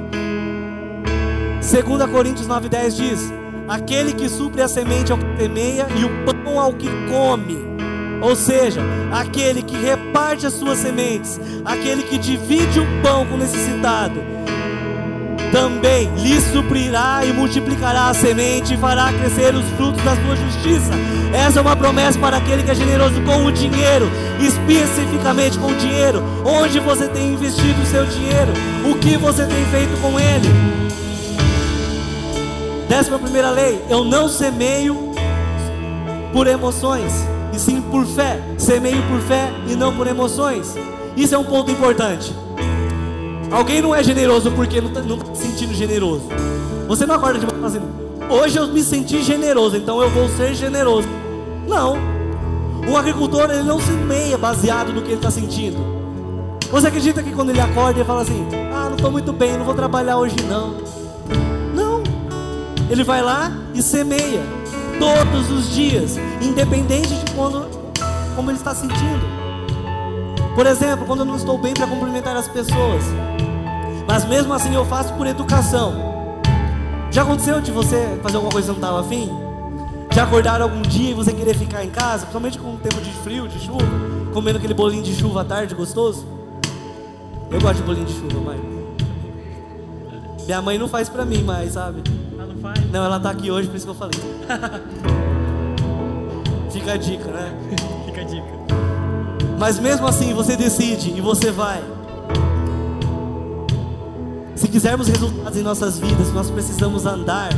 2 1.62 2.10
Coríntios 2.10 2.46
9,10 2.46 2.90
diz 2.90 3.43
Aquele 3.68 4.12
que 4.12 4.28
supre 4.28 4.60
a 4.60 4.68
semente 4.68 5.10
ao 5.10 5.18
que 5.18 5.36
semeia 5.38 5.86
e 5.96 6.04
o 6.04 6.10
pão 6.24 6.60
ao 6.60 6.72
que 6.74 6.88
come. 7.08 7.58
Ou 8.20 8.36
seja, 8.36 8.80
aquele 9.10 9.62
que 9.62 9.76
reparte 9.76 10.46
as 10.46 10.52
suas 10.54 10.78
sementes, 10.78 11.40
aquele 11.64 12.02
que 12.02 12.18
divide 12.18 12.80
o 12.80 12.86
pão 13.02 13.26
com 13.26 13.34
o 13.34 13.38
necessitado, 13.38 14.22
também 15.50 16.10
lhe 16.16 16.40
suprirá 16.40 17.24
e 17.24 17.32
multiplicará 17.32 18.08
a 18.08 18.14
semente 18.14 18.74
e 18.74 18.76
fará 18.76 19.12
crescer 19.12 19.54
os 19.54 19.64
frutos 19.76 20.02
da 20.02 20.16
sua 20.16 20.36
justiça. 20.36 20.92
Essa 21.32 21.60
é 21.60 21.62
uma 21.62 21.76
promessa 21.76 22.18
para 22.18 22.38
aquele 22.38 22.62
que 22.62 22.70
é 22.70 22.74
generoso 22.74 23.20
com 23.22 23.44
o 23.44 23.52
dinheiro, 23.52 24.10
especificamente 24.40 25.58
com 25.58 25.68
o 25.68 25.74
dinheiro. 25.76 26.22
Onde 26.44 26.80
você 26.80 27.08
tem 27.08 27.34
investido 27.34 27.82
o 27.82 27.86
seu 27.86 28.04
dinheiro? 28.04 28.52
O 28.84 28.98
que 28.98 29.16
você 29.16 29.46
tem 29.46 29.64
feito 29.66 30.00
com 30.00 30.18
ele? 30.18 30.83
Décima 32.94 33.18
primeira 33.18 33.50
lei: 33.50 33.84
eu 33.90 34.04
não 34.04 34.28
semeio 34.28 35.10
por 36.32 36.46
emoções, 36.46 37.12
e 37.52 37.58
sim 37.58 37.80
por 37.80 38.06
fé. 38.06 38.40
Semeio 38.56 39.02
por 39.08 39.20
fé 39.22 39.52
e 39.66 39.74
não 39.74 39.96
por 39.96 40.06
emoções. 40.06 40.76
Isso 41.16 41.34
é 41.34 41.38
um 41.38 41.42
ponto 41.42 41.72
importante. 41.72 42.32
Alguém 43.50 43.82
não 43.82 43.92
é 43.92 44.00
generoso 44.00 44.52
porque 44.52 44.80
não 44.80 44.90
está 44.90 45.00
tá 45.00 45.34
se 45.34 45.42
sentindo 45.42 45.74
generoso. 45.74 46.28
Você 46.86 47.04
não 47.04 47.16
acorda 47.16 47.40
de 47.40 47.46
manhã 47.52 47.66
assim, 47.66 47.80
hoje 48.30 48.58
eu 48.58 48.68
me 48.68 48.84
senti 48.84 49.24
generoso, 49.24 49.76
então 49.76 50.00
eu 50.00 50.08
vou 50.10 50.28
ser 50.28 50.54
generoso. 50.54 51.08
Não. 51.66 51.96
O 52.88 52.96
agricultor 52.96 53.50
ele 53.50 53.64
não 53.64 53.80
semeia 53.80 54.38
baseado 54.38 54.92
no 54.92 55.02
que 55.02 55.08
ele 55.08 55.16
está 55.16 55.32
sentindo. 55.32 55.78
Você 56.70 56.86
acredita 56.86 57.24
que 57.24 57.32
quando 57.32 57.50
ele 57.50 57.60
acorda 57.60 57.98
ele 57.98 58.04
fala 58.04 58.22
assim, 58.22 58.46
ah, 58.72 58.84
não 58.84 58.94
estou 58.94 59.10
muito 59.10 59.32
bem, 59.32 59.58
não 59.58 59.64
vou 59.64 59.74
trabalhar 59.74 60.16
hoje 60.16 60.36
não. 60.48 61.03
Ele 62.90 63.02
vai 63.02 63.22
lá 63.22 63.50
e 63.74 63.82
semeia 63.82 64.40
todos 64.98 65.50
os 65.50 65.74
dias, 65.74 66.16
independente 66.40 67.14
de 67.14 67.32
quando, 67.32 67.66
como 68.36 68.50
ele 68.50 68.58
está 68.58 68.74
sentindo. 68.74 69.24
Por 70.54 70.66
exemplo, 70.66 71.04
quando 71.06 71.20
eu 71.20 71.24
não 71.24 71.36
estou 71.36 71.58
bem 71.58 71.74
para 71.74 71.86
cumprimentar 71.86 72.36
as 72.36 72.46
pessoas, 72.46 73.02
mas 74.06 74.24
mesmo 74.24 74.52
assim 74.52 74.74
eu 74.74 74.84
faço 74.84 75.12
por 75.14 75.26
educação. 75.26 75.94
Já 77.10 77.22
aconteceu 77.22 77.60
de 77.60 77.70
você 77.70 78.18
fazer 78.22 78.36
alguma 78.36 78.52
coisa 78.52 78.72
que 78.72 78.80
não 78.80 78.86
estava 78.86 79.00
afim? 79.00 79.30
Já 80.12 80.24
acordar 80.24 80.60
algum 80.60 80.82
dia 80.82 81.10
e 81.10 81.14
você 81.14 81.32
querer 81.32 81.56
ficar 81.56 81.84
em 81.84 81.90
casa, 81.90 82.20
principalmente 82.20 82.58
com 82.58 82.74
o 82.74 82.76
tempo 82.76 83.00
de 83.00 83.10
frio, 83.10 83.48
de 83.48 83.58
chuva, 83.58 83.84
comendo 84.32 84.58
aquele 84.58 84.74
bolinho 84.74 85.02
de 85.02 85.14
chuva 85.14 85.40
à 85.40 85.44
tarde 85.44 85.74
gostoso? 85.74 86.24
Eu 87.50 87.60
gosto 87.60 87.76
de 87.76 87.82
bolinho 87.82 88.06
de 88.06 88.12
chuva, 88.12 88.40
mãe. 88.40 88.60
Minha 90.44 90.62
mãe 90.62 90.78
não 90.78 90.86
faz 90.86 91.08
pra 91.08 91.24
mim 91.24 91.42
mais, 91.42 91.72
sabe? 91.72 92.02
Não, 92.90 93.04
ela 93.04 93.20
tá 93.20 93.30
aqui 93.30 93.50
hoje, 93.50 93.68
por 93.68 93.76
isso 93.76 93.86
que 93.86 93.90
eu 93.90 93.94
falei. 93.94 94.20
Fica 96.70 96.92
a 96.92 96.96
dica, 96.96 97.30
né? 97.30 97.52
Fica 98.06 98.20
a 98.20 98.24
dica. 98.24 98.54
Mas 99.58 99.78
mesmo 99.78 100.06
assim 100.06 100.34
você 100.34 100.56
decide 100.56 101.12
e 101.16 101.20
você 101.20 101.50
vai. 101.50 101.82
Se 104.56 104.68
quisermos 104.68 105.08
resultados 105.08 105.58
em 105.58 105.62
nossas 105.62 105.98
vidas, 105.98 106.32
nós 106.32 106.50
precisamos 106.50 107.06
andar 107.06 107.50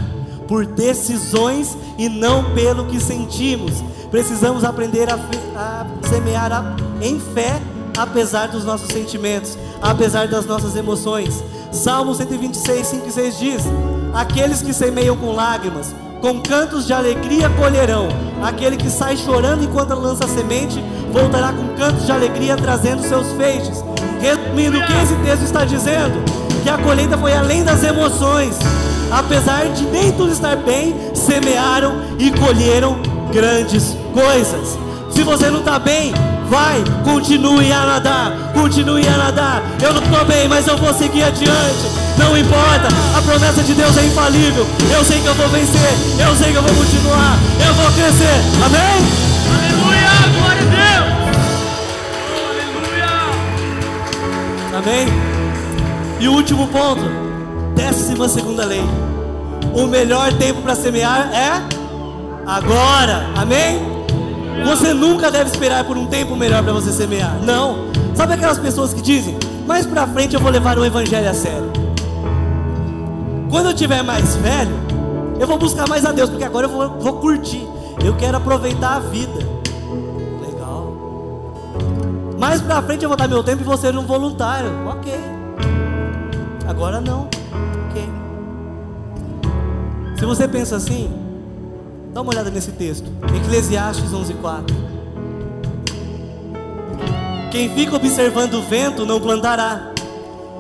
por 0.47 0.67
decisões 0.67 1.77
e 1.99 2.09
não 2.09 2.55
pelo 2.55 2.87
que 2.87 3.01
sentimos. 3.01 3.83
Precisamos 4.11 4.65
aprender 4.65 5.09
a, 5.11 5.19
a 5.57 5.87
semear 6.09 6.53
a, 6.53 6.77
em 7.01 7.19
fé, 7.19 7.61
apesar 7.97 8.49
dos 8.49 8.65
nossos 8.65 8.89
sentimentos, 8.89 9.59
apesar 9.81 10.29
das 10.29 10.47
nossas 10.47 10.77
emoções. 10.77 11.43
Salmo 11.73 12.15
126, 12.15 12.87
5 12.87 13.09
e 13.09 13.13
6 13.13 13.39
diz: 13.39 13.63
Aqueles 14.17 14.63
que 14.63 14.73
semeiam 14.73 15.15
com 15.15 15.31
lágrimas, 15.31 15.95
com 16.23 16.41
cantos 16.41 16.87
de 16.87 16.93
alegria 16.95 17.51
colherão. 17.51 18.09
Aquele 18.43 18.79
que 18.79 18.89
sai 18.89 19.15
chorando 19.15 19.63
enquanto 19.63 19.95
lança 19.95 20.25
a 20.25 20.29
semente, 20.29 20.83
voltará 21.13 21.53
com 21.53 21.77
cantos 21.77 22.07
de 22.07 22.13
alegria 22.13 22.57
trazendo 22.57 23.07
seus 23.07 23.31
feixes. 23.33 23.85
Resumindo, 24.19 24.79
o 24.79 24.87
que 24.87 24.93
esse 24.95 25.15
texto 25.17 25.43
está 25.43 25.67
dizendo? 25.67 26.15
Que 26.63 26.71
a 26.71 26.79
colheita 26.79 27.19
foi 27.19 27.35
além 27.35 27.63
das 27.63 27.85
emoções. 27.85 28.57
Apesar 29.11 29.67
de 29.67 29.85
nem 29.85 30.11
tudo 30.13 30.33
estar 30.33 30.57
bem, 30.57 30.95
semearam 31.15 32.01
e 32.19 32.31
colheram 32.31 32.97
grandes 33.31 33.95
coisas. 34.15 34.79
Se 35.11 35.23
você 35.25 35.51
não 35.51 35.59
está 35.59 35.79
bem, 35.79 36.15
vai, 36.49 36.83
continue 37.05 37.73
a 37.73 37.87
nadar, 37.87 38.33
continue 38.53 39.07
a 39.07 39.17
nadar. 39.17 39.63
Eu 39.83 39.95
não 39.95 40.03
estou 40.03 40.25
bem, 40.25 40.49
mas 40.49 40.67
eu 40.67 40.77
vou 40.77 40.93
seguir 40.95 41.25
adiante. 41.25 42.07
Não 42.19 42.37
importa, 42.37 42.89
a 43.17 43.23
promessa 43.23 43.63
de 43.63 43.75
Deus 43.75 43.97
é 43.97 44.07
infalível. 44.07 44.67
Eu 44.91 45.05
sei 45.05 45.21
que 45.21 45.27
eu 45.27 45.35
vou 45.35 45.49
vencer, 45.49 45.93
eu 46.19 46.35
sei 46.35 46.51
que 46.51 46.57
eu 46.57 46.63
vou 46.63 46.75
continuar, 46.75 47.39
eu 47.67 47.75
vou 47.75 47.93
crescer. 47.93 48.41
Amém? 48.65 49.07
Aleluia, 49.55 50.11
glória 50.35 50.63
a 50.63 50.71
Deus. 50.77 51.17
Aleluia. 52.73 53.11
Amém? 54.79 55.09
E 56.21 56.29
o 56.29 56.33
último 56.33 56.67
ponto, 56.69 57.03
décima 57.75 58.29
segunda 58.29 58.65
lei. 58.65 58.85
O 59.75 59.87
melhor 59.87 60.33
tempo 60.33 60.63
para 60.63 60.75
semear 60.75 61.31
é 61.35 61.63
agora. 62.47 63.29
Amém? 63.37 63.97
Você 64.65 64.93
nunca 64.93 65.31
deve 65.31 65.51
esperar 65.51 65.85
por 65.85 65.97
um 65.97 66.07
tempo 66.07 66.37
melhor 66.37 66.63
para 66.63 66.73
você 66.73 66.93
semear. 66.93 67.39
Não. 67.43 67.87
Sabe 68.15 68.35
aquelas 68.35 68.59
pessoas 68.59 68.93
que 68.95 69.03
dizem: 69.03 69.37
mais 69.67 69.85
para 69.85 70.07
frente 70.07 70.35
eu 70.35 70.41
vou 70.41 70.51
levar 70.51 70.79
o 70.79 70.85
evangelho 70.85 71.29
a 71.29 71.35
sério. 71.35 71.73
Quando 73.51 73.67
eu 73.67 73.75
tiver 73.75 74.03
mais 74.03 74.37
velho, 74.37 74.75
eu 75.39 75.47
vou 75.47 75.59
buscar 75.59 75.89
mais 75.89 76.05
a 76.05 76.13
Deus, 76.13 76.31
porque 76.31 76.45
agora 76.45 76.67
eu 76.67 76.71
vou, 76.71 76.89
vou 76.99 77.13
curtir. 77.15 77.67
Eu 78.05 78.15
quero 78.17 78.37
aproveitar 78.37 78.97
a 78.97 79.01
vida. 79.01 79.39
Legal. 80.41 80.95
Mais 82.39 82.61
para 82.61 82.83
frente 82.83 83.03
eu 83.03 83.09
vou 83.09 83.17
dar 83.17 83.29
meu 83.29 83.43
tempo 83.43 83.63
e 83.63 83.65
vou 83.65 83.77
ser 83.77 83.97
um 83.97 84.05
voluntário. 84.05 84.71
Ok. 84.89 85.13
Agora 86.67 87.01
não. 87.01 87.29
Ok. 87.89 88.09
Se 90.19 90.25
você 90.25 90.49
pensa 90.49 90.77
assim, 90.77 91.26
Dá 92.17 92.23
uma 92.23 92.33
olhada 92.33 92.49
nesse 92.49 92.73
texto. 92.73 93.05
Eclesiastes 93.45 94.11
11:4. 94.11 94.75
Quem 97.51 97.69
fica 97.69 97.95
observando 97.95 98.55
o 98.55 98.63
vento 98.63 99.05
não 99.05 99.21
plantará, 99.21 99.91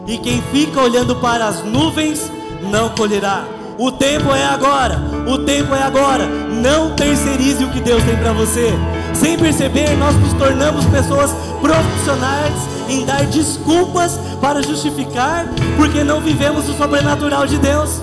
e 0.06 0.18
quem 0.18 0.42
fica 0.52 0.82
olhando 0.82 1.16
para 1.16 1.46
as 1.46 1.64
nuvens 1.64 2.30
não 2.70 2.90
colherá. 2.90 3.46
O 3.78 3.90
tempo 3.90 4.34
é 4.34 4.44
agora, 4.44 5.00
o 5.26 5.38
tempo 5.38 5.74
é 5.74 5.82
agora. 5.82 6.26
Não 6.26 6.94
terceirize 6.94 7.64
o 7.64 7.70
que 7.70 7.80
Deus 7.80 8.04
tem 8.04 8.18
para 8.18 8.34
você. 8.34 8.74
Sem 9.14 9.38
perceber, 9.38 9.96
nós 9.96 10.14
nos 10.14 10.34
tornamos 10.34 10.84
pessoas 10.84 11.34
profissionais 11.62 12.52
em 12.86 13.06
dar 13.06 13.24
desculpas 13.24 14.20
para 14.42 14.62
justificar 14.62 15.46
porque 15.78 16.04
não 16.04 16.20
vivemos 16.20 16.68
o 16.68 16.74
sobrenatural 16.74 17.46
de 17.46 17.56
Deus. 17.56 18.02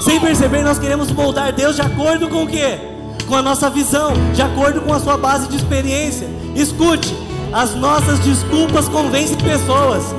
Sem 0.00 0.20
perceber, 0.20 0.62
nós 0.62 0.78
queremos 0.78 1.10
moldar 1.10 1.52
Deus 1.52 1.76
de 1.76 1.82
acordo 1.82 2.28
com 2.28 2.44
o 2.44 2.46
que? 2.46 2.78
Com 3.26 3.34
a 3.34 3.42
nossa 3.42 3.68
visão, 3.68 4.12
de 4.34 4.42
acordo 4.42 4.80
com 4.82 4.92
a 4.92 5.00
sua 5.00 5.16
base 5.16 5.48
de 5.48 5.56
experiência. 5.56 6.28
Escute, 6.54 7.14
as 7.52 7.74
nossas 7.74 8.18
desculpas 8.20 8.88
convencem 8.88 9.36
pessoas, 9.38 10.14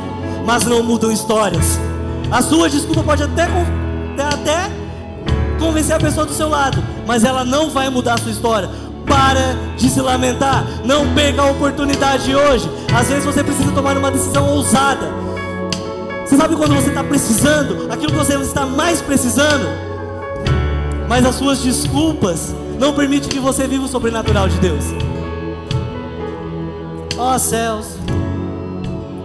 mas 0.46 0.66
não 0.66 0.84
mudam 0.84 1.12
histórias. 1.12 1.80
A 2.32 2.42
sua 2.42 2.70
desculpa 2.70 3.04
pode 3.04 3.24
até, 3.24 3.44
até 3.44 4.70
convencer 5.60 5.96
a 5.96 6.00
pessoa 6.00 6.26
do 6.26 6.34
seu 6.34 6.50
lado, 6.50 6.84
mas 7.06 7.24
ela 7.24 7.46
não 7.46 7.70
vai 7.70 7.90
mudar 7.90 8.16
a 8.16 8.18
sua 8.18 8.32
história. 8.32 8.70
Para 9.06 9.56
de 9.78 9.90
se 9.90 10.02
lamentar, 10.02 10.66
não 10.84 11.14
perca 11.14 11.42
a 11.42 11.52
oportunidade 11.52 12.36
hoje. 12.36 12.70
Às 12.94 13.08
vezes 13.08 13.24
você 13.24 13.42
precisa 13.42 13.72
tomar 13.72 13.98
uma 13.98 14.12
decisão 14.12 14.50
ousada. 14.50 15.27
Você 16.28 16.36
sabe 16.36 16.58
quando 16.58 16.76
você 16.76 16.90
está 16.90 17.06
precisando, 17.06 17.90
aquilo 17.90 18.12
que 18.12 18.18
você 18.18 18.36
está 18.36 18.66
mais 18.66 19.02
precisando, 19.02 19.66
mas 21.08 21.26
as 21.26 21.36
suas 21.36 21.60
desculpas 21.60 22.54
não 22.78 22.94
permitem 22.94 23.30
que 23.30 23.40
você 23.40 23.66
viva 23.66 23.86
o 23.86 23.88
sobrenatural 23.88 24.50
de 24.50 24.60
Deus. 24.60 24.84
Ó 27.18 27.34
oh, 27.34 27.40
céus, 27.40 27.98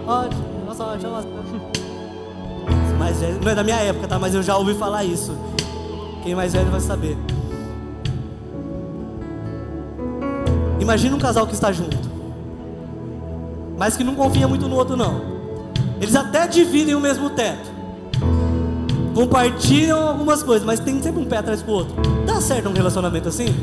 ó, 0.07 0.23
oh, 0.23 0.29
nossa, 0.65 0.85
ó, 0.85 0.95
mais 2.97 3.19
velho, 3.19 3.37
não 3.43 3.51
é 3.51 3.55
da 3.55 3.65
minha 3.65 3.81
época, 3.81 4.07
tá? 4.07 4.17
Mas 4.17 4.33
eu 4.33 4.41
já 4.41 4.55
ouvi 4.55 4.73
falar 4.73 5.03
isso. 5.03 5.37
Quem 6.23 6.33
mais 6.33 6.53
velho 6.53 6.71
vai 6.71 6.79
saber. 6.79 7.17
Imagina 10.79 11.17
um 11.17 11.19
casal 11.19 11.45
que 11.45 11.53
está 11.53 11.69
junto, 11.69 11.97
mas 13.77 13.97
que 13.97 14.05
não 14.05 14.15
confia 14.15 14.47
muito 14.47 14.69
no 14.69 14.77
outro, 14.77 14.95
não. 14.95 15.32
Eles 16.03 16.17
até 16.17 16.45
dividem 16.45 16.93
o 16.95 16.99
mesmo 16.99 17.29
teto. 17.29 17.71
Compartilham 19.15 20.09
algumas 20.09 20.43
coisas, 20.43 20.65
mas 20.65 20.77
tem 20.81 21.01
sempre 21.01 21.21
um 21.21 21.25
pé 21.25 21.37
atrás 21.37 21.61
do 21.61 21.71
outro. 21.71 21.95
Dá 22.25 22.41
certo 22.41 22.67
um 22.67 22.73
relacionamento 22.73 23.29
assim? 23.29 23.55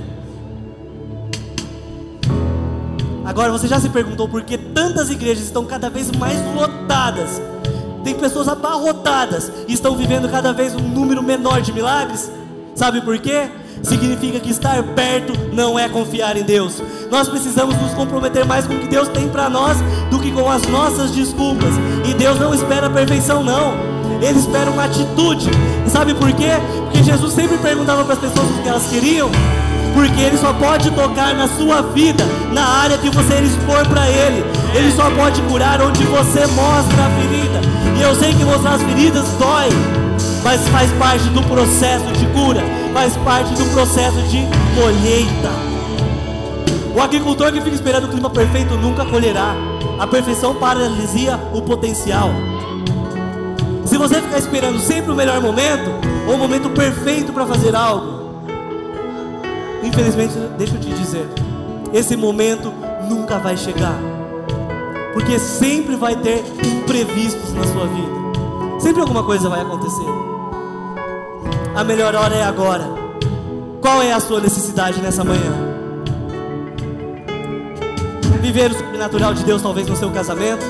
Agora 3.27 3.53
você 3.53 3.69
já 3.69 3.79
se 3.79 3.91
perguntou 3.91 4.27
por 4.27 4.43
que 4.43 4.57
tantas 4.57 5.11
igrejas 5.11 5.45
estão 5.45 5.67
cada 5.67 5.91
vez 5.91 6.11
mais 6.13 6.39
lotadas? 6.55 7.43
Tem 8.03 8.15
pessoas 8.15 8.49
abarrotadas 8.49 9.53
e 9.69 9.75
estão 9.75 9.95
vivendo 9.95 10.27
cada 10.31 10.51
vez 10.51 10.75
um 10.75 10.89
número 10.89 11.23
menor 11.23 11.61
de 11.61 11.75
milagres? 11.75 12.33
Sabe 12.75 13.03
por 13.03 13.19
quê? 13.19 13.51
Significa 13.83 14.39
que 14.41 14.51
estar 14.51 14.83
perto 14.83 15.33
não 15.53 15.79
é 15.79 15.89
confiar 15.89 16.37
em 16.37 16.43
Deus. 16.43 16.83
Nós 17.11 17.29
precisamos 17.29 17.75
nos 17.81 17.93
comprometer 17.95 18.45
mais 18.45 18.67
com 18.67 18.75
o 18.75 18.79
que 18.79 18.89
Deus 18.89 19.09
tem 19.09 19.29
para 19.29 19.49
nós 19.49 19.79
do 20.11 20.19
que 20.19 20.31
com 20.31 20.49
as 20.51 20.63
nossas 20.69 21.11
desculpas. 21.11 21.75
E 22.09 22.15
Deus 22.15 22.39
não 22.39 22.55
espera 22.55 22.91
perfeição, 22.91 23.43
não. 23.43 23.73
Ele 24.21 24.39
espera 24.39 24.71
uma 24.71 24.85
atitude. 24.85 25.51
E 25.87 25.91
sabe 25.91 26.15
por 26.15 26.31
quê? 26.33 26.51
Porque 26.85 27.03
Jesus 27.03 27.33
sempre 27.33 27.57
perguntava 27.59 28.05
para 28.05 28.15
as 28.15 28.21
pessoas 28.21 28.51
o 28.51 28.63
que 28.63 28.69
elas 28.69 28.87
queriam. 28.87 29.31
Porque 29.95 30.21
Ele 30.21 30.39
só 30.39 30.53
pode 30.53 30.91
tocar 30.93 31.35
na 31.35 31.49
sua 31.49 31.83
vida, 31.83 32.25
na 32.53 32.65
área 32.65 32.99
que 32.99 33.11
você 33.11 33.35
expor 33.41 33.87
para 33.89 34.09
Ele. 34.09 34.45
Ele 34.75 34.93
só 34.93 35.11
pode 35.11 35.41
curar 35.43 35.81
onde 35.83 36.05
você 36.05 36.47
mostra 36.47 37.07
a 37.07 37.11
ferida. 37.21 37.61
E 37.99 38.03
eu 38.03 38.15
sei 38.15 38.33
que 38.33 38.45
mostrar 38.45 38.75
as 38.75 38.83
feridas 38.83 39.27
dói, 39.39 39.69
mas 40.45 40.67
faz 40.69 40.91
parte 40.93 41.25
do 41.31 41.43
processo 41.43 42.07
de 42.13 42.27
cura, 42.27 42.63
faz 42.93 43.17
parte 43.19 43.55
do 43.55 43.65
processo 43.73 44.21
de 44.23 44.39
colheita. 44.75 45.51
O 46.95 47.01
agricultor 47.01 47.53
que 47.53 47.61
fica 47.61 47.75
esperando 47.75 48.05
o 48.05 48.09
clima 48.09 48.31
perfeito 48.31 48.75
nunca 48.77 49.05
colherá. 49.05 49.55
A 49.99 50.07
perfeição 50.07 50.55
paralisia 50.55 51.39
o 51.53 51.63
potencial. 51.63 52.31
Se 53.85 53.97
você 53.97 54.21
ficar 54.21 54.39
esperando 54.39 54.79
sempre 54.81 55.11
o 55.11 55.15
melhor 55.15 55.41
momento, 55.41 55.91
ou 56.27 56.35
o 56.35 56.39
momento 56.39 56.71
perfeito 56.71 57.33
para 57.33 57.47
fazer 57.47 57.75
algo, 57.75 58.45
infelizmente, 59.83 60.35
deixa 60.57 60.75
eu 60.75 60.81
te 60.81 60.91
dizer, 60.91 61.29
esse 61.93 62.17
momento 62.17 62.73
nunca 63.09 63.39
vai 63.39 63.57
chegar. 63.57 63.99
Porque 65.13 65.39
sempre 65.39 65.97
vai 65.97 66.17
ter 66.17 66.45
imprevistos 66.65 67.53
na 67.53 67.65
sua 67.65 67.87
vida. 67.87 68.81
Sempre 68.81 69.01
alguma 69.01 69.25
coisa 69.25 69.49
vai 69.49 69.61
acontecer. 69.61 70.30
A 71.81 71.85
melhor 71.85 72.15
hora 72.15 72.35
é 72.35 72.43
agora. 72.43 72.85
Qual 73.81 74.03
é 74.03 74.13
a 74.13 74.21
sua 74.21 74.39
necessidade 74.39 75.01
nessa 75.01 75.25
manhã? 75.25 75.71
viver 78.43 78.71
o 78.71 78.75
sobrenatural 78.75 79.33
de 79.33 79.45
Deus, 79.45 79.63
talvez 79.63 79.87
no 79.87 79.97
seu 79.97 80.11
casamento, 80.11 80.63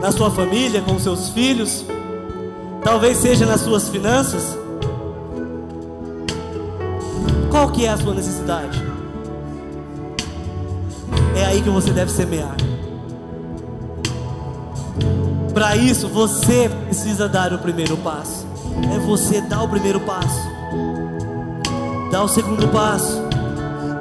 na 0.00 0.10
sua 0.10 0.28
família, 0.28 0.80
com 0.80 0.98
seus 0.98 1.28
filhos, 1.28 1.84
talvez 2.82 3.18
seja 3.18 3.46
nas 3.46 3.60
suas 3.60 3.88
finanças. 3.88 4.58
Qual 7.48 7.70
que 7.70 7.86
é 7.86 7.90
a 7.90 7.96
sua 7.96 8.14
necessidade? 8.14 8.82
É 11.36 11.44
aí 11.44 11.62
que 11.62 11.70
você 11.70 11.90
deve 11.90 12.10
semear. 12.10 12.56
Para 15.56 15.74
isso, 15.74 16.06
você 16.06 16.68
precisa 16.84 17.26
dar 17.26 17.50
o 17.54 17.58
primeiro 17.58 17.96
passo. 17.96 18.46
É 18.94 18.98
você 18.98 19.40
dar 19.40 19.62
o 19.62 19.68
primeiro 19.68 19.98
passo. 20.00 20.38
Dar 22.10 22.24
o 22.24 22.28
segundo 22.28 22.68
passo 22.68 23.24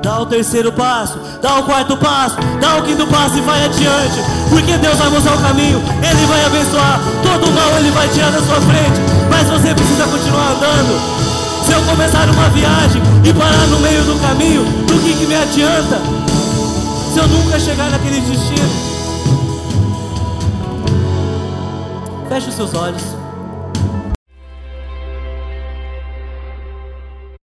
Dá 0.04 0.20
o 0.20 0.26
terceiro 0.28 0.72
passo, 0.72 1.18
dá 1.42 1.58
o 1.58 1.64
quarto 1.64 1.98
passo, 1.98 2.36
dá 2.62 2.78
o 2.78 2.84
quinto 2.84 3.08
passo 3.08 3.38
e 3.40 3.42
vai 3.42 3.66
adiante. 3.66 4.20
Porque 4.50 4.78
Deus 4.78 4.98
vai 5.00 5.10
mostrar 5.10 5.34
o 5.34 5.42
caminho, 5.42 5.82
Ele 6.04 6.26
vai 6.28 6.46
abençoar. 6.46 7.00
Todo 7.24 7.52
mal 7.52 7.80
Ele 7.80 7.90
vai 7.90 8.08
tirar 8.10 8.30
da 8.32 8.40
sua 8.40 8.62
frente. 8.62 9.02
Mas 9.32 9.50
você 9.50 9.74
precisa 9.74 10.04
continuar 10.04 10.52
andando. 10.58 11.02
Se 11.66 11.72
eu 11.72 11.82
começar 11.86 12.30
uma 12.30 12.50
viagem 12.50 13.02
e 13.24 13.34
parar 13.34 13.66
no 13.66 13.80
meio 13.80 14.04
do 14.04 14.22
caminho, 14.22 14.64
do 14.86 14.94
que, 15.04 15.14
que 15.14 15.26
me 15.26 15.36
adianta? 15.38 16.00
Se 17.12 17.18
eu 17.18 17.28
nunca 17.28 17.60
chegar 17.60 17.90
naquele 17.90 18.20
destino. 18.20 18.95
Feche 22.36 22.50
os 22.50 22.56
seus 22.56 22.74
olhos. 22.74 23.25